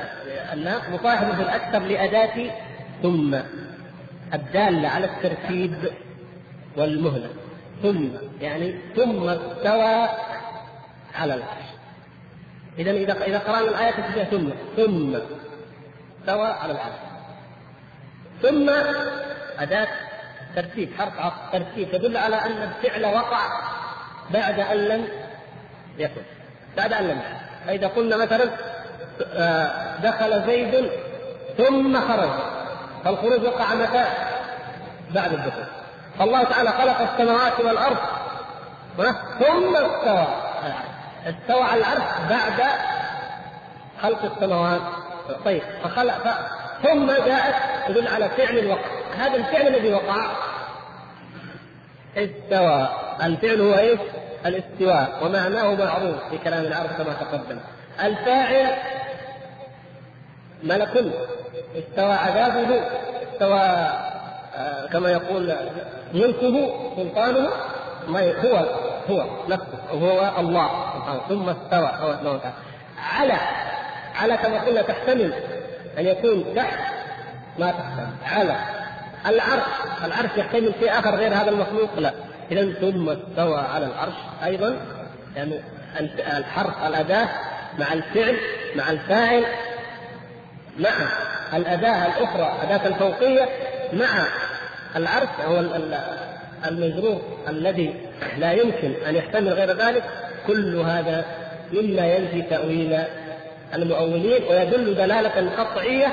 الناس 0.54 0.82
مصاحبا 0.90 1.32
بالاكثر 1.32 1.80
لأداة 1.80 2.52
ثم 3.04 3.36
الدالة 4.34 4.88
على 4.88 5.06
الترتيب. 5.06 5.76
والمهلة. 6.78 7.30
ثم 7.82 8.08
يعني 8.42 8.76
ثم 8.96 9.30
استوى 9.30 10.10
على 11.16 11.34
العرش. 11.34 11.66
اذا 12.80 12.92
إذا 12.92 13.26
إذا 13.26 13.40
قرأنا 13.40 13.70
الآية 13.70 13.92
فيها 13.92 14.24
ثم 14.24 14.50
ثم 14.78 15.16
استوى 16.22 16.48
على 16.48 16.72
العرش. 16.74 16.94
ثم 18.42 18.70
أداة 19.60 19.88
ترتيب 20.56 20.94
حرف 20.98 21.20
عطف 21.20 21.52
ترتيب 21.54 21.92
تدل 21.92 22.18
على 22.18 22.36
أن 22.36 22.52
الفعل 22.52 23.06
وقع 23.06 23.40
بعد 24.34 24.60
أن 24.60 24.78
لم 24.78 25.08
يكن. 25.98 26.22
بعد 26.78 26.94
أن 26.94 27.08
لم 27.08 27.22
فإذا 27.68 27.88
قلنا 27.88 28.18
مثلا 28.18 28.50
آه، 29.34 29.98
دخل 30.04 30.46
زيد 30.46 30.90
ثم 31.58 32.00
خرج. 32.08 32.30
فالخروج 33.04 33.44
وقع 33.44 33.76
متى؟ 33.76 34.06
بعد 35.12 35.34
الدخول. 35.34 35.83
فالله 36.20 36.44
تعالى 36.44 36.70
خلق 36.70 37.02
السماوات 37.02 37.60
والأرض. 37.60 37.98
ثم 39.40 39.76
استوى. 39.76 40.28
استوى 41.26 41.62
على 41.64 41.80
العرش 41.80 42.04
بعد 42.30 42.70
خلق 44.02 44.24
السماوات. 44.24 44.82
طيب 45.46 45.62
فخلق 45.84 46.14
ف... 46.14 46.28
ثم 46.84 47.08
جاءت 47.08 47.56
تدل 47.88 48.08
على 48.08 48.30
فعل 48.30 48.58
الوقع. 48.58 48.88
هذا 49.18 49.36
الفعل 49.36 49.68
الذي 49.68 49.94
وقع 49.94 50.32
استوى. 52.18 52.90
الفعل 53.24 53.62
هو 53.62 53.78
إيش؟ 53.78 54.00
الاستواء. 54.46 55.20
ومعناه 55.22 55.76
معروف 55.76 56.16
في 56.30 56.38
كلام 56.38 56.66
العرب 56.66 56.90
كما 56.98 57.14
تقدم. 57.14 57.60
الفاعل 58.04 58.76
ملك 60.64 61.14
استوى 61.76 62.14
عذابه 62.14 62.82
استوى 63.24 64.13
كما 64.94 65.12
يقول 65.12 65.56
ملكه 66.14 66.74
سلطانه 66.96 67.50
ما 68.08 68.34
هو 68.46 68.66
هو 69.10 69.26
نفسه 69.50 69.78
هو 69.92 70.32
الله 70.40 70.70
سبحانه 70.96 71.22
ثم 71.30 71.50
استوى 71.50 71.88
سبحانه 71.88 72.32
وتعالى 72.32 72.54
على 72.98 73.34
على 74.16 74.38
كما 74.38 74.60
قلنا 74.60 74.82
تحتمل 74.82 75.34
أن 75.98 76.06
يكون 76.06 76.46
تحت 76.56 76.80
ما 77.60 77.72
تحتمل. 77.72 78.08
على 78.26 78.58
العرش 79.26 79.64
العرش 80.04 80.38
يحتمل 80.38 80.74
شيء 80.80 81.00
آخر 81.00 81.16
غير 81.16 81.34
هذا 81.34 81.50
المخلوق؟ 81.50 81.90
لا. 81.98 82.14
اذا 82.52 82.74
ثم 82.74 83.10
استوى 83.10 83.60
على 83.60 83.86
العرش 83.86 84.14
أيضا 84.44 84.78
يعني 85.36 85.62
الحرف 86.38 86.86
الأداة 86.88 87.28
مع 87.80 87.94
الفعل 87.94 88.38
مع 88.76 88.92
الفاعل. 88.92 89.44
مع 90.80 90.90
الأداة 91.54 92.06
الأخرى 92.06 92.54
أداة 92.64 92.88
الفوقية 92.88 93.50
مع 93.98 94.28
العرش 94.96 95.30
هو 95.46 95.60
المجرور 96.68 97.22
الذي 97.48 97.96
لا 98.38 98.52
يمكن 98.52 98.94
أن 99.08 99.16
يحتمل 99.16 99.54
غير 99.54 99.78
ذلك 99.78 100.04
كل 100.48 100.76
هذا 100.76 101.26
مما 101.74 102.08
ينفي 102.08 102.42
تأويل 102.42 103.04
المؤولين 103.74 104.44
ويدل 104.50 104.96
دلالة 104.96 105.52
قطعية 105.58 106.08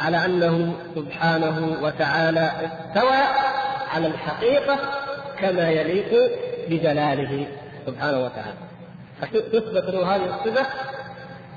على 0.00 0.24
أنه 0.24 0.74
سبحانه 0.94 1.78
وتعالى 1.82 2.50
استوى 2.50 3.16
على 3.94 4.06
الحقيقة 4.06 4.78
كما 5.38 5.70
يليق 5.70 6.30
بجلاله 6.68 7.46
سبحانه 7.86 8.24
وتعالى. 8.24 8.54
فتثبت 9.20 9.84
له 9.94 10.16
هذه 10.16 10.24
الصفة 10.24 10.66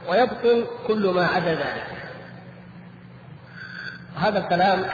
ويبطل 0.10 0.66
كل 0.88 1.08
ما 1.08 1.26
عدا 1.26 1.52
ذلك. 1.52 1.88
هذا 4.16 4.40
الكلام 4.40 4.86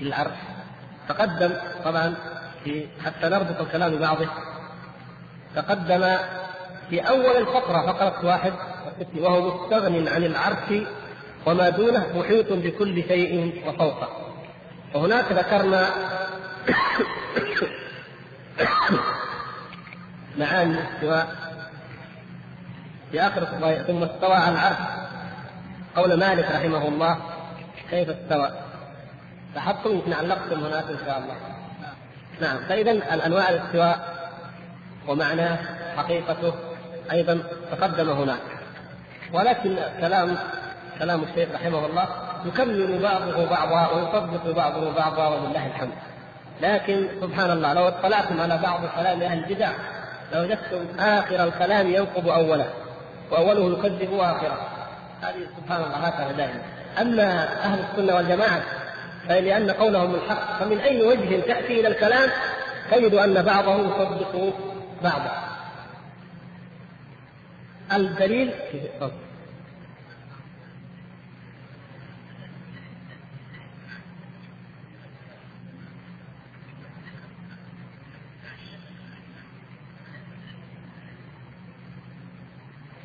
في 0.00 0.06
العرش 0.06 0.38
تقدم 1.08 1.52
طبعا 1.84 2.14
في 2.64 2.86
حتى 3.04 3.28
نربط 3.28 3.60
الكلام 3.60 3.96
ببعضه. 3.96 4.28
تقدم 5.56 6.16
في 6.90 7.00
أول 7.00 7.36
الفقرة 7.36 7.92
فقرة 7.92 8.26
واحد 8.26 8.52
وهو 9.16 9.64
مستغن 9.64 10.08
عن 10.08 10.24
العرش 10.24 10.82
وما 11.46 11.68
دونه 11.68 12.06
محيط 12.18 12.52
بكل 12.52 13.02
شيء 13.02 13.62
وفوقه. 13.68 14.08
وهناك 14.94 15.32
ذكرنا 15.32 15.86
معاني 20.38 20.72
الاستواء 20.72 21.36
في 23.12 23.20
آخر 23.20 23.44
ثم 23.86 24.02
استوى 24.02 24.34
على 24.34 24.52
العرش 24.52 24.76
قول 25.96 26.18
مالك 26.20 26.44
رحمه 26.44 26.88
الله 26.88 27.18
كيف 27.90 28.08
استوى؟ 28.08 28.69
لاحظتم 29.54 29.90
يمكن 29.90 30.12
علقتم 30.12 30.64
هناك 30.64 30.84
إن 30.84 30.98
شاء 31.06 31.18
الله. 31.18 31.34
نعم. 32.40 32.58
فاذا 32.68 32.90
الأنواع 32.90 33.50
الاستواء 33.50 33.98
ومعناه 35.08 35.58
حقيقته 35.96 36.54
أيضا 37.12 37.42
تقدم 37.70 38.10
هناك. 38.10 38.40
ولكن 39.32 39.76
كلام 40.00 40.36
كلام 40.98 41.22
الشيخ 41.22 41.48
رحمه 41.54 41.86
الله 41.86 42.08
يكمل 42.44 43.02
بعضه 43.02 43.46
بعضا 43.50 43.94
ويصدق 43.94 44.56
بعضه 44.56 44.92
بعضا 44.92 45.28
ولله 45.28 45.66
الحمد. 45.66 45.92
لكن 46.62 47.08
سبحان 47.20 47.50
الله 47.50 47.72
لو 47.72 47.88
اطلعتم 47.88 48.40
على 48.40 48.58
بعض 48.58 48.80
كلام 48.96 49.22
أهل 49.22 49.38
البدع 49.38 49.70
لوجدتم 50.32 51.00
آخر 51.00 51.44
الكلام 51.44 51.88
ينقض 51.88 52.28
أوله 52.28 52.70
وأوله 53.30 53.78
يكذب 53.78 54.14
آخره. 54.14 54.68
هذه 55.22 55.46
سبحان 55.56 55.82
الله 55.82 55.96
هكذا 55.96 56.32
دائما. 56.32 56.62
أما 57.00 57.48
أهل 57.64 57.80
السنة 57.80 58.14
والجماعة 58.16 58.62
فلان 59.28 59.70
قولهم 59.70 60.14
الحق. 60.14 60.58
فمن 60.58 60.78
أي 60.78 61.02
وجه 61.02 61.40
تأتي 61.40 61.80
إلى 61.80 61.88
الكلام؟ 61.88 62.30
تجد 62.90 63.14
أن 63.14 63.42
بعضهم 63.42 63.88
يصدق 63.88 64.54
بعضا. 65.02 65.50
الدليل 67.92 68.52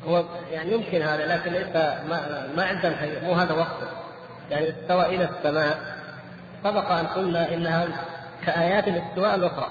هو 0.04 0.24
يعني 0.52 0.72
يمكن 0.72 1.02
هذا 1.02 1.26
لكن 1.26 1.52
ليس 1.52 1.76
ما, 2.08 2.48
ما 2.56 2.64
عندنا 2.64 3.22
مو 3.22 3.32
هذا 3.32 3.52
وقته. 3.52 3.86
يعني 4.50 4.70
استوى 4.70 5.06
إلى 5.06 5.24
السماء 5.24 5.96
سبق 6.66 6.92
أن 6.92 7.06
قلنا 7.06 7.54
إنها 7.54 7.88
كآيات 8.46 8.88
الاستواء 8.88 9.34
الأخرى. 9.34 9.68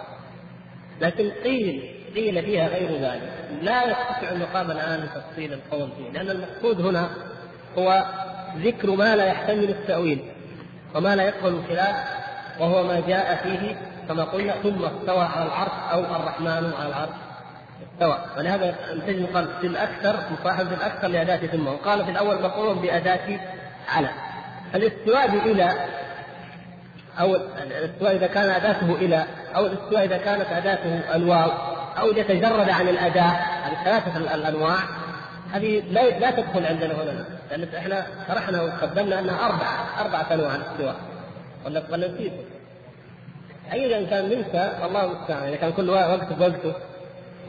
لكن 1.01 1.31
قيل 1.43 1.95
قيل 2.15 2.43
فيها 2.43 2.67
غير 2.67 3.01
ذلك. 3.01 3.31
لا 3.61 3.83
يستطيع 3.83 4.31
المقام 4.31 4.71
الآن 4.71 5.09
تفصيل 5.15 5.53
القول 5.53 5.89
فيه 5.97 6.11
لأن 6.11 6.29
المقصود 6.29 6.81
هنا 6.81 7.09
هو 7.77 8.05
ذكر 8.57 8.91
ما 8.91 9.15
لا 9.15 9.25
يحتمل 9.25 9.69
التأويل 9.69 10.19
وما 10.95 11.15
لا 11.15 11.23
يقبل 11.23 11.49
الخلاف 11.49 11.95
وهو 12.59 12.83
ما 12.83 12.99
جاء 13.07 13.35
فيه 13.43 13.77
كما 14.07 14.23
قلنا 14.23 14.53
ثم 14.53 14.85
استوى 14.85 15.23
على 15.23 15.45
العرش 15.45 15.71
أو 15.91 15.99
الرحمن 15.99 16.47
على 16.79 16.89
العرش 16.89 17.15
استوى. 17.93 18.17
ولهذا 18.37 18.75
تجد 19.07 19.33
قال 19.33 19.47
في 19.61 19.67
الأكثر 19.67 20.19
مصاحب 20.31 20.67
في 20.67 20.73
الأكثر 20.73 21.07
لأداة 21.07 21.47
ثم. 21.47 21.67
وقال 21.67 22.05
في 22.05 22.11
الأول 22.11 22.41
مقرون 22.41 22.79
بأداة 22.79 23.39
على. 23.89 24.09
الاستواء 24.75 25.27
بإلى 25.27 25.73
أو 27.19 27.35
الاستواء 27.35 28.15
إذا 28.15 28.27
كان 28.27 28.49
أداته 28.49 28.95
إلى 28.95 29.25
أو 29.55 29.65
الاستواء 29.65 30.05
إذا 30.05 30.17
كانت 30.17 30.45
أداته 30.51 31.15
الواو 31.15 31.51
أو 31.99 32.07
يتجرد 32.07 32.69
عن 32.69 32.89
الأداة 32.89 33.31
هذه 33.65 33.83
ثلاثة 33.83 34.17
الأنواع 34.17 34.77
هذه 35.53 35.79
لا 35.79 36.19
لا 36.19 36.31
تدخل 36.31 36.65
عندنا 36.65 36.93
هنا 36.93 37.25
لأن 37.51 37.75
إحنا 37.75 38.05
شرحنا 38.27 38.61
وقدمنا 38.61 39.19
أنها 39.19 39.45
أربعة 39.45 40.01
أربعة 40.01 40.33
أنواع 40.33 40.55
الاستواء 40.55 40.95
ولا 41.65 41.83
ولا 41.91 42.07
نسيت. 42.07 42.33
أي 43.73 43.99
إنسان 43.99 44.25
ننسى 44.25 44.85
الله 44.85 45.03
المستعان 45.05 45.47
إذا 45.47 45.55
كان 45.55 45.71
كل 45.71 45.89
وقت 45.89 46.33
بوقته 46.33 46.73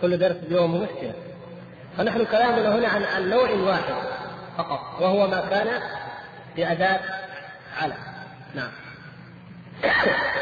كل 0.01 0.19
درس 0.19 0.37
بيوم 0.37 0.83
مشكلة. 0.83 1.13
فنحن 1.99 2.25
كلامنا 2.25 2.75
هنا 2.75 2.89
عن 2.89 3.31
نوع 3.31 3.51
واحد 3.51 3.95
فقط 4.59 4.81
وهو 5.01 5.27
ما 5.27 5.41
كان 5.51 5.81
بأداة 6.57 7.01
على. 7.83 7.95
نعم. 8.55 8.71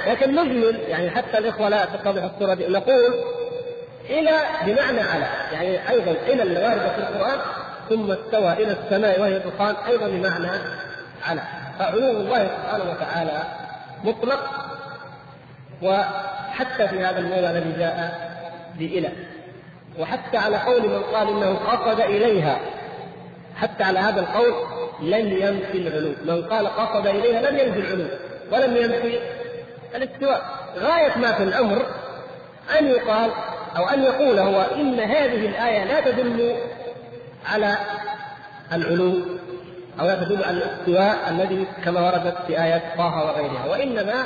لكن 0.06 0.30
نجمل 0.30 0.80
يعني 0.88 1.10
حتى 1.10 1.38
الإخوة 1.38 1.68
لا 1.68 1.84
تتضح 1.84 2.22
الصورة 2.22 2.54
دي. 2.54 2.68
نقول 2.68 3.14
إلى 4.10 4.32
بمعنى 4.66 5.00
على 5.00 5.26
يعني 5.52 5.90
أيضا 5.90 6.10
إلى 6.10 6.42
الواردة 6.42 6.88
في 6.88 6.98
القرآن 6.98 7.38
ثم 7.88 8.10
استوى 8.10 8.52
إلى 8.52 8.72
السماء 8.72 9.20
وهي 9.20 9.38
دخان 9.38 9.74
أيضا 9.86 10.08
بمعنى 10.08 10.46
على. 11.24 11.42
فعلو 11.78 11.98
الله 11.98 12.48
سبحانه 12.48 12.90
وتعالى 12.90 13.42
مطلق 14.04 14.50
وحتى 15.82 16.88
في 16.88 17.04
هذا 17.04 17.18
المولى 17.18 17.50
الذي 17.50 17.72
جاء 17.78 18.30
بإلى 18.78 19.08
وحتى 19.98 20.36
على 20.36 20.56
قول 20.56 20.82
من 20.82 21.02
قال 21.02 21.28
إنه 21.28 21.54
قصد 21.54 22.00
إليها 22.00 22.58
حتى 23.56 23.84
على 23.84 23.98
هذا 23.98 24.20
القول 24.20 24.54
لن 25.02 25.26
ينفي 25.26 25.78
العلو 25.78 26.12
من 26.24 26.42
قال 26.42 26.66
قصد 26.66 27.06
إليها 27.06 27.50
لم 27.50 27.58
ينفي 27.58 27.80
العلو 27.80 28.06
ولم 28.52 28.76
ينفي 28.76 29.18
الاستواء. 29.94 30.42
غاية 30.78 31.18
ما 31.18 31.32
في 31.32 31.42
الأمر 31.42 31.86
أن 32.78 32.86
يقال 32.86 33.30
أو 33.76 33.84
أن 33.84 34.02
يقول 34.02 34.38
هو 34.38 34.60
إن 34.60 35.00
هذه 35.00 35.46
الآية 35.46 35.84
لا 35.84 36.00
تدل 36.00 36.56
على 37.46 37.76
العلو 38.72 39.14
أو 40.00 40.06
لا 40.06 40.24
تدل 40.24 40.44
على 40.44 40.56
الاستواء 40.56 41.16
الذي 41.28 41.66
كما 41.84 42.00
وردت 42.00 42.36
في 42.46 42.62
آيات 42.62 42.82
طه 42.96 43.24
وغيرها 43.24 43.66
وإنما 43.70 44.24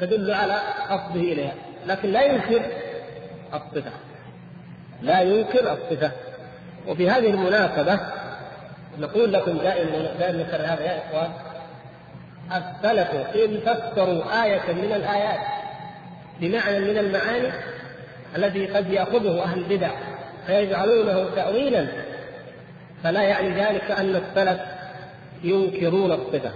تدل 0.00 0.30
على 0.30 0.58
قصده 0.90 1.20
إليها. 1.20 1.54
لكن 1.86 2.08
لا 2.08 2.22
ينكر 2.22 2.62
الصفة. 3.54 3.90
لا 5.02 5.20
ينكر 5.20 5.72
الصفة. 5.72 6.10
وفي 6.88 7.10
هذه 7.10 7.30
المناسبة 7.30 8.00
نقول 8.98 9.32
لكم 9.32 9.58
دائما 9.58 10.10
دائما 10.18 10.42
نكرر 10.42 10.64
هذا 10.64 10.82
يا 10.84 11.02
إخوان 11.06 11.30
السلف 12.52 13.10
إن 13.36 13.60
فسروا 13.60 14.44
آية 14.44 14.72
من 14.72 14.92
الآيات 14.92 15.40
بمعنى 16.40 16.78
من 16.78 16.98
المعاني 16.98 17.48
الذي 18.36 18.66
قد 18.66 18.90
يأخذه 18.90 19.42
أهل 19.42 19.58
البدع 19.58 19.90
فيجعلونه 20.46 21.26
تأويلا 21.36 21.86
فلا 23.04 23.22
يعني 23.22 23.48
ذلك 23.48 23.90
أن 23.90 24.16
السلف 24.16 24.60
ينكرون 25.44 26.12
الصفة. 26.12 26.50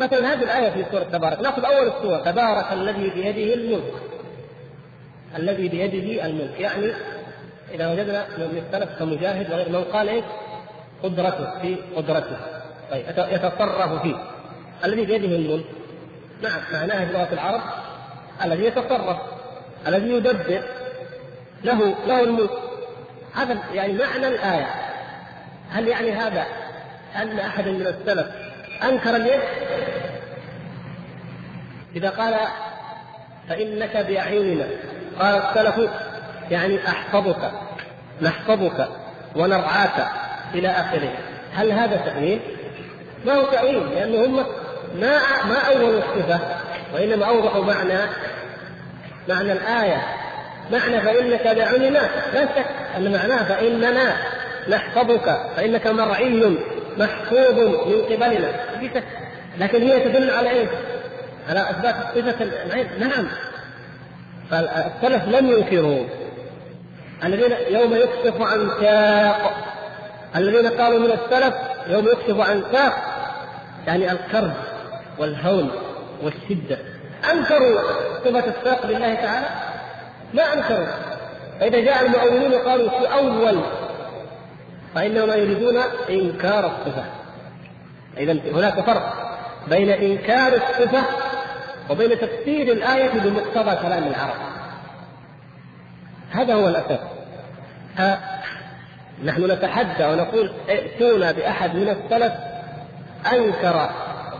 مثلا 0.00 0.32
هذه 0.32 0.42
الآية 0.42 0.70
في 0.70 0.84
سورة 0.90 1.02
تبارك 1.02 1.40
نأخذ 1.40 1.64
أول 1.64 1.86
السورة 1.86 2.18
تبارك 2.18 2.72
الذي 2.72 3.10
بيده 3.10 3.54
الملك 3.54 3.92
الذي 5.38 5.68
بيده 5.68 6.26
الملك 6.26 6.60
يعني 6.60 6.92
إذا 7.74 7.92
وجدنا 7.92 8.26
من 8.38 8.62
السلف 8.66 8.98
كمجاهد 8.98 9.52
وغير 9.52 9.68
من 9.68 9.84
قال 9.84 10.08
إيه؟ 10.08 10.22
قدرته 11.02 11.60
في 11.60 11.76
قدرته. 11.96 12.36
طيب 12.90 13.04
يتصرف 13.08 14.02
فيه. 14.02 14.16
الذي 14.84 15.06
بيده 15.06 15.36
الملك. 15.36 15.66
نعم 16.42 16.60
معناها 16.72 17.06
في 17.06 17.12
لغة 17.12 17.28
العرب 17.32 17.60
الذي 18.44 18.64
يتصرف 18.64 19.16
الذي 19.86 20.10
يدبر. 20.10 20.62
له 21.64 21.94
له 22.06 22.20
الملك. 22.20 22.50
هذا 23.34 23.58
يعني 23.74 23.92
معنى 23.92 24.28
الآية. 24.28 24.66
هل 25.70 25.88
يعني 25.88 26.12
هذا 26.12 26.46
أن 27.16 27.38
أحدا 27.38 27.70
من 27.70 27.86
السلف 27.86 28.26
أنكر 28.84 29.16
اليد؟ 29.16 29.40
إذا 31.96 32.10
قال 32.10 32.34
فإنك 33.48 33.96
بأعيننا 33.96 34.66
قال 35.20 35.34
السلف 35.34 35.90
يعني 36.50 36.88
أحفظك 36.88 37.50
نحفظك 38.22 38.88
ونرعاك. 39.36 40.06
إلى 40.54 40.68
آخره. 40.68 41.12
هل 41.54 41.72
هذا 41.72 41.96
تأويل؟ 41.96 42.40
ما 43.26 43.32
هو 43.32 43.42
تأويل 43.42 43.82
لأنه 43.94 44.24
هم 44.24 44.36
ما 45.00 45.18
ما 45.48 45.58
أولوا 45.72 45.98
الصفة 45.98 46.40
وإنما 46.94 47.26
أوضحوا 47.26 47.64
معنى 47.64 47.98
معنى 49.28 49.52
الآية. 49.52 50.02
معنى 50.72 51.00
فإنك 51.00 51.42
بأعيننا 51.42 52.00
لا 52.34 52.44
شك 52.44 52.66
أن 52.96 53.12
معناه 53.12 53.44
فإننا 53.44 54.16
نحفظك 54.68 55.38
فإنك 55.56 55.86
مرعي 55.86 56.56
محفوظ 56.98 57.58
من 57.58 58.02
قبلنا. 58.10 58.52
لكن 59.58 59.82
هي 59.82 60.00
تدل 60.00 60.30
على 60.30 60.50
إيش؟ 60.50 60.68
على 61.48 61.70
إثبات 61.70 61.94
صفة 62.14 62.44
العين. 62.66 62.86
نعم. 62.98 63.28
فالسلف 64.50 65.28
لم 65.28 65.50
ينكروا. 65.50 66.06
الذين 67.24 67.52
يوم 67.70 67.94
يكشف 67.94 68.40
عن 68.40 68.70
ساق 68.80 69.71
الذين 70.36 70.80
قالوا 70.80 70.98
من 70.98 71.10
السلف 71.10 71.54
يوم 71.86 72.06
يكشف 72.08 72.40
عن 72.40 72.62
ساق 72.72 72.94
يعني 73.86 74.12
الكرب 74.12 74.52
والهول 75.18 75.68
والشدة. 76.22 76.78
أنكروا 77.32 77.80
صفة 78.24 78.44
الساق 78.58 78.86
لله 78.86 79.14
تعالى؟ 79.14 79.46
ما 80.34 80.42
أنكروا. 80.54 80.86
فإذا 81.60 81.80
جاء 81.80 82.06
المؤولون 82.06 82.54
قالوا 82.54 82.88
في 82.88 83.14
أول 83.14 83.60
فإنهم 84.94 85.30
يريدون 85.30 85.76
إنكار 86.10 86.66
الصفة. 86.66 87.04
اذا 88.16 88.32
هناك 88.32 88.80
فرق 88.80 89.38
بين 89.68 89.90
إنكار 89.90 90.52
الصفة 90.52 91.02
وبين 91.90 92.10
تفسير 92.10 92.72
الآية 92.72 93.10
بمقتضى 93.10 93.76
كلام 93.76 94.02
العرب. 94.02 94.36
هذا 96.30 96.54
هو 96.54 96.68
الأساس. 96.68 97.00
نحن 99.24 99.50
نتحدى 99.50 100.04
ونقول 100.04 100.52
ائتونا 100.68 101.32
بأحد 101.32 101.74
من 101.74 101.88
السلف 101.88 102.32
أنكر 103.32 103.90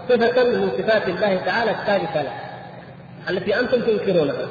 صفة 0.09 0.45
من 0.45 0.71
صفات 0.79 1.09
الله 1.09 1.41
تعالى 1.47 1.71
الثالثة 1.71 2.23
له 2.23 2.33
التي 3.31 3.61
أنتم 3.61 3.81
تنكرونها. 3.81 4.47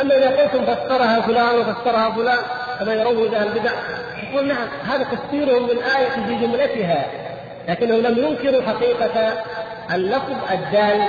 أما 0.00 0.16
إذا 0.16 0.30
قلتم 0.30 0.64
فسرها 0.64 1.20
فلان 1.20 1.58
وفسرها 1.58 2.10
فلان 2.10 2.38
كما 2.80 2.94
يروج 2.94 3.34
أهل 3.34 3.46
البدع 3.46 3.70
يقول 4.22 4.48
نعم 4.48 4.68
هذا 4.88 5.04
تفسيرهم 5.04 5.66
للآية 5.66 6.26
في 6.26 6.46
جملتها 6.46 7.06
لكنهم 7.68 8.02
لم 8.02 8.18
ينكروا 8.18 8.62
حقيقة 8.62 9.32
اللفظ 9.94 10.52
الدال 10.52 11.08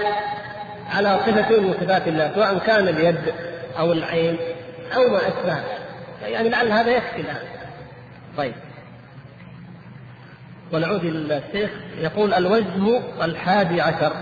على 0.96 1.20
صفة 1.26 1.60
من 1.60 1.74
صفات 1.82 2.08
الله 2.08 2.32
سواء 2.36 2.58
كان 2.58 2.88
اليد 2.88 3.34
أو 3.80 3.92
العين 3.92 4.38
أو 4.96 5.10
ما 5.10 5.18
أشبه. 5.18 5.58
يعني 6.28 6.50
لعل 6.50 6.72
هذا 6.72 6.92
يكفي 6.92 7.22
الآن. 7.22 7.57
طيب. 8.38 8.54
ونعود 10.74 11.04
إلى 11.06 11.38
الشيخ 11.38 11.72
يقول 12.00 12.34
الوجه 12.34 13.02
الحادي 13.22 13.82
عشر. 13.82 14.14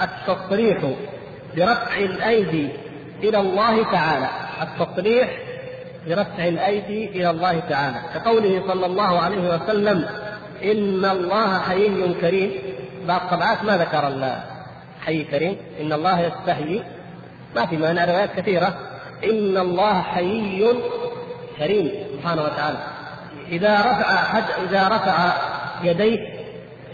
التصريح 0.00 0.78
برفع 1.56 1.96
الأيدي 1.96 2.68
إلى 3.22 3.40
الله 3.40 3.82
تعالى. 3.92 4.28
التصريح 4.62 5.38
برفع 6.06 6.48
الأيدي 6.48 7.08
إلى 7.08 7.30
الله 7.30 7.60
تعالى. 7.60 7.96
كقوله 8.14 8.62
صلى 8.68 8.86
الله 8.86 9.18
عليه 9.18 9.54
وسلم 9.54 10.08
إن 10.64 11.04
الله 11.04 11.58
حي 11.58 12.14
كريم. 12.20 12.52
بعض 13.06 13.20
الطبعات 13.20 13.64
ما 13.64 13.76
ذكر 13.76 14.08
الحي 14.08 15.24
كريم. 15.24 15.56
إن 15.80 15.92
الله 15.92 16.20
يستحيي 16.20 16.82
ما 17.56 17.66
في 17.66 17.76
معنى 17.76 18.04
روايات 18.04 18.30
كثيرة. 18.36 18.78
إن 19.24 19.58
الله 19.58 20.02
حي 20.02 20.74
كريم. 21.58 22.11
سبحانه 22.22 22.42
وتعالى. 22.42 22.78
إذا 23.48 23.80
رفع 23.80 24.16
حد 24.16 24.44
إذا 24.68 24.88
رفع 24.88 25.32
يديه 25.82 26.42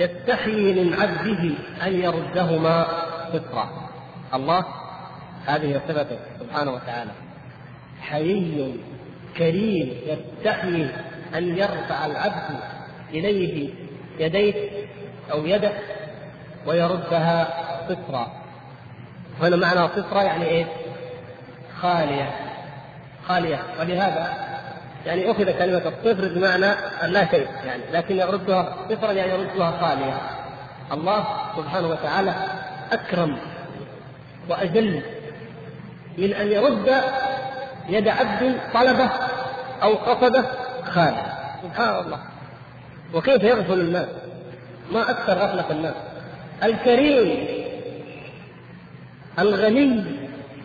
يستحيي 0.01 0.85
من 0.85 0.95
عبده 0.95 1.51
أن 1.87 1.93
يردهما 2.03 2.87
فطرا 3.33 3.89
الله 4.35 4.65
هذه 5.47 5.81
صفته 5.89 6.19
سبحانه 6.41 6.73
وتعالى. 6.73 7.11
حي 8.01 8.75
كريم 9.37 9.97
يستحيي 10.07 10.91
أن 11.35 11.59
يرفع 11.59 12.07
العبد 12.07 12.61
إليه 13.11 13.71
يديه 14.19 14.71
أو 15.33 15.47
يده 15.47 15.73
ويردها 16.67 17.49
صفرا 17.89 18.33
هنا 19.41 19.57
معنى 19.57 19.89
صفرا 19.89 20.23
يعني 20.23 20.45
إيه؟ 20.45 20.67
خالية. 21.81 22.31
خالية. 23.29 23.59
ولهذا 23.81 24.48
يعني 25.07 25.31
أخذ 25.31 25.59
كلمة 25.59 25.83
الصفر 25.89 26.29
بمعنى 26.29 26.75
لا 27.03 27.31
شيء 27.31 27.47
يعني 27.67 27.83
لكن 27.93 28.17
يردها 28.17 28.77
صفرا 28.91 29.13
يعني 29.13 29.33
يردها 29.33 29.71
خالية 29.81 30.21
الله 30.93 31.25
سبحانه 31.57 31.89
وتعالى 31.89 32.35
أكرم 32.93 33.39
وأجل 34.49 35.03
من 36.19 36.33
أن 36.33 36.53
يرد 36.53 37.03
يد 37.89 38.09
عبد 38.09 38.61
طلبه 38.75 39.11
أو 39.83 39.95
قصده 39.95 40.45
خالية 40.85 41.39
سبحان 41.63 42.05
الله. 42.05 42.19
وكيف 43.15 43.43
يغفل 43.43 43.81
الناس؟ 43.81 44.09
ما 44.93 45.11
أكثر 45.11 45.33
غفلة 45.33 45.71
الناس. 45.71 45.95
الكريم 46.63 47.49
الغني 49.39 50.05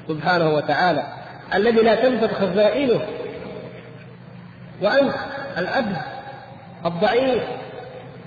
سبحانه 0.08 0.50
وتعالى 0.50 1.04
الذي 1.54 1.82
لا 1.82 1.96
تنفذ 1.96 2.34
خزائنه 2.34 3.02
وأنت 4.82 5.14
العبد 5.58 5.98
الضعيف 6.86 7.44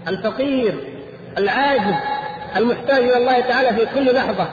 الفقير 0.09 0.75
العاجز 1.39 1.95
المحتاج 2.57 2.99
إلى 2.99 3.17
الله 3.17 3.41
تعالى 3.41 3.77
في 3.77 3.95
كل 3.95 4.15
لحظة. 4.15 4.49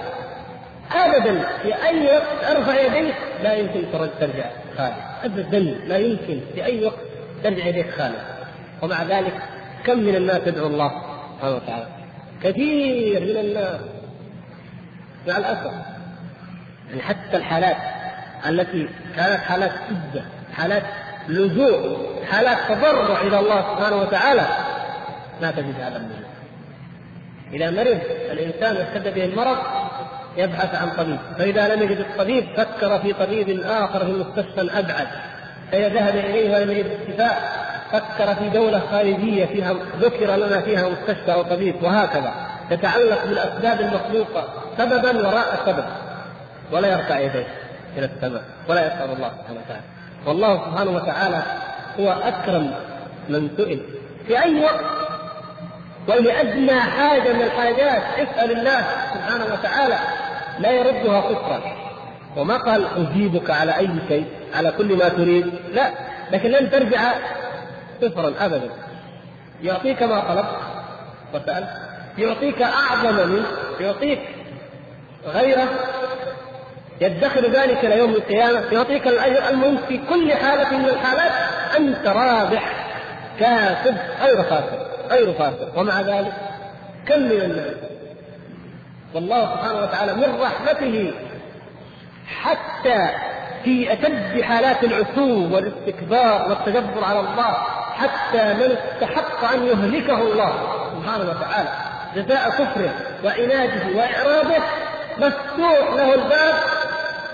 أبدا 0.92 1.40
في 1.62 1.84
أي 1.88 2.06
وقت 2.06 2.58
أرفع 2.58 2.82
يديك 2.82 3.16
لا 3.44 3.54
يمكن 3.54 3.84
ترجع 4.20 4.46
خالد. 4.78 4.96
أبدا 5.24 5.60
لا 5.60 5.98
يمكن 5.98 6.40
في 6.54 6.66
أي 6.66 6.86
وقت 6.86 7.00
ترجع 7.44 7.66
يديك 7.66 7.90
خالد. 7.90 8.24
ومع 8.82 9.04
ذلك 9.04 9.34
كم 9.86 10.00
من 10.00 10.16
الناس 10.16 10.48
يدعو 10.48 10.68
الله 10.68 10.92
سبحانه 11.36 11.56
وتعالى؟ 11.56 11.88
كثير 12.44 13.22
من 13.22 13.38
الناس. 13.38 13.82
مع 15.28 15.38
الأسف. 15.38 15.74
يعني 16.90 17.02
حتى 17.02 17.38
الحالات 17.38 17.78
التي 18.50 18.90
كانت 19.16 19.40
حالات 19.40 19.72
شده 19.90 20.24
حالات 20.54 20.84
لجوء 21.28 21.98
حالات 22.32 22.58
تضرع 22.70 23.22
إلى 23.22 23.40
الله 23.40 23.76
سبحانه 23.76 23.96
وتعالى 23.96 24.48
لا 25.42 25.52
تجد 25.52 25.76
هذا 25.80 25.98
اللجوء 25.98 26.34
إذا 27.54 27.72
مرض 27.72 28.00
الإنسان 28.32 28.78
واشتد 28.78 29.14
به 29.14 29.26
المرض 29.26 29.58
يبحث 30.38 30.76
عن 30.76 30.90
طبيب. 30.90 31.18
فإذا 31.38 31.76
لم 31.76 31.84
يجد 31.84 31.98
الطبيب 31.98 32.46
فكر 32.58 33.00
في 33.00 33.14
طبيب 33.14 33.62
آخر 33.66 34.06
في 34.06 34.12
مستشفى 34.12 34.62
ابعد 34.80 35.08
فإذا 35.72 35.90
ذهب 35.90 36.16
إليه 36.16 36.56
ولم 36.56 36.72
يجد 36.72 36.86
الشفاء 36.86 37.64
فكر 37.92 38.36
في 38.36 38.50
دولة 38.50 38.82
خارجية 38.92 39.46
فيها 39.46 39.74
ذكر 40.00 40.36
لنا 40.36 40.62
فيها 40.62 40.90
مستشفى 40.90 41.34
أو 41.34 41.42
طبيب 41.42 41.84
وهكذا. 41.84 42.34
تتعلق 42.70 43.26
بالأسباب 43.26 43.82
المخلوقة 43.82 44.48
سببا 44.78 45.28
وراء 45.28 45.60
سبب. 45.66 45.86
ولا 46.72 46.88
يرفع 46.88 47.20
يديه 47.20 47.48
إلى 47.98 48.06
السماء 48.06 48.44
ولا 48.68 48.88
يسأل 48.88 49.14
الله 49.16 49.32
سبحانه 49.40 49.60
وتعالى. 49.66 49.84
والله 50.26 50.56
سبحانه 50.66 50.92
وتعالى 50.92 51.44
هو 52.00 52.12
أكرم 52.12 52.72
من 53.30 53.50
سئل. 53.58 53.80
في 54.28 54.44
أي 54.44 54.64
وقت 54.64 54.86
ولأدنى 56.08 56.80
حاجة 56.80 57.34
من 57.34 57.42
الحاجات 57.42 58.02
اسأل 58.18 58.52
الله 58.52 58.86
سبحانه 59.14 59.46
وتعالى 59.54 59.98
لا 60.60 60.72
يردها 60.72 61.22
صفرا 61.22 61.62
وما 62.38 62.58
قال 62.58 62.86
أجيبك 62.98 63.50
على 63.50 63.78
أي 63.78 63.90
شيء 64.08 64.26
على 64.56 64.72
كل 64.72 64.98
ما 64.98 65.10
تريد. 65.10 65.54
لا 65.74 65.90
لكن 66.32 66.50
لن 66.50 66.72
ترجع 66.72 67.00
صفرا 68.02 68.34
ابدا. 68.40 68.70
يعطيك 69.64 70.04
ما 70.04 70.20
طلبت 70.20 70.58
وسألت 71.34 71.70
يعطيك 72.18 72.62
أعظم 72.62 73.30
منه 73.30 73.46
يعطيك 73.80 74.20
غيره 75.26 75.68
يدخر 77.02 77.48
ذلك 77.48 77.86
إلى 77.86 77.98
يوم 77.98 78.10
القيامة 78.10 78.64
يعطيك 78.72 79.08
الأجر 79.08 79.50
المهم 79.50 79.78
في 79.88 80.00
كل 80.10 80.34
حالة 80.34 80.78
من 80.78 80.90
الحالات 80.90 81.32
أنت 81.78 82.08
رابح 82.08 82.88
كاسب 83.40 83.96
غير 84.22 84.44
خاسر 84.44 84.88
غير 85.10 85.34
خاسر 85.34 85.72
ومع 85.76 86.02
ذلك 86.02 86.34
كم 87.08 87.20
من 87.20 87.42
الناس؟ 87.42 87.76
والله 89.14 89.56
سبحانه 89.56 89.82
وتعالى 89.82 90.14
من 90.14 90.42
رحمته 90.42 91.14
حتى 92.42 93.10
في 93.64 93.94
أشد 93.94 94.42
حالات 94.42 94.84
العتو 94.84 95.56
والاستكبار 95.56 96.50
والتجبر 96.50 97.04
على 97.04 97.20
الله 97.20 97.54
حتى 97.94 98.54
من 98.54 98.78
استحق 98.78 99.54
أن 99.54 99.68
يهلكه 99.68 100.22
الله 100.22 100.54
سبحانه 100.96 101.30
وتعالى 101.30 101.70
جزاء 102.16 102.50
كفره 102.50 102.94
وعناده 103.24 103.98
وإعراضه 103.98 104.64
مفتوح 105.18 105.94
له 105.96 106.14
الباب 106.14 106.54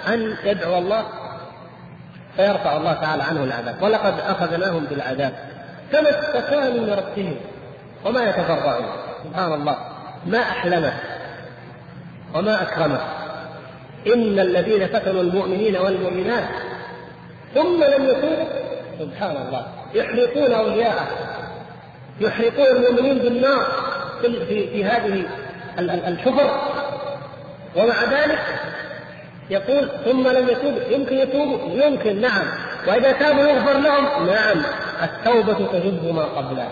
أن 0.08 0.36
يدعو 0.44 0.78
الله 0.78 1.06
فيرفع 2.36 2.78
الله 2.78 2.94
تعالى 2.94 3.24
عنه 3.24 3.44
العذاب. 3.44 3.82
ولقد 3.82 4.20
أخذناهم 4.20 4.86
بالعذاب. 4.86 5.34
كما 5.92 6.10
استكانوا 6.10 6.82
من 6.82 6.94
ربهم 6.94 7.36
وما 8.06 8.30
يتضرعون. 8.30 8.86
سبحان 9.24 9.54
الله. 9.54 9.78
ما 10.26 10.40
أحلمه 10.40 10.94
وما 12.36 12.62
أكرمه. 12.62 13.00
إن 14.08 14.40
الذين 14.40 14.88
فتنوا 14.88 15.22
المؤمنين 15.22 15.78
والمؤمنات 15.78 16.50
ثم 17.56 17.84
لم 17.84 18.06
يتوبوا. 18.06 18.50
سبحان 19.00 19.38
الله. 19.38 19.68
يحرقون 19.94 20.54
أولياءه. 20.54 21.08
يحرقون 22.20 22.68
المؤمنين 22.68 23.20
بالنار 23.20 23.66
في, 24.22 24.68
في 24.68 24.86
هذه 24.86 25.26
الحفر. 25.80 26.62
ومع 27.76 28.04
ذلك 28.04 28.40
يقول 29.50 29.90
ثم 30.06 30.28
لم 30.28 30.50
يتوبوا 30.50 30.82
يمكن 30.90 31.18
يتوبوا 31.18 31.86
يمكن 31.86 32.22
نعم. 32.22 32.46
وإذا 32.88 33.12
تابوا 33.12 33.44
يغفر 33.44 33.80
لهم؟ 33.80 34.28
نعم. 34.28 34.62
التوبة 35.04 35.68
تجب 35.68 36.16
ما 36.16 36.24
قبلها. 36.24 36.72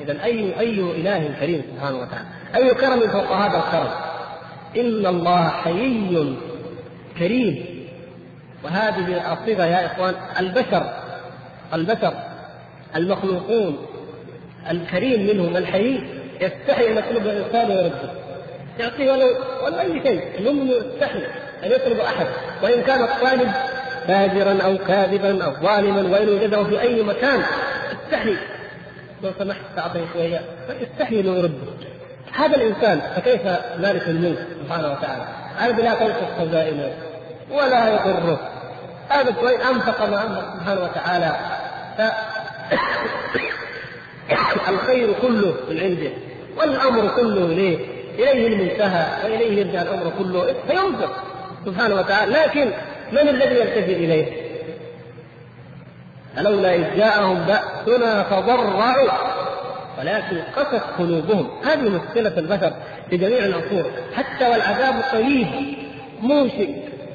اذا 0.00 0.24
أي 0.24 0.60
أي 0.60 0.80
إله 0.80 1.34
كريم 1.40 1.62
سبحانه 1.74 1.96
وتعالى 1.96 2.26
أي 2.56 2.74
كرم 2.74 3.08
فوق 3.08 3.32
هذا 3.32 3.56
الكرم؟ 3.58 3.90
ان 4.76 5.06
الله 5.06 5.48
حيي 5.48 6.36
كريم. 7.18 7.64
وهذه 8.64 9.32
الصفه 9.32 9.66
يا 9.66 9.86
إخوان 9.86 10.14
البشر 10.40 10.92
البشر 11.74 12.14
المخلوقون 12.96 13.86
الكريم 14.70 15.26
منهم 15.26 15.56
الحيي 15.56 16.04
يستحي 16.40 16.88
ان 16.88 16.98
يطلب 16.98 17.26
الإنسان 17.26 17.70
ويرده. 17.70 18.12
يعطيه 18.80 19.12
ولو 19.12 19.28
ولو 19.64 19.80
أي 19.80 20.02
شيء 20.02 20.22
المهم 20.38 20.68
يستحي 20.68 21.20
أن 21.64 21.72
يطلب 21.72 22.00
أحد 22.00 22.26
وإن 22.62 22.82
كان 22.82 23.02
الطالب 23.02 23.52
فاجرا 24.08 24.62
أو 24.64 24.78
كاذبا 24.78 25.44
أو 25.44 25.52
ظالما 25.52 26.02
وإن 26.02 26.28
وجده 26.28 26.64
في 26.64 26.80
أي 26.80 27.02
مكان 27.02 27.42
استحي. 27.92 28.36
لو 29.22 29.30
سمحت 29.38 29.60
تعطيه 29.76 30.04
شوية. 30.12 30.40
فيستحي 30.66 31.20
انه 31.20 31.36
يرده 31.36 31.72
هذا 32.32 32.56
الإنسان 32.56 33.00
فكيف 33.16 33.42
مالك 33.78 34.08
الملك 34.08 34.46
سبحانه 34.64 34.92
وتعالى؟ 34.92 35.24
الذي 35.64 35.82
لا 35.82 35.94
تنقص 35.94 36.40
خزائنه 36.40 36.92
ولا 37.50 37.88
يضره. 37.88 38.38
ابدا 39.10 39.40
وان 39.40 39.60
أنفق 39.60 40.08
ما 40.08 40.22
انفق 40.22 40.54
سبحانه 40.54 40.80
وتعالى. 40.80 41.36
ف 41.98 42.02
الخير 44.70 45.12
كله 45.22 45.54
من 45.70 45.80
عنده 45.80 46.10
والأمر 46.56 47.08
كله 47.16 47.44
إليه. 47.44 47.78
إليه 48.14 48.46
المنتهى 48.46 49.06
وإليه 49.24 49.60
يرجع 49.60 49.82
الأمر 49.82 50.12
كله. 50.18 50.54
فينفق. 50.68 51.31
سبحانه 51.66 51.94
وتعالى 51.94 52.32
لكن 52.32 52.72
من 53.12 53.28
الذي 53.28 53.54
يلتفت 53.54 53.88
إليه؟ 53.88 54.42
فلولا 56.36 56.74
إذ 56.74 56.96
جاءهم 56.96 57.46
بأسنا 57.46 58.22
تضرعوا 58.22 59.10
ولكن 59.98 60.42
قست 60.56 60.82
قلوبهم. 60.98 61.50
هذه 61.64 61.88
مشكلة 61.88 62.38
البشر 62.38 62.72
في 63.10 63.16
جميع 63.16 63.44
العصور. 63.44 63.90
حتى 64.14 64.48
والعذاب 64.48 64.94
قريب 65.12 65.48
موشك 66.20 66.68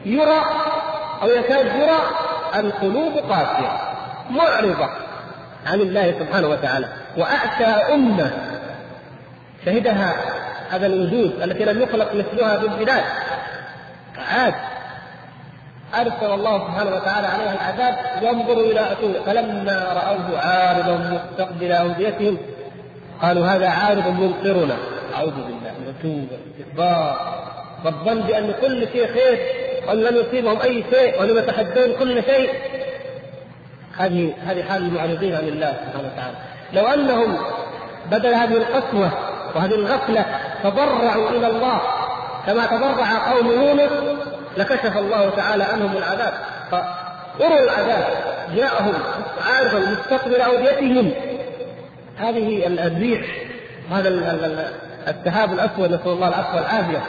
يرى 0.06 0.41
أو 1.22 1.30
يكاد 1.30 1.66
يرى 1.66 2.00
القلوب 2.56 3.14
قاسية 3.14 3.72
معرضة 4.30 4.89
عن 5.66 5.82
الله 5.82 6.16
سبحانه 6.20 6.48
وتعالى. 6.48 6.88
وأعتى 7.18 7.93
أمة 7.93 8.32
شهدها 9.66 10.16
هذا 10.70 10.86
الوجود 10.86 11.41
التي 11.41 11.66
لم 11.66 11.82
يخلق 11.82 12.14
مثلها 12.14 12.60
في 12.60 12.66
البلاد. 12.66 13.04
عاد. 14.18 14.53
أرسل 15.95 16.34
الله 16.34 16.57
سبحانه 16.68 16.95
وتعالى 16.95 17.28
عليها 17.28 17.53
العذاب 17.53 17.95
ينظر 18.22 18.59
إلى 18.59 18.91
أتوه 18.91 19.24
فلما 19.26 19.88
رأوه 19.93 20.39
عارضا 20.39 20.97
مستقبل 20.97 21.72
أوديتهم 21.72 22.38
قالوا 23.22 23.47
هذا 23.47 23.70
عارض 23.70 24.07
ممطرنا 24.07 24.76
أعوذ 25.15 25.32
بالله 25.32 25.74
عتو 25.88 26.20
استكبار 26.59 27.38
والظن 27.86 28.22
بأن 28.22 28.53
كل 28.61 28.88
شيء 28.88 29.07
خير 29.07 29.39
وأن 29.88 29.97
لم 29.97 30.15
يصيبهم 30.15 30.61
أي 30.61 30.84
شيء 30.93 31.20
وأنهم 31.20 31.38
يتحدون 31.38 31.95
كل 31.99 32.24
شيء. 32.24 32.49
هذه 33.97 34.34
هذه 34.45 34.63
حال 34.63 34.84
المعرضين 34.84 35.36
عن 35.36 35.47
الله 35.47 35.74
سبحانه 35.86 36.09
وتعالى. 36.13 36.38
لو 36.74 36.88
أنهم 36.88 37.38
بدل 38.11 38.34
هذه 38.34 38.57
القسوة 38.57 39.11
وهذه 39.55 39.76
الغفلة 39.76 40.26
تضرعوا 40.63 41.30
إلى 41.30 41.47
الله. 41.47 41.82
كما 42.48 42.66
تضرع 42.66 43.32
قوم 43.32 43.52
يونس 43.52 43.91
لكشف 44.58 44.98
الله 44.98 45.30
تعالى 45.30 45.64
عنهم 45.64 45.98
العذاب. 45.98 46.34
فأروا 46.72 47.60
العذاب 47.60 48.06
جاءهم 48.56 48.93
عارضا 49.48 49.80
مستقبل 49.80 50.41
أوديتهم. 50.41 51.12
هذه 52.18 52.68
الريح 52.68 53.26
هذا 53.91 54.10
السحاب 55.08 55.54
الأسود 55.54 55.93
نسأل 55.93 56.12
الله 56.12 56.28
العفو 56.28 56.58
والعافية 56.58 57.02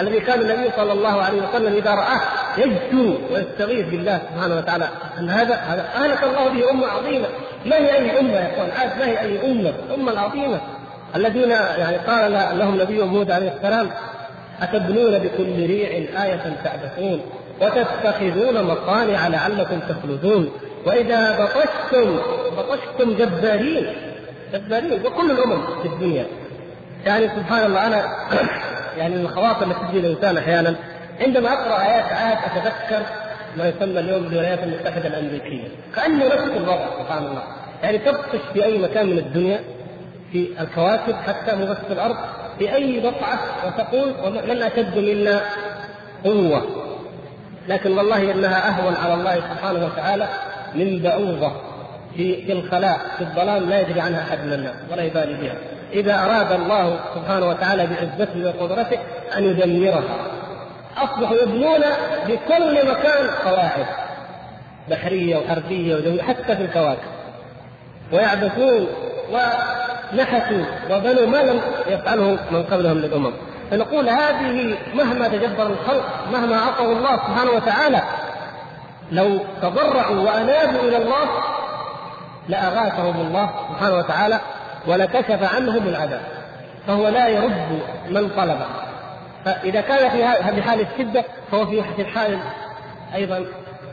الذي 0.00 0.20
كان 0.20 0.40
النبي 0.40 0.70
صلى 0.76 0.92
الله 0.92 1.22
عليه 1.22 1.42
وسلم 1.42 1.76
إذا 1.76 1.90
رآه 1.90 2.20
يجدو 2.58 3.18
ويستغيث 3.30 3.88
بالله 3.88 4.20
سبحانه 4.34 4.56
وتعالى 4.56 4.88
أن 5.18 5.30
هذا 5.30 5.54
هذا 5.54 5.88
أهلك 5.96 6.22
الله 6.22 6.48
به 6.48 6.70
أمة 6.70 6.86
عظيمة. 6.86 7.26
ما 7.66 7.76
هي 7.76 7.92
أي 7.96 8.20
أمة 8.20 8.32
يا 8.32 8.50
إخوان؟ 8.52 8.70
عاد 8.78 8.98
ما 8.98 9.06
هي 9.06 9.20
أي 9.20 9.50
أمة؟ 9.50 9.72
الأمة 9.88 10.12
العظيمة 10.12 10.60
الذين 11.16 11.50
يعني 11.50 11.96
قال 11.96 12.32
لهم 12.58 12.80
نبيهم 12.80 13.16
هود 13.16 13.30
عليه 13.30 13.52
السلام 13.56 13.90
أتبنون 14.62 15.18
بكل 15.18 15.66
ريع 15.66 15.88
آية 16.24 16.56
تعبثون 16.64 17.20
وتتخذون 17.60 18.62
مصانع 18.62 19.28
لعلكم 19.28 19.80
تخلدون 19.80 20.50
وإذا 20.86 21.44
بطشتم 21.44 22.18
بطشتم 22.56 23.14
جبارين 23.16 23.86
جبارين 24.52 25.06
وكل 25.06 25.30
الأمم 25.30 25.62
في 25.82 25.88
الدنيا. 25.88 26.26
يعني 27.06 27.28
سبحان 27.28 27.66
الله 27.66 27.86
أنا 27.86 28.04
يعني 28.98 29.16
من 29.16 29.20
الخواطر 29.20 29.66
التي 29.66 29.80
تجي 29.88 30.00
الإنسان 30.00 30.36
أحيانا 30.36 30.74
عندما 31.20 31.52
أقرأ 31.52 31.80
آيات 31.80 32.12
عاد 32.12 32.38
أتذكر 32.44 33.02
ما 33.56 33.68
يسمى 33.68 34.00
اليوم 34.00 34.22
بالولايات 34.22 34.62
المتحدة 34.62 35.06
الأمريكية. 35.06 35.68
كأنه 35.96 36.24
نفس 36.24 36.50
الوضع 36.56 36.86
سبحان 36.98 37.24
الله. 37.24 37.42
يعني 37.82 37.98
تبطش 37.98 38.40
في 38.52 38.64
أي 38.64 38.78
مكان 38.78 39.06
من 39.06 39.18
الدنيا 39.18 39.60
في 40.32 40.48
الكواكب 40.60 41.14
حتى 41.14 41.56
مو 41.56 41.66
في 41.66 41.92
الأرض 41.92 42.16
في 42.58 42.74
أي 42.74 43.00
بقعة 43.00 43.38
وتقول 43.66 44.14
من 44.48 44.62
أشد 44.62 44.98
منا 44.98 45.40
قوة. 46.24 46.62
لكن 47.68 47.98
والله 47.98 48.32
إنها 48.32 48.68
أهون 48.68 48.94
على 49.04 49.14
الله 49.14 49.34
سبحانه 49.34 49.86
وتعالى 49.86 50.28
من 50.74 51.02
بعوضة 51.02 51.52
في 52.16 52.52
الخلاء 52.52 53.00
في 53.18 53.24
الظلام 53.24 53.70
لا 53.70 53.80
يدري 53.80 54.00
عنها 54.00 54.22
أحد 54.22 54.46
من 54.46 54.52
الناس 54.52 54.74
ولا 54.92 55.02
يبالي 55.02 55.34
بها. 55.34 55.54
إذا 55.92 56.14
أراد 56.14 56.52
الله 56.52 57.00
سبحانه 57.14 57.48
وتعالى 57.48 57.86
بعزته 57.86 58.46
وقدرته 58.46 58.98
أن 59.36 59.44
يدمرها. 59.44 60.16
اصبحوا 60.96 61.36
يبنون 61.36 61.80
بكل 62.28 62.90
مكان 62.90 63.30
قواعد 63.44 63.86
بحرية 64.90 65.36
وحربية 65.36 65.94
وجوية 65.94 66.22
حتى 66.22 66.56
في 66.56 66.62
الكواكب 66.62 67.12
ويعبثون 68.12 68.86
ونحتوا 70.12 70.64
وبنوا 70.90 71.26
ما 71.26 71.42
لم 71.42 71.60
يفعله 71.86 72.38
من 72.50 72.62
قبلهم 72.62 72.98
للأمم. 72.98 73.32
فنقول 73.70 74.08
هذه 74.08 74.76
مهما 74.94 75.28
تجبر 75.28 75.66
الخلق 75.66 76.04
مهما 76.32 76.56
عصوا 76.56 76.92
الله 76.92 77.16
سبحانه 77.16 77.50
وتعالى 77.50 78.02
لو 79.12 79.38
تضرعوا 79.62 80.20
وأنابوا 80.20 80.80
إلى 80.80 80.96
الله 80.96 81.28
لأغاثهم 82.48 83.20
الله 83.20 83.50
سبحانه 83.68 83.96
وتعالى 83.96 84.40
ولكشف 84.86 85.54
عنهم 85.54 85.88
العذاب. 85.88 86.20
فهو 86.86 87.08
لا 87.08 87.28
يرد 87.28 87.82
من 88.10 88.28
طلبه 88.36 88.66
فإذا 89.44 89.80
كان 89.80 90.10
في 90.54 90.62
حال 90.62 90.80
الشده 90.80 91.24
فهو 91.52 91.66
في 91.66 92.04
حال 92.04 92.38
أيضا 93.14 93.44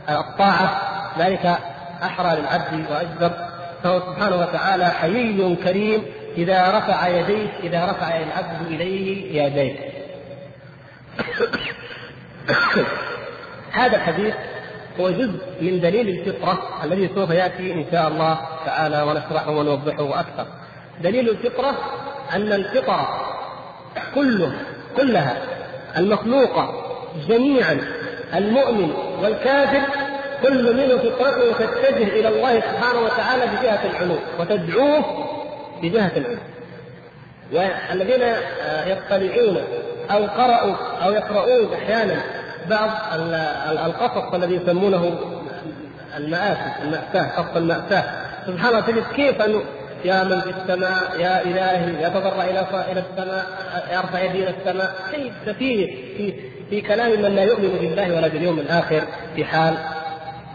الطاعة 0.08 0.80
ذلك 1.18 1.58
أحرى 2.02 2.40
للعبد 2.40 2.86
واجدر 2.90 3.32
فهو 3.82 4.00
سبحانه 4.00 4.36
وتعالى 4.36 4.84
حيي 4.90 5.56
كريم 5.56 6.02
إذا 6.36 6.78
رفع 6.78 7.08
يديه 7.08 7.48
إذا 7.62 7.84
رفع 7.84 8.16
العبد 8.16 8.66
إليه 8.66 9.42
يديه. 9.42 9.74
هذا 13.72 13.96
الحديث 13.96 14.34
هو 15.00 15.10
جزء 15.10 15.40
من 15.60 15.80
دليل 15.80 16.08
الفطرة 16.08 16.58
الذي 16.84 17.10
سوف 17.14 17.30
يأتي 17.30 17.72
إن 17.72 17.84
شاء 17.92 18.08
الله 18.08 18.38
تعالى 18.66 19.02
ونشرحه 19.02 19.50
ونوضحه 19.50 20.20
أكثر. 20.20 20.46
دليل 21.02 21.28
الفطرة 21.28 21.74
أن 22.34 22.52
الفطرة 22.52 23.08
كله 24.14 24.52
كلها 24.96 25.36
المخلوقة 25.96 26.74
جميعا 27.28 27.80
المؤمن 28.34 28.90
والكافر 29.22 29.82
كل 30.42 30.76
منه 30.76 30.96
فطرته 30.98 31.52
تتجه 31.52 32.08
إلى 32.08 32.28
الله 32.28 32.60
سبحانه 32.60 33.00
وتعالى 33.00 33.46
بجهة 33.46 33.90
العلو 33.90 34.16
وتدعوه 34.40 35.04
بجهة 35.82 36.12
العلو 36.16 36.38
والذين 37.52 38.34
يطلعون 38.86 39.62
أو 40.10 40.26
قرأوا 40.26 40.74
أو 41.04 41.12
يقرؤون 41.12 41.74
أحيانا 41.74 42.22
بعض 42.70 42.90
القصص 43.86 44.34
الذي 44.34 44.54
يسمونه 44.54 45.18
المآسي 46.16 46.72
المأساة 46.82 47.40
قصة 47.40 47.58
المأساة. 47.58 48.04
سبحان 48.46 48.68
الله 48.68 48.80
تجد 48.80 49.04
كيف 49.16 49.42
أنه 49.42 49.62
يا 50.04 50.24
من 50.24 50.40
في 50.40 50.50
السماء 50.50 51.20
يا 51.20 51.42
إلهي 51.42 52.06
يتضرع 52.06 52.44
إلى 52.44 52.66
إلى 52.92 53.02
السماء 53.10 53.46
يرفع 53.92 54.20
يدي 54.22 54.38
إلى 54.38 54.54
السماء. 54.60 54.94
شيء 55.10 55.32
سفيه 55.46 55.86
في 56.16 56.34
في 56.70 56.80
كلام 56.80 57.10
من 57.10 57.34
لا 57.34 57.42
يؤمن 57.42 57.68
بالله 57.68 58.16
ولا 58.16 58.28
باليوم 58.28 58.58
الآخر 58.58 59.02
في 59.36 59.44
حال 59.44 59.74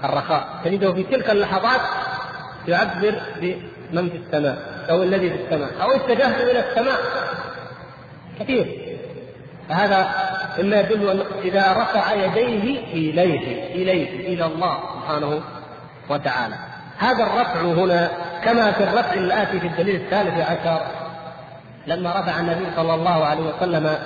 الرخاء. 0.04 0.48
تجده 0.66 0.94
في 0.94 1.04
تلك 1.04 1.30
اللحظات 1.30 1.82
يعبر 2.68 3.22
بمن 3.42 4.10
في 4.10 4.18
السماء 4.18 4.58
أو 4.90 5.04
الذي 5.04 5.30
في 5.30 5.36
السماء 5.36 5.70
أو 5.82 5.92
اتجهت 5.92 6.42
إلى 6.42 6.60
السماء. 6.70 7.00
كثير. 8.40 8.98
فهذا 9.70 10.08
مما 10.60 10.80
يدل 10.80 11.10
أن 11.10 11.24
إذا 11.44 11.72
رفع 11.72 12.14
يديه 12.14 12.80
إليه 12.94 13.74
إليه 13.76 14.34
إلى 14.34 14.46
الله 14.46 14.78
سبحانه 14.94 15.42
وتعالى. 16.10 16.56
هذا 16.98 17.24
الرفع 17.24 17.62
هنا 17.62 18.12
كما 18.44 18.72
في 18.72 18.84
الرفع 18.84 19.14
الآتي 19.14 19.60
في 19.60 19.68
الدليل 19.68 19.96
الثالث 19.96 20.50
عشر 20.50 20.82
لما 21.88 22.10
رفع 22.20 22.40
النبي 22.40 22.66
صلى 22.76 22.94
الله 22.94 23.26
عليه 23.26 23.44
وسلم 23.44 23.98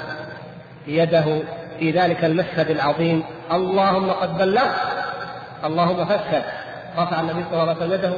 يده 0.88 1.42
في 1.80 1.92
ذلك 1.92 2.26
المشهد 2.26 2.70
العظيم. 2.70 3.24
اللهم 3.52 4.10
قد 4.10 4.38
بلغت 4.38 4.99
اللهم 5.66 6.06
فاشهد 6.06 6.44
رفع 6.98 7.20
النبي 7.20 7.44
صلى 7.52 7.62
الله 7.62 7.76
عليه 7.76 7.78
وسلم 7.78 7.94
يده 7.94 8.14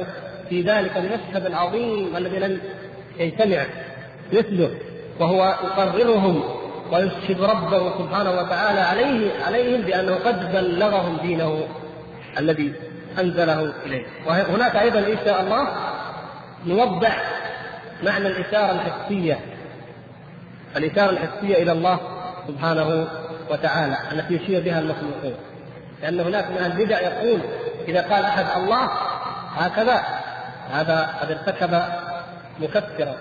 في 0.48 0.62
ذلك 0.62 0.96
المشهد 0.96 1.46
العظيم 1.46 2.16
الذي 2.16 2.38
لم 2.38 2.60
يجتمع 3.18 3.64
مثله 4.32 4.70
وهو 5.20 5.56
يقررهم 5.64 6.42
ويشهد 6.92 7.40
ربه 7.40 7.98
سبحانه 7.98 8.30
وتعالى 8.30 8.80
عليه 8.80 9.30
عليهم 9.46 9.80
بأنه 9.80 10.14
قد 10.14 10.52
بلغهم 10.52 11.16
دينه 11.22 11.62
الذي 12.38 12.72
أنزله 13.18 13.72
إليه. 13.86 14.06
وهناك 14.26 14.76
أيضا 14.76 14.98
إن 14.98 15.18
شاء 15.24 15.42
الله 15.42 15.68
نوضح 16.66 17.22
معنى 18.04 18.26
الإشارة 18.26 18.72
الحسية 18.72 19.38
الإشارة 20.76 21.10
الحسية 21.10 21.62
إلى 21.62 21.72
الله 21.72 22.00
سبحانه 22.48 23.08
وتعالى 23.50 23.96
التي 24.12 24.34
يشير 24.34 24.60
بها 24.60 24.80
المخلوقون 24.80 25.34
لأن 26.02 26.20
هناك 26.20 26.50
من 26.50 26.64
البدع 26.64 27.00
يقول 27.00 27.40
إذا 27.88 28.00
قال 28.00 28.24
أحد 28.24 28.46
الله 28.56 28.90
هكذا 29.56 30.02
هذا 30.72 31.10
قد 31.20 31.30
ارتكب 31.30 31.82
مكفرا. 32.60 33.16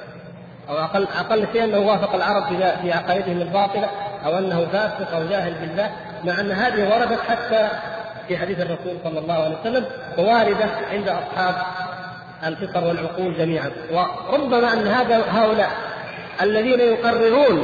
أو 0.70 0.78
أقل 0.78 1.08
أقل 1.20 1.48
شيء 1.54 1.64
أنه 1.64 1.80
وافق 1.80 2.16
العرب 2.16 2.48
في 2.48 2.72
في 2.82 2.94
عقائدهم 2.94 3.42
الباطلة 3.42 3.90
أو 4.26 4.38
أنه 4.38 4.68
فاسق 4.72 5.16
أو 5.16 5.28
جاهل 5.28 5.54
بالله 5.54 5.92
مع 6.24 6.40
أن 6.40 6.52
هذه 6.52 6.90
وردت 6.90 7.20
حتى 7.30 7.68
في 8.28 8.38
حديث 8.38 8.60
الرسول 8.60 8.98
صلى 9.04 9.20
الله 9.20 9.34
عليه 9.34 9.60
وسلم 9.62 9.86
وواردة 10.18 10.70
عند 10.92 11.10
أصحاب 11.10 11.56
الفطر 12.44 12.84
والعقول 12.84 13.38
جميعا. 13.38 13.72
وربما 13.92 14.74
أن 14.74 14.88
هذا 14.88 15.24
هؤلاء 15.32 15.70
الذين 16.42 16.80
يقررون 16.80 17.64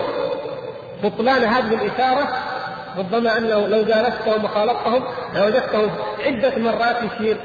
بطلان 1.03 1.43
هذه 1.43 1.73
الإشارة 1.73 2.27
ربما 2.97 3.37
انه 3.37 3.67
لو 3.67 3.83
جالستهم 3.83 4.45
وخالطتهم 4.45 5.03
لوجدتهم 5.35 5.89
عدة 6.25 6.57
مرات 6.57 6.95
يشير 7.03 7.37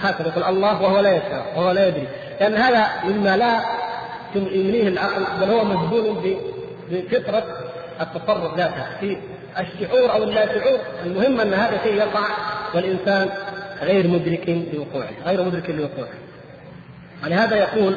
هكذا 0.00 0.28
يقول 0.28 0.44
الله 0.44 0.82
وهو 0.82 1.00
لا 1.00 1.16
يشعر 1.16 1.44
وهو 1.56 1.70
لا 1.70 1.88
يدري. 1.88 2.08
لأن 2.40 2.54
هذا 2.54 2.86
مما 3.04 3.36
لا 3.36 3.60
يمليه 4.34 4.88
العقل 4.88 5.24
بل 5.40 5.50
هو 5.50 5.64
مجبول 5.64 6.36
بفطرة 6.90 7.44
التصرف 8.00 8.56
ذاتها 8.56 8.96
في 9.00 9.16
الشعور 9.58 10.12
أو 10.12 10.22
اللا 10.22 10.46
شعور 10.46 10.78
المهم 11.04 11.40
أن 11.40 11.54
هذا 11.54 11.80
شيء 11.82 11.94
يقع 11.94 12.28
والإنسان 12.74 13.28
غير 13.82 14.08
مدرك 14.08 14.48
لوقوعه 14.74 15.10
غير 15.26 15.42
مدرك 15.42 15.70
لوقوعه. 15.70 16.08
ولهذا 17.24 17.56
يقول 17.56 17.96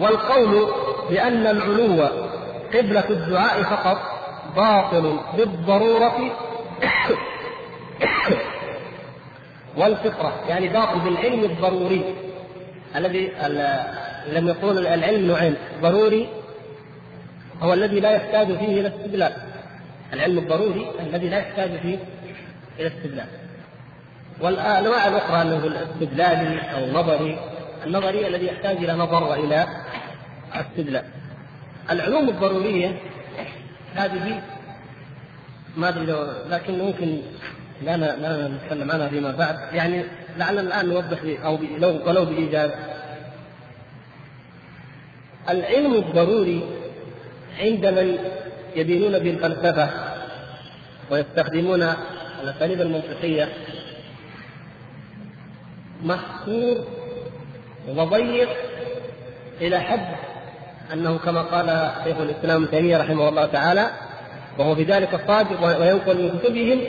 والقول 0.00 0.68
بأن 1.10 1.46
العلو 1.46 2.08
قبلة 2.74 3.04
الدعاء 3.10 3.62
فقط 3.62 4.15
باطل 4.56 5.20
بالضرورة 5.36 6.32
والفطرة 9.76 10.40
يعني 10.48 10.68
باطل 10.68 11.00
بالعلم 11.00 11.44
الضروري 11.44 12.14
الذي 12.96 13.32
لم 14.32 14.48
يقول 14.48 14.86
العلم 14.86 15.26
نوعين 15.26 15.54
ضروري 15.82 16.28
هو 17.62 17.72
الذي 17.72 18.00
لا 18.00 18.10
يحتاج 18.10 18.46
فيه 18.46 18.80
إلى 18.80 18.88
استدلال 18.88 19.32
العلم 20.12 20.38
الضروري 20.38 20.86
الذي 21.00 21.28
لا 21.28 21.38
يحتاج 21.38 21.70
فيه 21.78 21.98
إلى 22.78 22.86
استدلال. 22.86 23.26
والانواع 24.40 25.08
الأخرى 25.08 25.42
انه 25.42 25.56
الاستدلالي 25.56 26.60
أو 26.74 26.84
النظري 26.84 27.38
النظري 27.86 28.26
الذي 28.26 28.46
يحتاج 28.46 28.76
إلى 28.76 28.92
نظر 28.92 29.24
وإلى 29.24 29.66
استدلال. 30.52 31.04
العلوم 31.90 32.28
الضرورية 32.28 32.96
هذه 33.96 34.42
ما 35.76 35.88
أدري 35.88 36.06
لو 36.06 36.26
لكن 36.50 36.78
ممكن 36.78 37.20
لا 37.82 37.96
لا 37.96 38.48
نتكلم 38.48 38.90
عنها 38.90 39.08
فيما 39.08 39.30
بعد. 39.30 39.74
يعني 39.74 40.04
لعلنا 40.36 40.60
الآن 40.60 40.88
نوضح 40.88 41.18
أو 41.44 41.58
لو 41.78 42.00
ولو 42.06 42.24
بايجاز 42.24 42.70
العلم 45.48 45.94
الضروري 45.94 46.62
عند 47.60 47.86
من 47.86 48.18
يدينون 48.76 49.18
بالفلسفة 49.18 49.90
ويستخدمون 51.10 51.82
الأساليب 52.42 52.80
المنطقية 52.80 53.48
محصور 56.04 56.84
وضيق 57.88 58.48
إلى 59.60 59.80
حد 59.80 60.25
أنه 60.92 61.18
كما 61.18 61.42
قال 61.42 61.90
شيخ 62.04 62.16
الإسلام 62.18 62.62
ابن 62.62 62.70
تيمية 62.70 62.96
رحمه 62.96 63.28
الله 63.28 63.46
تعالى 63.46 63.90
وهو 64.58 64.74
في 64.74 64.82
ذلك 64.82 65.20
صادق 65.26 65.80
وينقل 65.80 66.22
من 66.22 66.38
كتبهم 66.38 66.80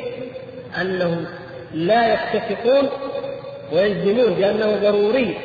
أنهم 0.82 1.26
لا 1.74 2.14
يتفقون 2.14 2.90
ويجزمون 3.72 4.34
بأنه 4.34 4.76
ضروري 4.76 5.38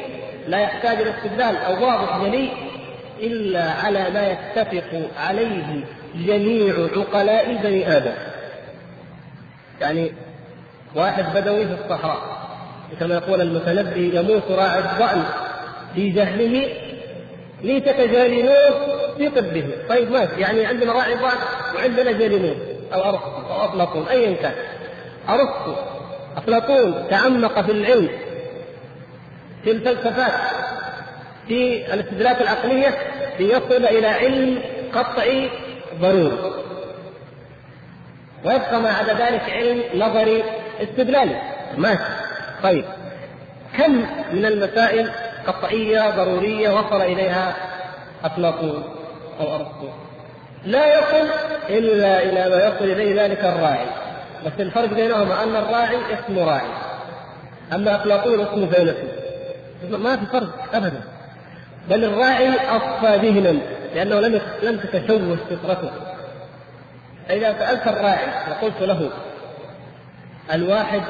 لا 0.49 0.61
يحتاج 0.61 1.01
إلى 1.01 1.11
استدلال 1.11 1.57
أو 1.57 1.87
واضح 1.87 2.19
جلي 2.25 2.49
إلا 3.21 3.71
على 3.71 4.11
ما 4.11 4.27
يتفق 4.27 5.11
عليه 5.17 5.85
جميع 6.15 6.75
عقلاء 6.97 7.57
بني 7.63 7.97
آدم. 7.97 8.15
يعني 9.81 10.13
واحد 10.95 11.25
بدوي 11.35 11.67
في 11.67 11.75
الصحراء 11.85 12.43
كما 13.01 13.15
يقول 13.15 13.41
المتنبي 13.41 14.17
يموت 14.17 14.51
راعي 14.51 14.79
الضأن 14.79 15.25
في 15.95 16.11
جهله 16.11 16.69
ليتك 17.63 17.97
جالنوس 18.01 18.75
في 19.17 19.29
طبه 19.29 19.65
طيب 19.89 20.11
ماشي. 20.13 20.41
يعني 20.41 20.67
عندنا 20.67 20.93
راعي 20.93 21.15
ضأن 21.15 21.37
وعندنا 21.77 22.13
جالنوس 22.13 22.57
أو 22.95 23.01
ارسطو 23.01 23.53
أو 23.53 23.65
افلاطون 23.65 24.09
ايا 24.09 24.35
كان. 24.37 24.53
ارسطو 25.29 25.75
افلاطون 26.37 27.07
تعمق 27.11 27.61
في 27.61 27.73
العلم 27.73 28.09
في 29.65 29.71
الفلسفات 29.71 30.33
في 31.49 31.95
الاستدلالات 31.95 32.41
العقلية 32.41 32.95
ليصل 33.39 33.85
إلى 33.85 34.07
علم 34.07 34.63
قطعي 34.95 35.51
ضروري. 36.01 36.53
ويبقى 38.45 38.81
ما 38.81 38.91
عدا 38.91 39.13
ذلك 39.13 39.43
علم 39.51 39.83
نظري 39.95 40.45
استدلالي. 40.83 41.43
ماشي. 41.79 42.01
طيب 42.63 42.85
كم 43.79 43.93
من 44.33 44.47
المسائل 44.47 45.11
قطعية 45.47 46.11
ضرورية 46.11 46.71
وصل 46.71 47.03
إليها 47.03 47.57
أفلاطون 48.25 48.85
أو 49.41 49.55
أرسطو 49.55 49.89
لا 50.65 50.99
يصل 50.99 51.29
إلا 51.69 52.23
إلى 52.23 52.57
ما 52.57 52.67
يصل 52.67 52.85
إليه 52.85 53.23
ذلك 53.23 53.45
الراعي. 53.45 53.87
بس 54.47 54.53
الفرق 54.61 54.89
بينهما 54.89 55.43
أن 55.43 55.57
الراعي 55.57 55.97
اسمه 56.15 56.45
راعي. 56.45 56.69
أما 57.73 57.97
أفلاطون 57.97 58.41
اسمه 58.41 58.67
فيلسوف 58.67 59.11
ما 59.91 60.17
في 60.17 60.27
فرق 60.27 60.75
ابدا. 60.75 61.03
بل 61.91 62.05
الراعي 62.05 62.49
أصفى 62.49 63.17
ذهنا 63.17 63.59
لأنه 63.95 64.21
لم 64.21 64.41
لم 64.63 64.79
تتشوش 64.79 65.39
فطرته. 65.51 65.91
اذا 67.31 67.59
سألت 67.59 67.87
الراعي 67.87 68.27
وقلت 68.51 68.83
له 68.83 69.11
الواحد 70.53 71.03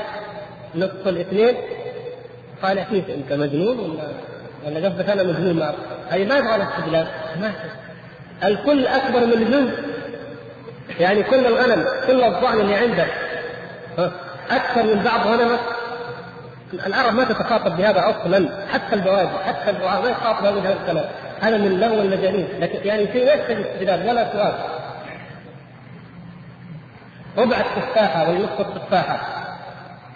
نصف 0.75 1.09
الاثنين 1.09 1.55
قال 2.63 2.83
كيف 2.83 3.11
أنت 3.11 3.33
مجنون 3.33 3.79
ولا 3.79 4.09
ولا 4.67 4.89
قصدك 4.89 5.11
أنا 5.11 5.23
مجنون 5.23 5.57
ما 5.57 5.75
اي 6.13 6.25
ما 6.25 6.39
يبغى 6.39 6.55
الاستدلال 6.55 7.07
ما 7.41 7.53
الكل 8.45 8.87
أكبر 8.87 9.27
من 9.27 9.33
الجزء 9.33 9.93
يعني 11.01 11.23
كل 11.23 11.47
الغنم 11.47 11.85
كل 12.07 12.25
الضأن 12.25 12.61
اللي 12.61 12.75
عندك. 12.75 13.09
أكثر 14.51 14.83
من 14.83 15.03
بعض 15.03 15.27
غنمك. 15.27 15.61
العرب 16.87 17.15
ما 17.15 17.25
تتخاطب 17.25 17.77
بهذا 17.77 18.01
أصلا. 18.11 18.67
حتى 18.73 18.95
البوادي 18.95 19.29
حتى 19.29 19.71
البوادي 19.71 20.03
ما 20.03 20.11
يخاطب 20.11 20.45
هذا 20.45 20.77
الكلام 20.83 21.05
هذا 21.41 21.57
من 21.57 21.81
لغو 21.81 22.01
المجانين. 22.01 22.49
لكن 22.61 22.89
يعني 22.89 23.07
في 23.07 23.19
ليس 23.19 23.41
استدلال 23.51 24.09
ولا 24.09 24.33
سؤال. 24.33 24.55
ربع 27.39 27.57
التفاحة 27.57 28.31
ولا 28.31 28.39
نصف 28.39 28.61
التفاحة. 28.61 29.21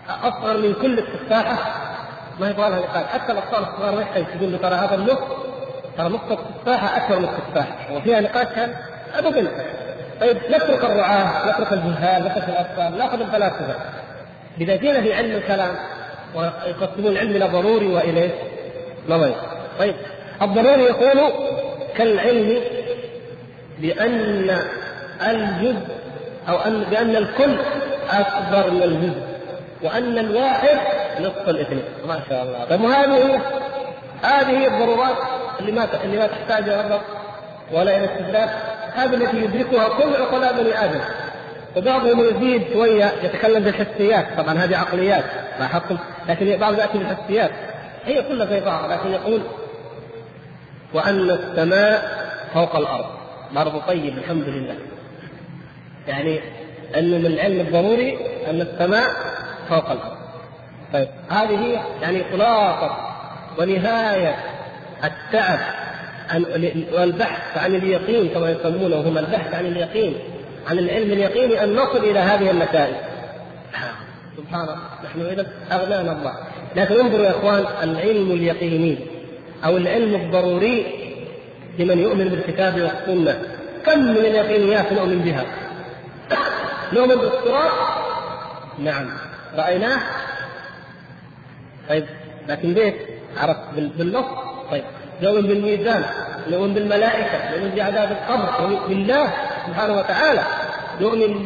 أصغر 0.09 0.57
من 0.57 0.75
كل 0.75 0.99
التفاحة. 0.99 1.86
ما 2.41 2.51
يبغى 2.51 2.71
لها 2.71 2.79
نقاش 2.79 3.07
حتى 3.07 3.33
الأطفال 3.33 3.59
الصغار 3.59 3.95
ما 3.95 4.03
يحتاج 4.03 4.25
تقول 4.27 4.53
له 4.53 4.59
ترى 4.59 4.75
هذا 4.75 4.95
النص 4.95 5.19
ترى 5.99 6.09
نص 6.09 6.21
التفاحة 6.31 6.97
اكبر 6.97 7.19
من 7.19 7.25
التفاحة. 7.25 7.93
وفيها 7.93 8.21
نقاش 8.21 8.47
كان 8.47 8.75
بنت 9.25 9.51
طيب 10.21 10.37
نترك 10.51 10.85
الرعاة 10.85 11.51
نترك 11.51 11.73
الجهال 11.73 12.25
نترك 12.25 12.49
الأطفال 12.49 12.99
نأخذ 12.99 13.21
الفلاسفة. 13.21 13.75
إذا 14.61 14.77
جينا 14.77 15.01
في 15.01 15.15
علم 15.15 15.37
الكلام 15.37 15.75
ويقسمون 16.35 17.13
العلم 17.13 17.31
إلى 17.31 17.45
ضروري 17.45 17.87
والى 17.87 18.31
نظري 19.09 19.35
طيب 19.79 19.95
الضروري 20.43 20.83
يقول 20.83 21.33
كالعلم 21.97 22.61
بأن 23.79 24.57
الجزء 25.27 25.87
أو 26.49 26.57
ان 26.57 26.85
بأن 26.91 27.17
الكل 27.17 27.59
أكبر 28.11 28.71
من 28.71 28.83
الجزء 28.83 29.23
وأن 29.83 30.19
الواحد 30.19 30.79
نصف 31.21 31.49
الاثنين. 31.49 31.85
ما 32.09 32.21
شاء 32.29 32.43
الله. 32.43 32.65
طيب 32.65 32.81
وهذه 32.81 33.41
هذه 34.23 34.67
الضرورات 34.67 35.17
اللي 35.61 35.73
ما 35.73 35.89
اللي 36.05 36.19
ما 36.19 36.27
تحتاج 36.27 36.69
إلى 36.69 37.01
ولا 37.73 37.97
إلى 37.97 38.05
استدراك. 38.05 38.51
هذه 38.95 39.15
التي 39.15 39.37
يدركها 39.37 39.89
كل 39.89 40.23
عقلاء 40.23 40.63
بني 40.63 40.85
آدم. 40.85 41.01
وبعضهم 41.77 42.21
يزيد 42.21 42.73
شوية 42.73 43.13
يتكلم 43.23 43.65
بالحسيات. 43.65 44.27
طبعا 44.37 44.55
هذه 44.55 44.77
عقليات 44.77 45.25
لاحظتم؟ 45.59 45.99
لكن 46.29 46.57
بعض 46.57 46.79
يأتي 46.79 46.99
بالحسيات. 46.99 47.51
هي 48.05 48.23
كلها 48.23 48.47
زي 48.47 48.61
بعض 48.61 48.91
لكن 48.91 49.13
يقول 49.13 49.43
وأن 50.95 51.31
السماء 51.31 52.27
فوق 52.55 52.77
الأرض. 52.77 53.07
برضه 53.53 53.87
طيب 53.87 54.19
الحمد 54.19 54.49
لله. 54.49 54.77
يعني 56.09 56.41
انه 56.97 57.19
من 57.19 57.27
العلم 57.27 57.61
الضروري 57.61 58.19
أن 58.51 58.61
السماء 58.61 59.09
فوق 59.69 59.91
الأرض. 59.91 60.16
طيب. 60.93 61.09
هذه 61.31 61.83
يعني 62.03 62.25
خلاصة 62.33 62.97
ونهاية 63.59 64.37
التعب 65.05 65.59
والبحث 66.93 67.59
عن 67.59 67.75
اليقين 67.75 68.29
كما 68.29 68.51
يسمونه 68.51 68.97
هم 68.97 69.19
البحث 69.19 69.55
عن 69.55 69.67
اليقين 69.67 70.15
عن 70.71 70.79
العلم 70.79 71.13
اليقيني 71.13 71.65
أن 71.65 71.75
نصل 71.75 71.99
إلى 71.99 72.19
هذه 72.19 72.51
النتائج. 72.51 72.95
سبحان 74.37 74.61
الله 74.61 74.77
نحن 75.05 75.21
إذا 75.21 75.47
أغنانا 75.73 76.13
الله. 76.13 76.35
لكن 76.77 77.01
انظروا 77.01 77.25
يا 77.25 77.31
إخوان 77.31 77.65
العلم 77.83 78.31
اليقيني 78.31 78.99
أو 79.65 79.77
العلم 79.77 80.15
الضروري 80.15 80.87
لمن 81.79 81.99
يؤمن 81.99 82.29
بالكتاب 82.29 82.75
والسنة. 82.81 83.43
كم 83.87 83.99
من 83.99 84.17
اليقينيات 84.17 84.93
نؤمن 84.93 85.19
بها؟ 85.19 85.45
نؤمن 86.93 87.15
بالصراط 87.15 87.73
نعم. 88.79 89.07
رأيناه؟ 89.57 90.01
طيب 91.89 92.05
لكن 92.49 92.75
ليش؟ 92.75 92.95
عرفت 93.37 93.61
بالنص. 93.75 94.25
طيب 94.71 94.85
نؤمن 95.23 95.43
بالميزان 95.43 96.05
نؤمن 96.51 96.75
بالملائكة 96.75 97.51
نؤمن 97.51 97.73
بعذاب 97.77 98.11
القبر 98.13 98.69
نؤمن 98.69 98.89
بالله 98.89 99.29
سبحانه 99.67 99.99
وتعالى 99.99 100.43
نؤمن 101.01 101.43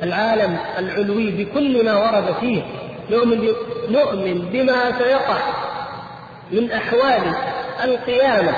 بالعالم 0.00 0.58
العلوي 0.78 1.30
بكل 1.30 1.84
ما 1.84 1.96
ورد 1.96 2.34
فيه 2.40 2.62
نؤمن 3.10 3.48
نؤمن 3.90 4.48
بما 4.52 4.98
سيقع 4.98 5.36
من 6.50 6.72
أحوال 6.72 7.22
القيامة 7.84 8.52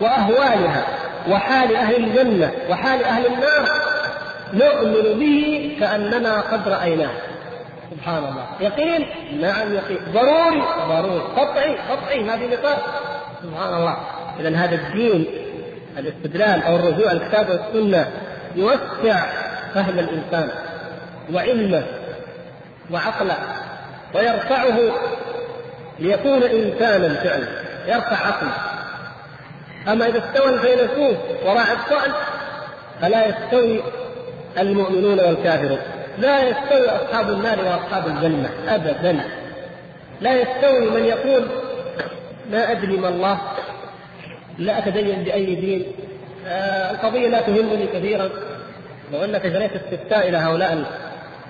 وأهوالها 0.00 0.84
وحال 1.30 1.76
أهل 1.76 1.96
الجنة 1.96 2.52
وحال 2.70 3.04
أهل 3.04 3.26
النار 3.26 3.68
نؤمن 4.54 5.18
به 5.18 5.76
كأننا 5.80 6.40
قد 6.40 6.68
رأيناه. 6.68 7.10
سبحان 7.90 8.18
الله. 8.18 8.46
يقين 8.60 9.06
نعم 9.40 9.74
يقين. 9.74 9.98
ضروري 10.12 10.62
ضروري. 10.88 11.20
قطعي 11.20 11.76
قطعي 11.76 12.30
هذه 12.30 12.46
نقاط 12.46 12.78
سبحان 13.42 13.74
الله. 13.74 13.96
اذا 14.40 14.56
هذا 14.56 14.74
الدين 14.74 15.26
الاستدلال 15.98 16.62
أو 16.62 16.76
الرجوع 16.76 17.12
الكتاب 17.12 17.48
والسنة 17.50 18.10
يوسع 18.56 19.26
فهم 19.74 19.98
الإنسان 19.98 20.48
وعلمه 21.32 21.84
وعقله 22.90 23.36
ويرفعه 24.14 24.78
ليكون 25.98 26.42
انسانا 26.42 27.14
فعلا. 27.14 27.46
يرفع 27.86 28.26
عقله. 28.26 28.52
أما 29.88 30.06
إذا 30.06 30.18
استوى 30.18 30.54
الفيلسوف 30.54 31.16
وراعي 31.44 31.72
الطعن 31.72 32.12
فلا 33.00 33.26
يستوي 33.26 33.82
المؤمنون 34.58 35.20
والكافرون. 35.20 35.78
لا 36.18 36.48
يستوي 36.48 36.88
أصحاب 36.88 37.30
النار 37.30 37.58
وأصحاب 37.58 38.06
الجنة 38.06 38.50
ابدا. 38.68 39.24
لا 40.20 40.40
يستوي 40.40 40.90
من 40.90 41.04
يقول 41.04 41.46
لا 42.50 42.72
أدري 42.72 42.96
ما 42.96 43.08
الله 43.08 43.40
لا 44.58 44.78
أتدين 44.78 45.24
بأي 45.24 45.54
دين 45.54 45.86
آه 46.46 46.90
القضية 46.90 47.28
لا 47.28 47.40
تهمني 47.40 47.86
كثيرا. 47.86 48.30
لو 49.12 49.24
انك 49.24 49.46
جريت 49.46 49.70
استفتاء 49.72 50.28
إلى 50.28 50.36
هؤلاء 50.36 50.84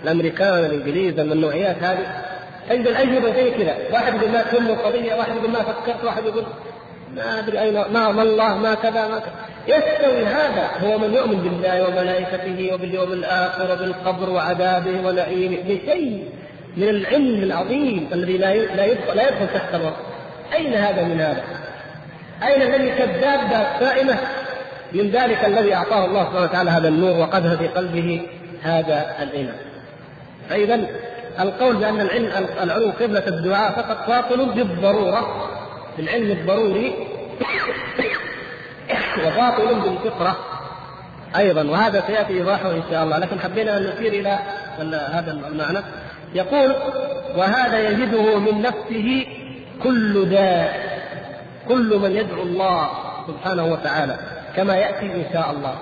الأمريكان 0.02 0.64
الإنجليز 0.64 1.18
النوعيات 1.18 1.76
هذه 1.82 2.24
تجد 2.70 2.86
الاجوبه 2.86 3.32
زي 3.32 3.50
كذا 3.50 3.76
واحد 3.92 4.14
يقول 4.14 4.30
ما 4.30 4.42
تهمه 4.42 4.70
القضية 4.70 5.14
واحد 5.14 5.36
يقول 5.36 5.50
ما 5.50 5.62
فكرت 5.62 6.04
واحد 6.04 6.24
يقول 6.24 6.44
ما 7.14 7.38
أدري 7.38 7.60
أين 7.60 7.74
ما, 7.74 8.12
ما 8.12 8.22
الله 8.22 8.54
ما 8.54 8.74
كذا 8.74 9.08
ما 9.08 9.18
كذا. 9.18 9.32
يستوي 9.68 10.24
هذا 10.24 10.70
هو 10.82 10.98
من 10.98 11.14
يؤمن 11.14 11.40
بالله 11.40 11.88
وملائكته 11.88 12.74
وباليوم 12.74 13.12
الآخر 13.12 13.72
وبالقبر 13.72 14.30
وعذابه 14.30 15.08
ونعيمه 15.08 15.58
بشيء 15.62 16.24
من 16.76 16.88
العلم 16.88 17.42
العظيم 17.42 18.08
الذي 18.12 18.38
لا 18.38 18.54
لا 18.54 18.84
يدخل 18.84 19.16
لا 19.16 19.28
يدخل 19.28 19.46
تحت 19.54 19.74
الوصف 19.74 19.96
أين 20.56 20.74
هذا 20.74 21.02
من 21.02 21.20
هذا؟ 21.20 21.42
أين 22.42 22.62
الذي 22.62 22.90
كالدابه 22.90 23.78
سائمة 23.80 24.18
من 24.92 25.10
ذلك 25.10 25.44
الذي 25.44 25.74
أعطاه 25.74 26.04
الله 26.04 26.24
سبحانه 26.24 26.42
وتعالى 26.44 26.70
هذا 26.70 26.88
النور 26.88 27.20
وقذف 27.20 27.58
في 27.58 27.68
قلبه 27.68 28.22
هذا 28.62 29.16
الايمان. 29.22 29.56
فإذا 30.48 30.80
القول 31.40 31.76
بأن 31.76 32.00
العلم 32.00 32.30
العلو 32.62 32.90
قبلة 32.90 33.28
الدعاء 33.28 33.72
فقط 33.72 34.08
باطل 34.08 34.46
بالضرورة 34.54 35.50
في 35.96 36.02
العلم 36.02 36.30
الضروري 36.30 36.92
وباطل 39.26 39.80
بالفطرة 39.80 40.36
أيضا 41.36 41.62
وهذا 41.62 42.04
سيأتي 42.06 42.32
إيضاحه 42.32 42.70
إن 42.70 42.82
شاء 42.90 43.04
الله. 43.04 43.18
لكن 43.18 43.40
حبينا 43.40 43.76
أن 43.76 43.82
نشير 43.82 44.12
إلى 44.12 44.38
هذا 45.12 45.32
المعنى. 45.32 45.78
يقول 46.34 46.74
وهذا 47.36 47.88
يجده 47.88 48.38
من 48.38 48.62
نفسه 48.62 49.26
كل 49.82 50.28
داء 50.28 50.90
كل 51.68 51.98
من 51.98 52.16
يدعو 52.16 52.42
الله 52.42 52.88
سبحانه 53.26 53.64
وتعالى 53.64 54.16
كما 54.56 54.76
يأتي 54.76 55.06
إن 55.06 55.24
شاء 55.32 55.50
الله. 55.50 55.74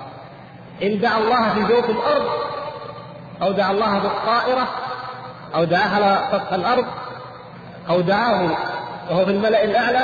إن 0.83 0.99
دعا 0.99 1.17
الله 1.17 1.53
في 1.53 1.73
جوف 1.73 1.89
الأرض 1.89 2.29
أو 3.41 3.51
دعا 3.51 3.71
الله 3.71 3.99
بالطائره 3.99 4.67
أو 5.55 5.63
دعاه 5.63 5.95
على 5.95 6.19
سطح 6.31 6.53
الأرض 6.53 6.85
أو 7.89 8.01
دعاه 8.01 8.49
وهو 9.09 9.25
في 9.25 9.31
الملأ 9.31 9.63
الأعلى 9.63 9.99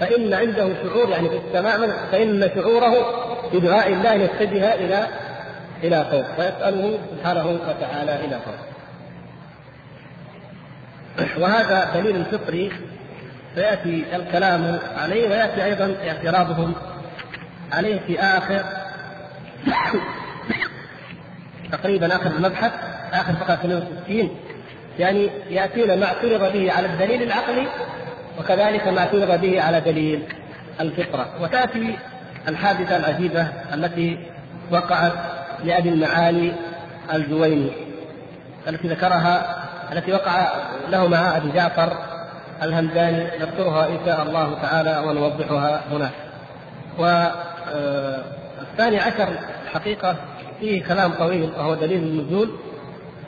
فإن 0.00 0.34
عنده 0.34 0.74
شعور 0.82 1.08
يعني 1.10 1.28
في 1.28 1.36
السماء 1.36 1.88
فإن 2.12 2.50
شعوره 2.54 2.94
بدعاء 3.52 3.92
الله 3.92 4.12
يتجه 4.12 4.74
إلى 4.74 5.06
إلى 5.84 6.04
فوق 6.10 6.26
فيسأله 6.36 6.98
سبحانه 7.10 7.46
وتعالى 7.46 8.24
إلى 8.24 8.40
فوق. 8.44 8.66
وهذا 11.38 11.90
دليل 11.94 12.24
فطري 12.24 12.72
سيأتي 13.54 14.04
الكلام 14.16 14.78
عليه 14.96 15.28
ويأتي 15.28 15.64
أيضا 15.64 15.96
اعتراضهم 16.06 16.74
عليه 17.72 18.00
في 18.06 18.20
آخر 18.20 18.64
تقريبا 21.72 22.16
آخر 22.16 22.30
المبحث 22.30 22.72
آخر 23.12 23.32
فقرة 23.32 23.54
62 23.54 24.30
يعني 24.98 25.30
يأتينا 25.50 25.96
ما 25.96 26.06
اعترض 26.06 26.52
به 26.52 26.72
على 26.72 26.86
الدليل 26.86 27.22
العقلي 27.22 27.66
وكذلك 28.38 28.88
ما 28.88 28.98
اعترض 28.98 29.40
به 29.40 29.62
على 29.62 29.80
دليل 29.80 30.22
الفطرة. 30.80 31.26
وتأتي 31.40 31.98
الحادثة 32.48 32.96
العجيبة 32.96 33.48
التي 33.74 34.18
وقعت 34.70 35.12
لأبي 35.64 35.88
المعالي 35.88 36.52
الجويني 37.14 37.70
التي 38.68 38.88
ذكرها 38.88 39.62
التي 39.92 40.12
وقع 40.12 40.48
له 40.88 41.08
مع 41.08 41.36
أبي 41.36 41.52
جعفر 41.52 41.92
الهمداني 42.62 43.24
نذكرها 43.40 43.88
إن 43.88 43.98
شاء 44.06 44.22
الله 44.22 44.58
تعالى 44.62 45.02
ونوضحها 45.06 45.80
هناك. 45.90 46.12
والثاني 46.98 48.98
عشر 48.98 49.28
حقيقة 49.74 50.16
فيه 50.60 50.84
كلام 50.84 51.12
طويل 51.12 51.50
وهو 51.58 51.74
دليل 51.74 52.02
النزول. 52.02 52.50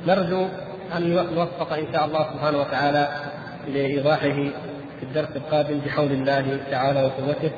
نرجو 0.07 0.49
أن 0.97 1.27
نوفق 1.35 1.73
إن 1.73 1.93
شاء 1.93 2.05
الله 2.05 2.27
سبحانه 2.33 2.59
وتعالى 2.59 3.09
لإيضاحه. 3.69 4.51
في 4.99 5.03
الدرس 5.03 5.37
القادم 5.37 5.79
بحول 5.79 6.13
الله 6.13 6.61
تعالى 6.71 7.03
وقوته 7.03 7.51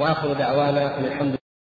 وآخر 0.00 0.32
دعوانا 0.32 0.98
الحمد 0.98 1.41